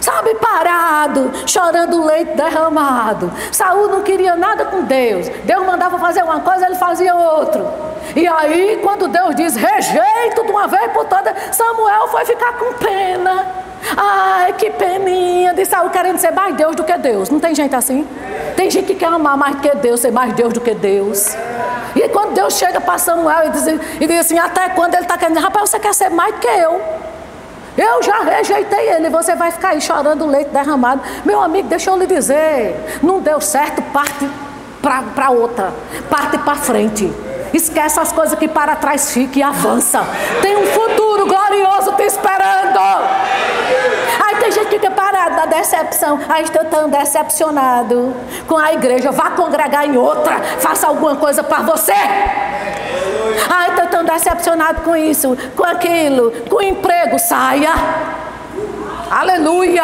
Sabe, 0.01 0.34
parado, 0.36 1.30
chorando 1.46 2.05
leite 2.05 2.32
derramado. 2.32 3.32
Saul 3.53 3.88
não 3.88 4.03
queria 4.03 4.34
nada 4.36 4.64
com 4.64 4.82
Deus. 4.82 5.28
Deus 5.44 5.66
mandava 5.66 5.98
fazer 5.98 6.22
uma 6.22 6.40
coisa, 6.40 6.66
ele 6.66 6.76
fazia 6.76 7.14
outra. 7.14 7.64
E 8.14 8.26
aí, 8.26 8.80
quando 8.82 9.09
Deus 9.09 9.34
diz 9.34 9.55
rejeito 9.55 10.44
de 10.44 10.51
uma 10.51 10.66
vez 10.66 10.90
por 10.92 11.05
todas, 11.05 11.34
Samuel 11.55 12.09
foi 12.09 12.24
ficar 12.24 12.53
com 12.55 12.72
pena. 12.74 13.46
Ai, 13.96 14.53
que 14.55 14.70
peninha 14.70 15.55
de 15.55 15.64
Saul 15.64 15.90
querendo 15.90 16.18
ser 16.18 16.30
mais 16.32 16.55
Deus 16.55 16.76
do 16.76 16.84
que 16.84 16.96
Deus. 16.98 17.30
Não 17.30 17.40
tem 17.40 17.55
gente 17.55 17.74
assim? 17.74 18.07
Tem 18.57 18.70
gente 18.70 18.86
que 18.86 18.94
quer 18.94 19.07
amar 19.07 19.36
mais 19.36 19.57
do 19.57 19.62
que 19.62 19.74
Deus, 19.76 20.01
ser 20.01 20.11
mais 20.11 20.32
Deus 20.34 20.53
do 20.53 20.61
que 20.61 20.74
Deus. 20.74 21.34
E 21.94 22.09
quando 22.09 22.34
Deus 22.34 22.55
chega 22.55 22.80
para 22.80 22.98
Samuel 22.98 23.46
e 23.46 23.51
diz, 23.51 23.66
e 24.01 24.07
diz 24.07 24.20
assim, 24.20 24.38
até 24.38 24.68
quando 24.70 24.94
ele 24.94 25.03
está 25.03 25.16
querendo, 25.16 25.40
rapaz, 25.40 25.70
você 25.70 25.78
quer 25.78 25.94
ser 25.94 26.11
mais 26.11 26.34
do 26.34 26.40
que 26.40 26.48
eu. 26.48 26.80
Eu 27.83 28.03
já 28.03 28.20
rejeitei 28.20 28.91
ele, 28.91 29.09
você 29.09 29.35
vai 29.35 29.51
ficar 29.51 29.70
aí 29.70 29.81
chorando 29.81 30.26
leite 30.26 30.51
derramado. 30.51 31.01
Meu 31.24 31.41
amigo, 31.41 31.66
deixa 31.66 31.89
eu 31.89 31.97
lhe 31.97 32.07
dizer, 32.07 32.99
não 33.03 33.20
deu 33.20 33.41
certo, 33.41 33.81
parte 33.81 34.28
para 34.83 35.31
outra, 35.31 35.72
parte 36.11 36.37
para 36.37 36.57
frente. 36.57 37.11
Esquece 37.55 37.99
as 37.99 38.12
coisas 38.12 38.39
que 38.39 38.47
para 38.47 38.76
trás 38.76 39.11
fica 39.11 39.39
e 39.39 39.43
avança. 39.43 40.07
Tem 40.43 40.59
um 40.59 40.66
futuro 40.66 41.26
glorioso 41.26 41.93
te 41.93 42.03
esperando. 42.03 42.78
Aí 44.26 44.37
tem 44.41 44.53
gente 44.53 44.66
que 44.66 44.78
fica 44.78 44.91
parada 44.91 45.37
na 45.37 45.47
decepção. 45.47 46.20
Aí 46.28 46.45
estou 46.45 46.64
tão 46.66 46.91
decepcionado 46.91 48.14
com 48.47 48.59
a 48.59 48.74
igreja. 48.74 49.11
Vá 49.11 49.31
congregar 49.31 49.87
em 49.87 49.97
outra. 49.97 50.39
Faça 50.59 50.87
alguma 50.87 51.16
coisa 51.16 51.43
para 51.43 51.62
você. 51.62 51.95
Ai, 53.49 53.71
estou 53.71 53.87
tão 53.87 54.05
decepcionado 54.05 54.83
com 54.83 54.97
isso, 54.97 55.37
com 55.57 55.64
aquilo, 55.64 56.33
com 56.49 56.57
o 56.57 56.62
emprego. 56.62 57.18
Saia. 57.18 57.73
Aleluia. 59.11 59.83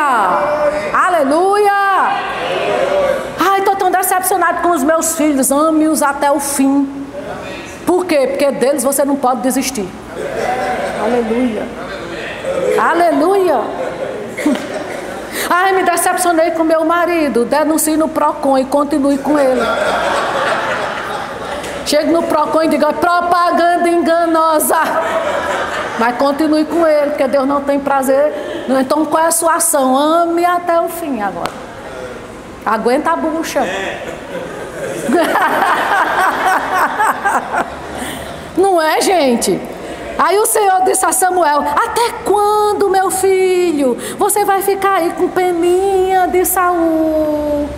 Aleluia. 0.93 1.73
Ai, 3.41 3.59
estou 3.59 3.77
tão 3.77 3.91
decepcionado 3.91 4.63
com 4.63 4.71
os 4.71 4.83
meus 4.83 5.17
filhos. 5.17 5.51
Ame-os 5.51 6.03
até 6.03 6.31
o 6.31 6.39
fim. 6.39 7.07
Por 7.85 8.07
quê? 8.07 8.27
Porque 8.29 8.51
deles 8.53 8.83
você 8.83 9.05
não 9.05 9.17
pode 9.17 9.41
desistir. 9.43 9.89
Aleluia. 11.03 11.63
Aleluia. 12.79 13.61
Ai, 15.49 15.73
me 15.73 15.83
decepcionei 15.83 16.51
com 16.53 16.65
meu 16.65 16.85
marido. 16.85 17.45
Denuncie 17.45 17.97
no 17.97 18.09
PROCON 18.09 18.59
e 18.59 18.65
continue 18.65 19.19
com 19.19 19.39
ele. 19.39 19.61
Chegue 21.87 22.11
no 22.11 22.25
PROCON 22.25 22.65
e 22.65 22.69
diga 22.69 22.93
propaganda 22.93 23.89
enganosa. 23.89 24.77
Mas 25.99 26.17
continue 26.17 26.65
com 26.65 26.85
ele, 26.87 27.11
porque 27.11 27.29
Deus 27.29 27.47
não 27.47 27.61
tem 27.63 27.79
prazer. 27.79 28.67
Então 28.69 29.07
qual 29.07 29.23
é 29.23 29.29
a 29.29 29.31
sua 29.31 29.55
ação? 29.55 29.97
Ame 29.97 30.45
até 30.45 30.81
o 30.81 30.89
fim 30.89 31.23
agora. 31.23 31.53
Aguenta 32.65 33.13
a 33.13 33.17
bucha. 33.17 33.63
Não 38.57 38.83
é, 38.83 39.01
gente? 39.01 39.61
Aí 40.19 40.37
o 40.39 40.47
Senhor 40.47 40.83
disse 40.85 41.05
a 41.05 41.13
Samuel: 41.13 41.61
Até 41.61 42.11
quando, 42.25 42.91
meu 42.91 43.11
filho, 43.11 43.97
você 44.19 44.45
vai 44.45 44.63
ficar 44.63 44.95
aí 44.95 45.11
com 45.11 45.29
peninha 45.29 46.27
de 46.27 46.45
Saul? 46.45 47.69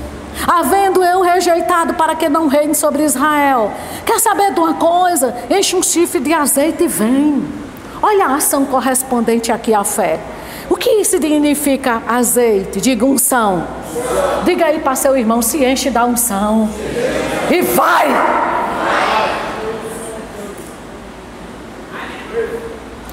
Havendo 0.47 1.03
eu 1.03 1.21
rejeitado 1.21 1.95
para 1.95 2.15
que 2.15 2.29
não 2.29 2.47
reine 2.47 2.75
sobre 2.75 3.03
Israel. 3.05 3.73
Quer 4.05 4.21
saber 4.21 4.53
de 4.53 4.61
uma 4.61 4.75
coisa? 4.75 5.35
Enche 5.51 5.77
um 5.77 5.83
chifre 5.83 6.21
de 6.21 6.33
azeite 6.33 6.85
e 6.85 6.89
vem. 6.89 7.45
Olha 8.01 8.27
a 8.27 8.37
ação 8.37 8.65
correspondente 8.65 9.51
aqui 9.51 9.75
à 9.75 9.83
fé. 9.83 10.21
O 10.71 10.77
que 10.77 11.05
significa 11.05 12.03
azeite? 12.07 12.81
Diga 12.81 13.05
unção. 13.05 13.67
Diga 14.45 14.67
aí 14.67 14.79
para 14.81 14.95
seu 14.95 15.17
irmão: 15.17 15.43
se 15.43 15.65
enche 15.65 15.91
da 15.91 16.05
unção. 16.05 16.69
E 17.51 17.63
vai! 17.63 18.09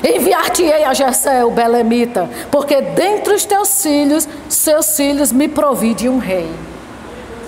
Enviar-te-ei 0.04 0.84
a 0.84 0.94
Jessé, 0.94 1.44
o 1.44 1.50
Belemita, 1.50 2.30
porque 2.52 2.80
dentre 2.80 3.34
os 3.34 3.44
teus 3.44 3.82
filhos, 3.82 4.28
seus 4.48 4.96
filhos 4.96 5.32
me 5.32 5.48
provide 5.48 6.08
um 6.08 6.20
rei. 6.20 6.48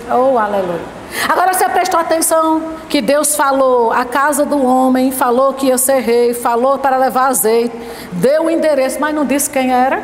Oh, 0.09 0.37
aleluia. 0.37 0.97
Agora 1.27 1.53
você 1.53 1.67
prestou 1.67 1.99
atenção 1.99 2.61
que 2.87 3.01
Deus 3.01 3.35
falou 3.35 3.91
a 3.91 4.05
casa 4.05 4.45
do 4.45 4.63
homem, 4.65 5.11
falou 5.11 5.53
que 5.53 5.67
ia 5.67 5.77
ser 5.77 5.99
rei, 5.99 6.33
falou 6.33 6.77
para 6.77 6.95
levar 6.97 7.27
azeite, 7.27 7.75
deu 8.13 8.45
o 8.45 8.49
endereço, 8.49 8.99
mas 8.99 9.13
não 9.13 9.25
disse 9.25 9.49
quem 9.49 9.73
era. 9.73 10.01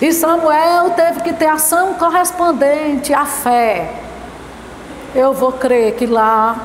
E 0.00 0.12
Samuel 0.12 0.90
teve 0.90 1.20
que 1.22 1.32
ter 1.32 1.46
ação 1.46 1.94
correspondente 1.94 3.12
à 3.12 3.24
fé. 3.24 3.92
Eu 5.14 5.32
vou 5.32 5.52
crer 5.52 5.94
que 5.94 6.06
lá 6.06 6.56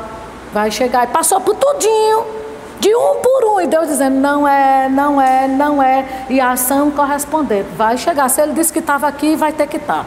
vai 0.53 0.69
chegar. 0.69 1.05
E 1.05 1.07
passou 1.07 1.41
por 1.41 1.55
tudinho. 1.55 2.38
De 2.79 2.95
um 2.95 3.15
por 3.15 3.55
um, 3.55 3.61
e 3.61 3.65
Deus 3.65 3.88
dizendo: 3.88 4.19
não 4.19 4.47
é, 4.47 4.88
não 4.88 5.19
é, 5.19 5.47
não 5.47 5.81
é, 5.81 6.05
e 6.29 6.39
a 6.39 6.51
ação 6.51 6.91
correspondente 6.91 7.67
vai 7.75 7.97
chegar. 7.97 8.29
Se 8.29 8.39
ele 8.39 8.53
disse 8.53 8.71
que 8.71 8.77
estava 8.77 9.07
aqui, 9.07 9.35
vai 9.35 9.51
ter 9.51 9.65
que 9.65 9.77
estar. 9.77 10.05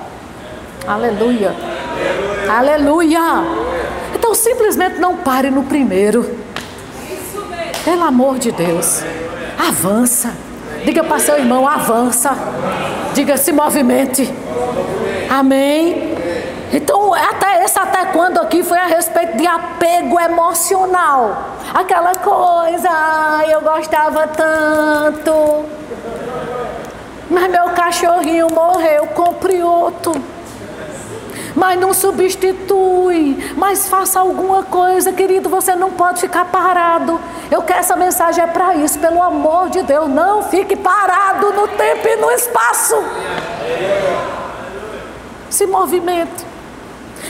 Aleluia. 0.87 1.55
Aleluia. 2.49 3.21
Então 4.15 4.35
simplesmente 4.35 4.99
não 4.99 5.17
pare 5.17 5.51
no 5.51 5.63
primeiro. 5.65 6.39
Pelo 7.85 8.05
amor 8.05 8.39
de 8.39 8.51
Deus. 8.53 9.03
Avança. 9.59 10.35
Diga 10.85 11.05
para 11.05 11.19
seu 11.19 11.39
irmão: 11.39 11.67
avança. 11.67 12.33
Diga: 13.15 13.37
se 13.37 13.53
movimente. 13.53 14.33
Amém. 15.29 16.11
Então, 16.73 17.13
até 17.13 17.65
esse 17.65 17.79
até 17.79 18.07
quando 18.07 18.39
aqui 18.39 18.63
foi 18.63 18.79
a 18.79 18.87
respeito 18.87 19.37
de 19.37 19.47
apego 19.47 20.21
emocional. 20.21 21.49
Aquela 21.75 22.15
coisa, 22.15 22.89
ai, 22.89 23.53
eu 23.53 23.61
gostava 23.61 24.27
tanto. 24.29 25.65
Mas 27.29 27.51
meu 27.51 27.71
cachorrinho 27.71 28.47
morreu, 28.53 29.07
compre 29.09 29.63
outro. 29.63 30.13
Mas 31.55 31.79
não 31.79 31.93
substitui, 31.93 33.55
mas 33.57 33.89
faça 33.89 34.21
alguma 34.21 34.63
coisa, 34.63 35.13
querido. 35.13 35.49
Você 35.49 35.75
não 35.75 35.91
pode 35.91 36.21
ficar 36.21 36.45
parado. 36.47 37.21
Eu 37.51 37.63
quero 37.63 37.81
essa 37.81 37.97
mensagem 37.97 38.45
é 38.45 38.47
para 38.47 38.75
isso, 38.77 38.99
pelo 38.99 39.23
amor 39.23 39.71
de 39.71 39.83
Deus. 39.83 40.09
Não 40.09 40.45
fique 40.45 40.77
parado 40.77 41.53
no 41.53 41.67
tempo 41.69 42.07
e 42.07 42.17
no 42.17 42.31
espaço. 42.31 42.95
Se 45.49 45.67
movimente. 45.67 46.47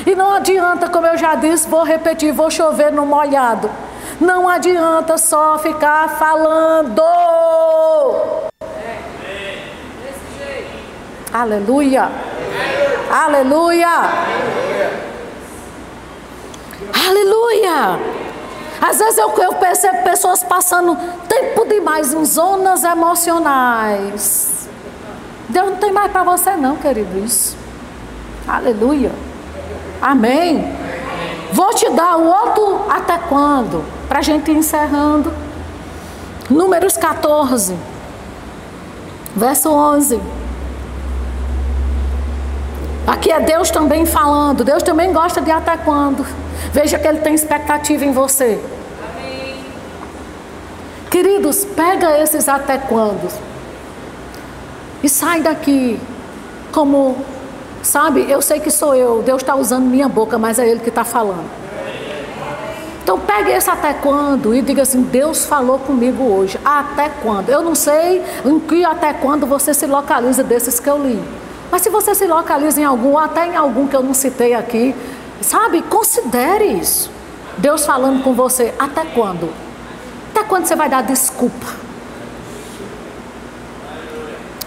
E 0.06 0.14
não 0.14 0.32
adianta, 0.32 0.88
como 0.88 1.06
eu 1.06 1.16
já 1.16 1.34
disse, 1.34 1.68
vou 1.68 1.82
repetir, 1.82 2.32
vou 2.32 2.50
chover 2.50 2.92
no 2.92 3.04
molhado. 3.06 3.70
Não 4.20 4.48
adianta 4.48 5.16
só 5.16 5.58
ficar 5.58 6.08
falando. 6.18 7.02
Aleluia. 11.32 12.30
Aleluia. 13.11 13.88
Aleluia. 17.08 17.98
Às 18.80 18.98
vezes 18.98 19.18
eu, 19.18 19.30
eu 19.36 19.54
percebo 19.54 20.04
pessoas 20.04 20.44
passando 20.44 20.96
tempo 21.28 21.66
demais 21.66 22.14
em 22.14 22.24
zonas 22.24 22.84
emocionais. 22.84 24.68
Deus 25.48 25.70
não 25.70 25.76
tem 25.76 25.92
mais 25.92 26.12
para 26.12 26.22
você, 26.22 26.52
não, 26.56 26.76
querido, 26.76 27.18
isso. 27.18 27.56
Aleluia. 28.46 29.11
Amém? 30.00 30.72
Vou 31.52 31.74
te 31.74 31.90
dar 31.90 32.16
o 32.16 32.26
outro 32.26 32.86
até 32.88 33.18
quando? 33.18 33.84
Para 34.08 34.20
a 34.20 34.22
gente 34.22 34.52
ir 34.52 34.56
encerrando. 34.56 35.32
Números 36.48 36.96
14, 36.96 37.76
verso 39.34 39.68
11. 39.70 40.39
Aqui 43.11 43.32
é 43.32 43.40
Deus 43.40 43.70
também 43.70 44.06
falando. 44.06 44.62
Deus 44.62 44.82
também 44.82 45.12
gosta 45.12 45.40
de 45.40 45.50
até 45.50 45.76
quando. 45.76 46.24
Veja 46.72 46.98
que 46.98 47.08
Ele 47.08 47.18
tem 47.18 47.34
expectativa 47.34 48.04
em 48.04 48.12
você. 48.12 48.61
Amém. 49.12 49.64
Queridos, 51.11 51.64
pega 51.64 52.16
esses 52.18 52.48
até 52.48 52.78
quando. 52.78 53.28
E 55.02 55.08
sai 55.08 55.40
daqui 55.40 55.98
como 56.70 57.16
Sabe, 57.82 58.30
eu 58.30 58.42
sei 58.42 58.61
que 58.61 58.70
sou 58.70 58.94
eu, 58.94 59.22
Deus 59.22 59.40
está 59.40 59.54
usando 59.54 59.84
minha 59.84 60.08
boca, 60.08 60.38
mas 60.38 60.58
é 60.58 60.68
Ele 60.68 60.80
que 60.80 60.90
está 60.90 61.02
falando. 61.02 61.48
Então 63.02 63.18
pegue 63.18 63.50
esse 63.50 63.70
até 63.70 63.94
quando 63.94 64.54
e 64.54 64.61
diga 64.61 64.82
assim: 64.82 65.02
Deus 65.02 65.46
falou 65.46 65.78
comigo 65.78 66.22
hoje. 66.22 66.61
Até 66.64 67.08
quando? 67.22 67.48
Eu 67.48 67.62
não 67.62 67.74
sei 67.74 68.22
em 68.44 68.61
que 68.61 68.84
até 68.84 69.12
quando 69.14 69.46
você 69.46 69.72
se 69.72 69.86
localiza 69.86 70.44
desses 70.44 70.78
que 70.78 70.88
eu 70.88 71.02
li. 71.02 71.20
Mas 71.70 71.82
se 71.82 71.90
você 71.90 72.14
se 72.14 72.26
localiza 72.26 72.80
em 72.80 72.84
algum, 72.84 73.16
até 73.16 73.46
em 73.46 73.56
algum 73.56 73.86
que 73.86 73.94
eu 73.94 74.02
não 74.02 74.14
citei 74.14 74.54
aqui, 74.54 74.94
sabe, 75.40 75.82
considere 75.82 76.64
isso. 76.64 77.10
Deus 77.58 77.86
falando 77.86 78.22
com 78.22 78.32
você, 78.32 78.74
até 78.78 79.04
quando? 79.04 79.52
Até 80.30 80.44
quando 80.44 80.66
você 80.66 80.74
vai 80.74 80.88
dar 80.88 81.02
desculpa? 81.02 81.66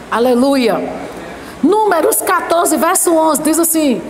Aleluia. 0.09 1.03
Números 1.63 2.21
14, 2.21 2.77
verso 2.77 3.15
11 3.15 3.41
diz 3.41 3.59
assim: 3.59 4.01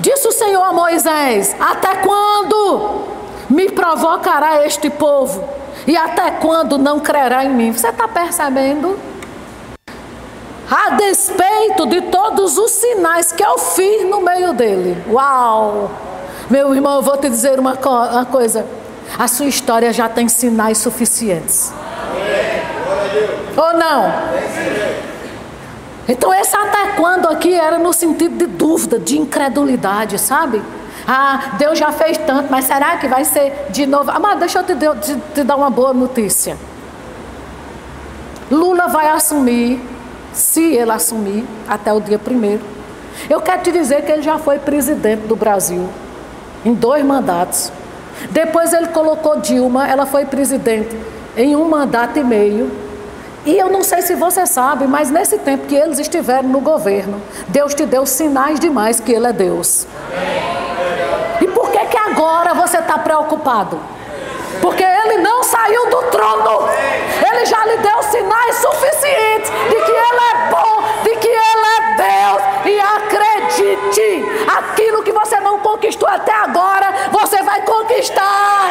Disse 0.00 0.26
o 0.26 0.32
Senhor 0.32 0.62
a 0.62 0.72
Moisés: 0.72 1.54
Até 1.60 1.96
quando 1.96 3.04
me 3.48 3.70
provocará 3.70 4.66
este 4.66 4.90
povo? 4.90 5.44
E 5.86 5.96
até 5.96 6.32
quando 6.32 6.78
não 6.78 7.00
crerá 7.00 7.44
em 7.44 7.50
mim? 7.50 7.72
Você 7.72 7.88
está 7.88 8.08
percebendo? 8.08 8.98
A 10.72 10.94
despeito 10.94 11.84
de 11.84 12.00
todos 12.00 12.56
os 12.56 12.70
sinais 12.70 13.30
que 13.30 13.44
eu 13.44 13.58
fiz 13.58 14.08
no 14.08 14.22
meio 14.22 14.54
dele. 14.54 14.96
Uau! 15.06 15.90
Meu 16.48 16.74
irmão, 16.74 16.96
eu 16.96 17.02
vou 17.02 17.14
te 17.18 17.28
dizer 17.28 17.60
uma, 17.60 17.76
co 17.76 17.90
uma 17.90 18.24
coisa. 18.24 18.64
A 19.18 19.28
sua 19.28 19.44
história 19.44 19.92
já 19.92 20.08
tem 20.08 20.30
sinais 20.30 20.78
suficientes. 20.78 21.74
Ou 23.54 23.74
não? 23.74 24.12
Então, 26.08 26.32
esse 26.32 26.56
até 26.56 26.92
quando 26.96 27.28
aqui 27.28 27.52
era 27.52 27.76
no 27.76 27.92
sentido 27.92 28.38
de 28.38 28.46
dúvida, 28.46 28.98
de 28.98 29.18
incredulidade, 29.18 30.18
sabe? 30.18 30.62
Ah, 31.06 31.52
Deus 31.58 31.78
já 31.78 31.92
fez 31.92 32.16
tanto, 32.16 32.50
mas 32.50 32.64
será 32.64 32.96
que 32.96 33.06
vai 33.08 33.26
ser 33.26 33.66
de 33.68 33.84
novo? 33.84 34.10
Ah, 34.10 34.18
mas 34.18 34.38
deixa 34.38 34.60
eu 34.60 34.64
te, 34.64 34.74
te, 34.74 35.16
te 35.34 35.44
dar 35.44 35.56
uma 35.56 35.68
boa 35.68 35.92
notícia. 35.92 36.56
Lula 38.50 38.88
vai 38.88 39.08
assumir, 39.08 39.91
se 40.32 40.74
ele 40.74 40.90
assumir, 40.90 41.44
até 41.68 41.92
o 41.92 42.00
dia 42.00 42.18
primeiro. 42.18 42.62
Eu 43.28 43.40
quero 43.40 43.62
te 43.62 43.72
dizer 43.72 44.02
que 44.04 44.12
ele 44.12 44.22
já 44.22 44.38
foi 44.38 44.58
presidente 44.58 45.26
do 45.26 45.36
Brasil, 45.36 45.88
em 46.64 46.74
dois 46.74 47.04
mandatos. 47.04 47.72
Depois 48.30 48.72
ele 48.72 48.88
colocou 48.88 49.40
Dilma, 49.40 49.88
ela 49.88 50.06
foi 50.06 50.24
presidente 50.24 50.96
em 51.36 51.56
um 51.56 51.68
mandato 51.68 52.18
e 52.18 52.24
meio. 52.24 52.70
E 53.44 53.58
eu 53.58 53.68
não 53.68 53.82
sei 53.82 54.02
se 54.02 54.14
você 54.14 54.46
sabe, 54.46 54.86
mas 54.86 55.10
nesse 55.10 55.38
tempo 55.38 55.66
que 55.66 55.74
eles 55.74 55.98
estiveram 55.98 56.48
no 56.48 56.60
governo, 56.60 57.20
Deus 57.48 57.74
te 57.74 57.84
deu 57.84 58.06
sinais 58.06 58.60
demais 58.60 59.00
que 59.00 59.12
Ele 59.12 59.26
é 59.26 59.32
Deus. 59.32 59.86
E 61.40 61.46
por 61.48 61.70
que 61.70 61.84
que 61.86 61.98
agora 61.98 62.54
você 62.54 62.78
está 62.78 62.98
preocupado? 62.98 63.80
Porque 64.60 64.84
Ele 65.12 65.20
não 65.20 65.42
saiu 65.42 65.90
do 65.90 66.02
trono. 66.04 66.66
Ele 67.30 67.44
já 67.44 67.62
lhe 67.66 67.76
deu 67.76 68.02
sinais 68.04 68.56
suficientes 68.56 69.50
de 69.50 69.76
que 69.76 69.90
Ele 69.90 70.20
é 70.30 70.34
bom, 70.50 70.82
de 71.02 71.14
que 71.16 71.28
Ele 71.28 71.66
é 71.66 71.80
Deus. 71.96 72.42
E 72.64 72.80
acredite. 72.80 74.24
Aquilo 74.56 75.02
que 75.02 75.12
você 75.12 75.38
não 75.40 75.58
conquistou 75.58 76.08
até 76.08 76.32
agora, 76.32 76.94
você 77.10 77.42
vai 77.42 77.60
conquistar. 77.62 78.70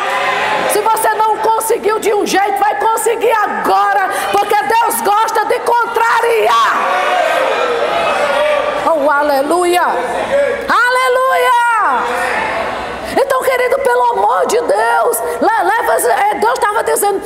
Se 0.72 0.82
você 0.82 1.14
não 1.14 1.38
conseguiu 1.38 2.00
de 2.00 2.12
um 2.12 2.26
jeito, 2.26 2.58
vai 2.58 2.74
conseguir 2.80 3.34
agora, 3.34 4.10
porque 4.32 4.56
Deus 4.56 5.00
gosta 5.02 5.46
de 5.46 5.60
contrariar. 5.60 6.80
Oh, 8.88 9.08
aleluia! 9.10 9.84
Aleluia! 9.84 10.02
Então, 13.18 13.42
querido, 13.44 13.78
pelo 13.80 14.04
amor 14.12 14.46
de 14.48 14.62
Deus, 14.62 15.22
leva, 15.42 16.10
é, 16.10 16.36
Deus 16.36 16.51
estava 16.62 16.84
dizendo, 16.84 17.22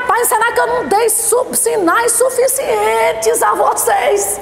rapaz, 0.00 0.28
será 0.28 0.52
que 0.52 0.60
eu 0.60 0.66
não 0.66 0.86
dei 0.86 1.08
sinais 1.08 2.12
suficientes 2.12 3.42
a 3.42 3.54
vocês? 3.54 4.40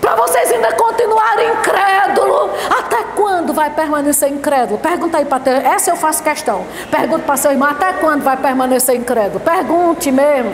Para 0.00 0.14
vocês 0.14 0.52
ainda 0.52 0.72
continuarem 0.72 1.50
incrédulo. 1.50 2.50
Até 2.78 3.02
quando 3.14 3.52
vai 3.52 3.68
permanecer 3.70 4.30
incrédulo? 4.30 4.78
Pergunta 4.78 5.18
aí 5.18 5.24
para 5.24 5.40
ter. 5.40 5.64
Essa 5.66 5.90
eu 5.90 5.96
faço 5.96 6.22
questão. 6.22 6.64
Pergunta 6.90 7.24
para 7.24 7.36
seu 7.36 7.50
irmão, 7.50 7.68
até 7.68 7.92
quando 7.94 8.22
vai 8.22 8.36
permanecer 8.36 8.94
incrédulo? 8.94 9.40
Pergunte 9.40 10.10
mesmo. 10.10 10.52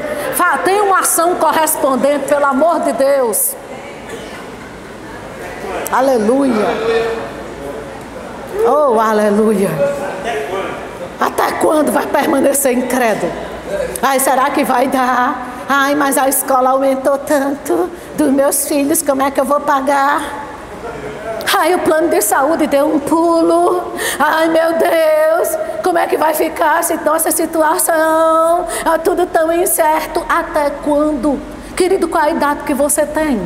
Tem 0.64 0.80
uma 0.80 1.01
ação 1.01 1.37
correspondente, 1.37 2.26
pelo 2.26 2.47
amor 2.47 2.80
de 2.80 2.93
Deus. 2.95 3.55
Aleluia. 5.93 6.66
Oh, 8.66 8.99
aleluia. 8.99 9.70
Até 11.21 11.53
quando 11.53 11.93
vai 11.93 12.07
permanecer 12.07 12.73
incrédulo? 12.73 13.33
Ai, 14.03 14.19
será 14.21 14.51
que 14.51 14.65
vai 14.65 14.89
dar? 14.89 15.65
Ai, 15.69 15.95
mas 15.95 16.19
a 16.19 16.29
escola 16.29 16.71
aumentou 16.71 17.17
tanto 17.19 17.91
dos 18.17 18.31
meus 18.31 18.69
filhos, 18.69 19.03
como 19.03 19.23
é 19.23 19.31
que 19.31 19.41
eu 19.41 19.45
vou 19.45 19.61
pagar? 19.61 20.45
Ai, 21.57 21.75
o 21.75 21.79
plano 21.79 22.09
de 22.09 22.21
saúde 22.21 22.67
deu 22.67 22.87
um 22.87 22.99
pulo. 22.99 23.95
Ai, 24.19 24.49
meu 24.49 24.73
Deus, 24.73 25.57
como 25.83 25.99
é 25.99 26.07
que 26.07 26.17
vai 26.17 26.35
ficar 26.35 26.81
essa 26.81 26.97
nossa 26.97 27.31
situação? 27.31 28.67
É 28.85 28.99
tudo 28.99 29.27
tão 29.27 29.53
incerto. 29.53 30.25
Até 30.29 30.71
quando? 30.71 31.41
Querido, 31.77 32.09
qual 32.09 32.25
a 32.25 32.31
idade 32.31 32.65
que 32.65 32.75
você 32.75 33.07
tem? 33.07 33.41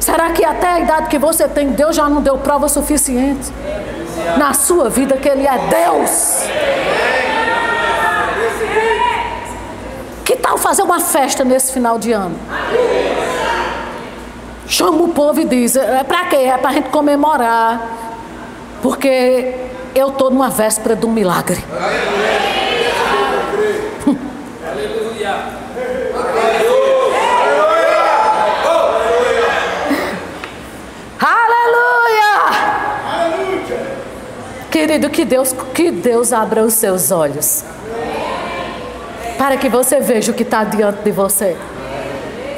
Será 0.00 0.30
que 0.30 0.44
até 0.44 0.68
a 0.68 0.80
idade 0.80 1.08
que 1.08 1.18
você 1.18 1.46
tem, 1.46 1.70
Deus 1.70 1.94
já 1.96 2.08
não 2.08 2.20
deu 2.20 2.36
prova 2.38 2.68
suficiente 2.68 3.52
na 4.38 4.52
sua 4.54 4.88
vida 4.88 5.16
que 5.16 5.28
Ele 5.28 5.46
é 5.46 5.58
Deus? 5.58 6.44
Que 10.24 10.36
tal 10.36 10.56
fazer 10.56 10.82
uma 10.82 11.00
festa 11.00 11.44
nesse 11.44 11.72
final 11.72 11.98
de 11.98 12.12
ano? 12.12 12.38
Chama 14.66 15.02
o 15.02 15.08
povo 15.08 15.40
e 15.40 15.44
diz: 15.44 15.76
é 15.76 16.02
para 16.02 16.24
quê? 16.24 16.36
É 16.36 16.56
para 16.56 16.70
a 16.70 16.72
gente 16.72 16.88
comemorar. 16.88 17.80
Porque 18.82 19.54
eu 19.94 20.08
estou 20.08 20.30
numa 20.30 20.50
véspera 20.50 20.96
de 20.96 21.06
um 21.06 21.12
milagre. 21.12 21.62
Aleluia. 24.66 25.34
Aleluia. 26.14 26.83
Querido, 34.84 35.08
que 35.08 35.24
Deus, 35.24 35.54
que 35.72 35.90
Deus 35.90 36.30
abra 36.30 36.62
os 36.62 36.74
seus 36.74 37.10
olhos 37.10 37.64
para 39.38 39.56
que 39.56 39.66
você 39.66 39.98
veja 39.98 40.30
o 40.30 40.34
que 40.34 40.42
está 40.42 40.62
diante 40.62 40.98
de 41.02 41.10
você. 41.10 41.56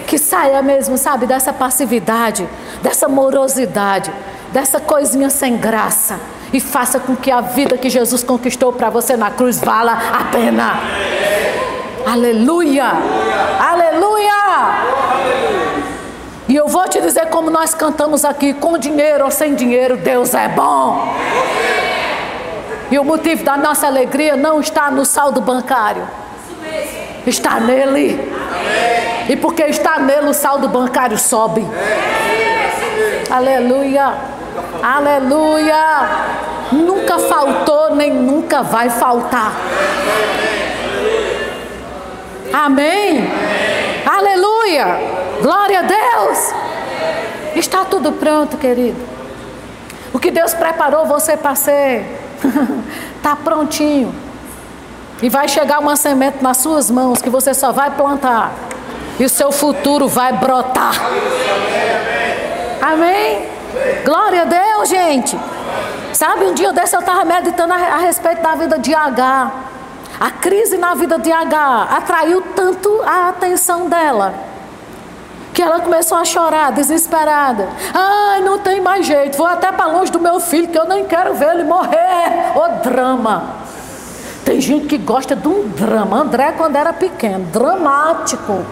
Que 0.08 0.18
saia 0.18 0.60
mesmo, 0.60 0.98
sabe, 0.98 1.24
dessa 1.24 1.52
passividade, 1.52 2.44
dessa 2.82 3.08
morosidade, 3.08 4.10
dessa 4.52 4.80
coisinha 4.80 5.30
sem 5.30 5.56
graça 5.56 6.18
e 6.52 6.58
faça 6.58 6.98
com 6.98 7.14
que 7.14 7.30
a 7.30 7.40
vida 7.40 7.78
que 7.78 7.88
Jesus 7.88 8.24
conquistou 8.24 8.72
para 8.72 8.90
você 8.90 9.16
na 9.16 9.30
cruz 9.30 9.60
vala 9.60 9.92
a 9.92 10.24
pena. 10.24 10.80
Aleluia! 12.04 12.90
Aleluia! 13.60 14.32
E 16.48 16.56
eu 16.56 16.66
vou 16.66 16.88
te 16.88 17.00
dizer 17.00 17.26
como 17.26 17.50
nós 17.50 17.72
cantamos 17.72 18.24
aqui, 18.24 18.52
com 18.52 18.76
dinheiro 18.76 19.26
ou 19.26 19.30
sem 19.30 19.54
dinheiro, 19.54 19.96
Deus 19.96 20.34
é 20.34 20.48
bom. 20.48 21.14
E 22.90 22.98
o 22.98 23.04
motivo 23.04 23.44
da 23.44 23.56
nossa 23.56 23.86
alegria 23.86 24.36
não 24.36 24.60
está 24.60 24.90
no 24.90 25.04
saldo 25.04 25.40
bancário 25.40 26.06
está 27.30 27.60
nele. 27.60 28.32
E 29.28 29.36
porque 29.36 29.64
está 29.64 29.98
nele, 29.98 30.28
o 30.28 30.34
saldo 30.34 30.68
bancário 30.68 31.18
sobe. 31.18 31.66
Aleluia. 33.30 34.14
Aleluia. 34.82 36.08
Nunca 36.72 37.18
faltou, 37.18 37.94
nem 37.94 38.12
nunca 38.12 38.62
vai 38.62 38.90
faltar. 38.90 39.52
Amém. 42.52 43.28
Aleluia. 44.06 44.86
Glória 45.42 45.80
a 45.80 45.82
Deus. 45.82 46.54
Está 47.56 47.84
tudo 47.84 48.12
pronto, 48.12 48.56
querido. 48.56 49.00
O 50.12 50.18
que 50.18 50.30
Deus 50.30 50.54
preparou 50.54 51.04
você 51.04 51.36
para 51.36 51.54
ser, 51.54 52.25
está 53.16 53.36
prontinho. 53.42 54.14
E 55.22 55.28
vai 55.28 55.48
chegar 55.48 55.78
uma 55.78 55.96
semente 55.96 56.42
nas 56.42 56.58
suas 56.58 56.90
mãos 56.90 57.22
que 57.22 57.30
você 57.30 57.54
só 57.54 57.72
vai 57.72 57.90
plantar. 57.90 58.52
E 59.18 59.24
o 59.24 59.28
seu 59.28 59.50
futuro 59.50 60.08
vai 60.08 60.32
brotar. 60.32 60.94
Amém? 62.82 63.48
Glória 64.04 64.42
a 64.42 64.44
Deus, 64.44 64.88
gente. 64.88 65.38
Sabe, 66.12 66.44
um 66.44 66.54
dia 66.54 66.72
desse 66.72 66.94
eu 66.94 67.00
estava 67.00 67.24
meditando 67.24 67.72
a, 67.72 67.76
a 67.76 67.96
respeito 67.98 68.42
da 68.42 68.54
vida 68.54 68.78
de 68.78 68.94
H. 68.94 69.52
A 70.20 70.30
crise 70.30 70.76
na 70.76 70.94
vida 70.94 71.18
de 71.18 71.32
H 71.32 71.88
atraiu 71.90 72.42
tanto 72.54 73.02
a 73.04 73.30
atenção 73.30 73.88
dela 73.88 74.55
que 75.56 75.62
ela 75.62 75.80
começou 75.80 76.18
a 76.18 76.24
chorar, 76.26 76.70
desesperada. 76.70 77.66
Ai, 77.94 78.42
não 78.42 78.58
tem 78.58 78.78
mais 78.78 79.06
jeito, 79.06 79.38
vou 79.38 79.46
até 79.46 79.72
para 79.72 79.86
longe 79.86 80.12
do 80.12 80.20
meu 80.20 80.38
filho, 80.38 80.68
que 80.68 80.78
eu 80.78 80.86
nem 80.86 81.06
quero 81.06 81.32
ver 81.32 81.54
ele 81.54 81.64
morrer. 81.64 82.52
O 82.54 82.82
drama. 82.86 83.54
Tem 84.44 84.60
gente 84.60 84.86
que 84.86 84.98
gosta 84.98 85.34
de 85.34 85.48
um 85.48 85.66
drama. 85.68 86.18
André, 86.18 86.52
quando 86.52 86.76
era 86.76 86.92
pequeno, 86.92 87.46
dramático. 87.46 88.64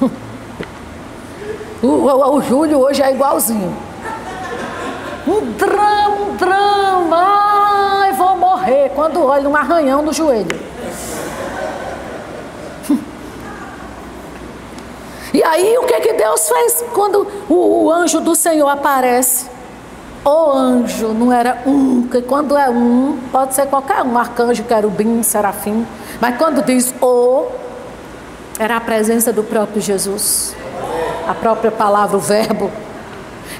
O, 1.82 1.88
o, 1.88 2.36
o 2.36 2.40
Júlio 2.40 2.78
hoje 2.80 3.02
é 3.02 3.12
igualzinho. 3.12 3.76
Um 5.28 5.52
drama, 5.52 6.08
um 6.08 6.36
drama. 6.36 8.02
Ai, 8.02 8.12
vou 8.14 8.34
morrer. 8.38 8.90
Quando 8.94 9.22
olha 9.22 9.46
um 9.46 9.54
arranhão 9.54 10.00
no 10.00 10.10
joelho. 10.10 10.58
E 15.36 15.44
aí, 15.44 15.76
o 15.76 15.82
que, 15.82 16.00
que 16.00 16.14
Deus 16.14 16.48
fez 16.48 16.82
quando 16.94 17.26
o, 17.46 17.84
o 17.84 17.92
anjo 17.92 18.22
do 18.22 18.34
Senhor 18.34 18.68
aparece? 18.68 19.44
o 20.24 20.50
anjo, 20.50 21.08
não 21.08 21.30
era 21.30 21.62
um, 21.66 22.02
porque 22.02 22.22
quando 22.22 22.56
é 22.56 22.70
um, 22.70 23.18
pode 23.30 23.54
ser 23.54 23.66
qualquer 23.66 24.02
um, 24.02 24.16
arcanjo, 24.16 24.64
querubim, 24.64 25.22
serafim, 25.22 25.86
mas 26.22 26.38
quando 26.38 26.64
diz 26.64 26.94
o, 27.02 27.48
era 28.58 28.78
a 28.78 28.80
presença 28.80 29.30
do 29.30 29.44
próprio 29.44 29.82
Jesus, 29.82 30.56
a 31.28 31.34
própria 31.34 31.70
palavra, 31.70 32.16
o 32.16 32.20
verbo. 32.20 32.70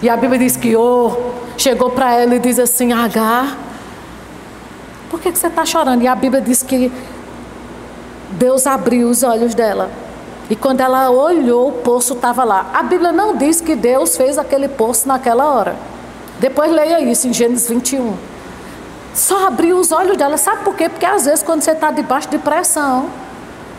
E 0.00 0.08
a 0.08 0.16
Bíblia 0.16 0.38
diz 0.38 0.56
que 0.56 0.74
o 0.74 1.14
chegou 1.58 1.90
para 1.90 2.14
ela 2.14 2.34
e 2.34 2.38
diz 2.38 2.58
assim: 2.58 2.90
Agar, 2.90 3.54
por 5.10 5.20
que, 5.20 5.30
que 5.30 5.38
você 5.38 5.48
está 5.48 5.66
chorando? 5.66 6.02
E 6.02 6.08
a 6.08 6.14
Bíblia 6.14 6.40
diz 6.40 6.62
que 6.62 6.90
Deus 8.30 8.66
abriu 8.66 9.10
os 9.10 9.22
olhos 9.22 9.54
dela. 9.54 10.05
E 10.48 10.54
quando 10.54 10.80
ela 10.80 11.10
olhou, 11.10 11.68
o 11.68 11.72
poço 11.72 12.14
estava 12.14 12.44
lá. 12.44 12.70
A 12.72 12.82
Bíblia 12.82 13.10
não 13.10 13.36
diz 13.36 13.60
que 13.60 13.74
Deus 13.74 14.16
fez 14.16 14.38
aquele 14.38 14.68
poço 14.68 15.08
naquela 15.08 15.46
hora. 15.46 15.76
Depois 16.38 16.70
leia 16.70 17.00
isso 17.00 17.26
em 17.26 17.32
Gênesis 17.32 17.68
21. 17.68 18.14
Só 19.14 19.46
abriu 19.46 19.78
os 19.78 19.90
olhos 19.90 20.16
dela. 20.16 20.36
Sabe 20.36 20.62
por 20.62 20.76
quê? 20.76 20.88
Porque 20.88 21.06
às 21.06 21.24
vezes 21.24 21.42
quando 21.42 21.62
você 21.62 21.72
está 21.72 21.90
debaixo 21.90 22.28
de 22.28 22.38
pressão, 22.38 23.06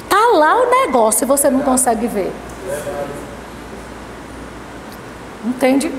tá 0.10 0.32
lá 0.34 0.58
o 0.58 0.70
negócio 0.70 1.24
e 1.24 1.28
você 1.28 1.50
não 1.50 1.62
consegue 1.62 2.08
ver. 2.08 2.34
Entende? 5.46 5.92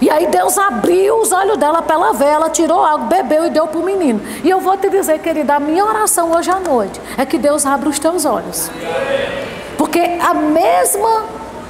E 0.00 0.08
aí 0.08 0.28
Deus 0.28 0.56
abriu 0.56 1.20
os 1.20 1.30
olhos 1.32 1.58
dela 1.58 1.82
para 1.82 1.94
ela 1.94 2.12
ver, 2.12 2.26
ela 2.26 2.48
tirou 2.48 2.82
algo, 2.82 3.06
bebeu 3.06 3.46
e 3.46 3.50
deu 3.50 3.66
para 3.66 3.78
o 3.78 3.84
menino. 3.84 4.20
E 4.42 4.48
eu 4.48 4.60
vou 4.60 4.76
te 4.76 4.88
dizer, 4.88 5.18
querida, 5.18 5.56
a 5.56 5.60
minha 5.60 5.84
oração 5.84 6.32
hoje 6.32 6.50
à 6.50 6.58
noite 6.58 7.00
é 7.18 7.26
que 7.26 7.36
Deus 7.36 7.66
abra 7.66 7.88
os 7.88 7.98
teus 7.98 8.24
olhos. 8.24 8.70
Porque 9.80 9.98
a 9.98 10.34
mesma 10.34 11.24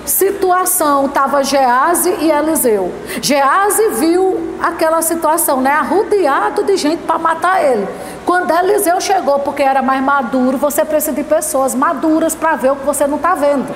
situação 0.05 1.07
estava 1.07 1.45
Gease 1.45 2.11
e 2.19 2.29
Eliseu. 2.29 2.93
Gease 3.23 3.89
viu 3.91 4.57
aquela 4.61 5.01
situação, 5.01 5.61
né, 5.61 5.71
arrodeado 5.71 6.65
de 6.65 6.77
gente 6.77 7.05
para 7.05 7.21
matar 7.21 7.63
ele. 7.63 7.87
Quando 8.27 8.51
Eliseu 8.51 9.01
chegou, 9.01 9.39
porque 9.39 9.63
era 9.63 9.81
mais 9.81 10.03
maduro, 10.03 10.59
você 10.59 10.85
precisa 10.85 11.13
de 11.13 11.23
pessoas 11.23 11.73
maduras 11.73 12.35
para 12.35 12.57
ver 12.57 12.73
o 12.73 12.77
que 12.77 12.85
você 12.85 13.07
não 13.07 13.15
está 13.15 13.37
vendo. 13.37 13.73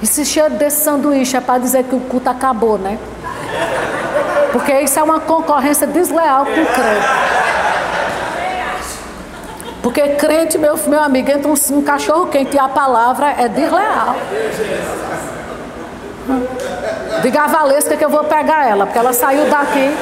Esse 0.00 0.24
cheiro 0.24 0.54
desse 0.54 0.84
sanduíche 0.84 1.36
é 1.36 1.40
para 1.40 1.58
dizer 1.58 1.82
que 1.82 1.96
o 1.96 2.00
culto 2.00 2.30
acabou, 2.30 2.78
né? 2.78 2.96
Porque 4.52 4.72
isso 4.82 5.00
é 5.00 5.02
uma 5.02 5.18
concorrência 5.18 5.84
desleal 5.84 6.46
com 6.46 6.62
o 6.62 6.66
crente. 6.66 7.47
Porque 9.88 10.06
crente, 10.16 10.58
meu, 10.58 10.76
meu 10.86 11.00
amigo, 11.02 11.30
entra 11.30 11.50
um, 11.50 11.78
um 11.78 11.82
cachorro 11.82 12.26
quente 12.26 12.54
e 12.54 12.58
a 12.58 12.68
palavra 12.68 13.34
é 13.38 13.48
desleal. 13.48 14.16
Diga 17.22 17.44
a 17.44 17.46
Valesca 17.46 17.96
que 17.96 18.04
eu 18.04 18.10
vou 18.10 18.22
pegar 18.24 18.68
ela, 18.68 18.84
porque 18.84 18.98
ela 18.98 19.14
saiu 19.14 19.48
daqui. 19.48 19.96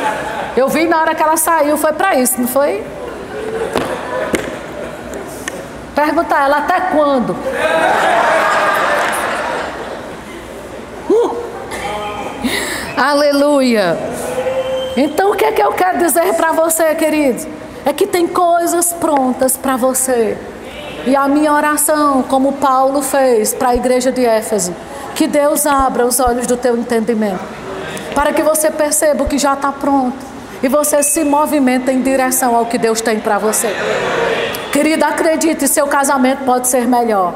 Eu 0.57 0.67
vi 0.67 0.89
na 0.89 1.01
hora 1.01 1.15
que 1.15 1.23
ela 1.23 1.37
saiu, 1.37 1.77
foi 1.77 1.93
para 1.93 2.17
isso, 2.17 2.41
não 2.41 2.49
foi? 2.49 2.85
Pergunta 5.95 6.35
a 6.35 6.45
ela 6.47 6.59
até 6.59 6.81
quando? 6.91 7.37
Uh! 11.09 11.37
Aleluia. 12.97 13.97
Então 14.97 15.31
o 15.31 15.37
que 15.37 15.45
é 15.45 15.53
que 15.53 15.63
eu 15.63 15.71
quero 15.75 15.99
dizer 15.99 16.35
para 16.35 16.51
você, 16.51 16.93
querido? 16.97 17.66
É 17.87 17.93
que 17.93 18.05
tem 18.05 18.27
coisas 18.27 18.93
prontas 18.93 19.57
para 19.57 19.77
você. 19.77 20.37
E 21.07 21.15
a 21.15 21.29
minha 21.29 21.53
oração, 21.53 22.21
como 22.25 22.55
Paulo 22.55 23.01
fez 23.01 23.55
para 23.55 23.69
a 23.69 23.77
igreja 23.77 24.11
de 24.11 24.27
Éfeso, 24.27 24.75
que 25.15 25.29
Deus 25.29 25.65
abra 25.67 26.05
os 26.05 26.19
olhos 26.19 26.49
do 26.49 26.57
teu 26.57 26.77
entendimento, 26.77 27.45
para 28.13 28.33
que 28.33 28.43
você 28.43 28.73
perceba 28.73 29.23
o 29.23 29.29
que 29.29 29.39
já 29.39 29.55
está 29.55 29.71
pronto 29.71 30.17
e 30.61 30.67
você 30.67 31.01
se 31.01 31.23
movimenta 31.23 31.93
em 31.93 32.03
direção 32.03 32.57
ao 32.57 32.67
que 32.67 32.77
Deus 32.77 33.01
tem 33.01 33.21
para 33.21 33.39
você. 33.39 33.69
Querida, 34.73 35.07
acredite, 35.07 35.69
seu 35.69 35.87
casamento 35.87 36.45
pode 36.45 36.67
ser 36.67 36.89
melhor. 36.89 37.35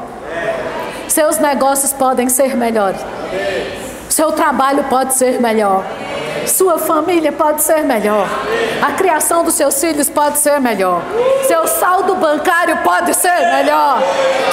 Seus 1.07 1.37
negócios 1.37 1.93
podem 1.93 2.27
ser 2.27 2.57
melhores. 2.57 2.99
Seu 4.09 4.33
trabalho 4.33 4.83
pode 4.89 5.13
ser 5.13 5.39
melhor. 5.39 5.85
Sua 6.47 6.77
família 6.77 7.31
pode 7.31 7.61
ser 7.63 7.83
melhor. 7.83 8.27
A 8.81 8.91
criação 8.93 9.43
dos 9.43 9.55
seus 9.55 9.79
filhos 9.79 10.09
pode 10.09 10.37
ser 10.39 10.59
melhor. 10.59 11.01
Seu 11.47 11.67
saldo 11.67 12.15
bancário 12.15 12.77
pode 12.77 13.13
ser 13.13 13.39
melhor. 13.51 14.01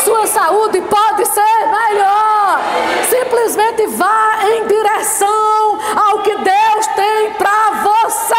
Sua 0.04 0.26
saúde 0.26 0.80
pode 0.82 1.26
ser 1.26 1.66
melhor. 1.66 2.60
Simplesmente 3.08 3.86
vá 3.88 4.38
em 4.44 4.66
direção 4.66 5.78
ao 5.96 6.18
que 6.20 6.34
Deus 6.36 6.86
tem 6.94 7.32
para 7.32 7.70
você. 7.82 8.34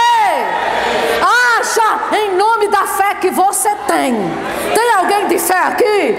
Acha 1.59 2.17
em 2.17 2.35
nome 2.35 2.67
da 2.67 2.85
fé 2.85 3.15
que 3.15 3.29
você 3.29 3.69
tem. 3.87 4.15
Tem 4.73 4.93
alguém 4.95 5.27
de 5.27 5.39
fé 5.39 5.57
aqui? 5.57 6.17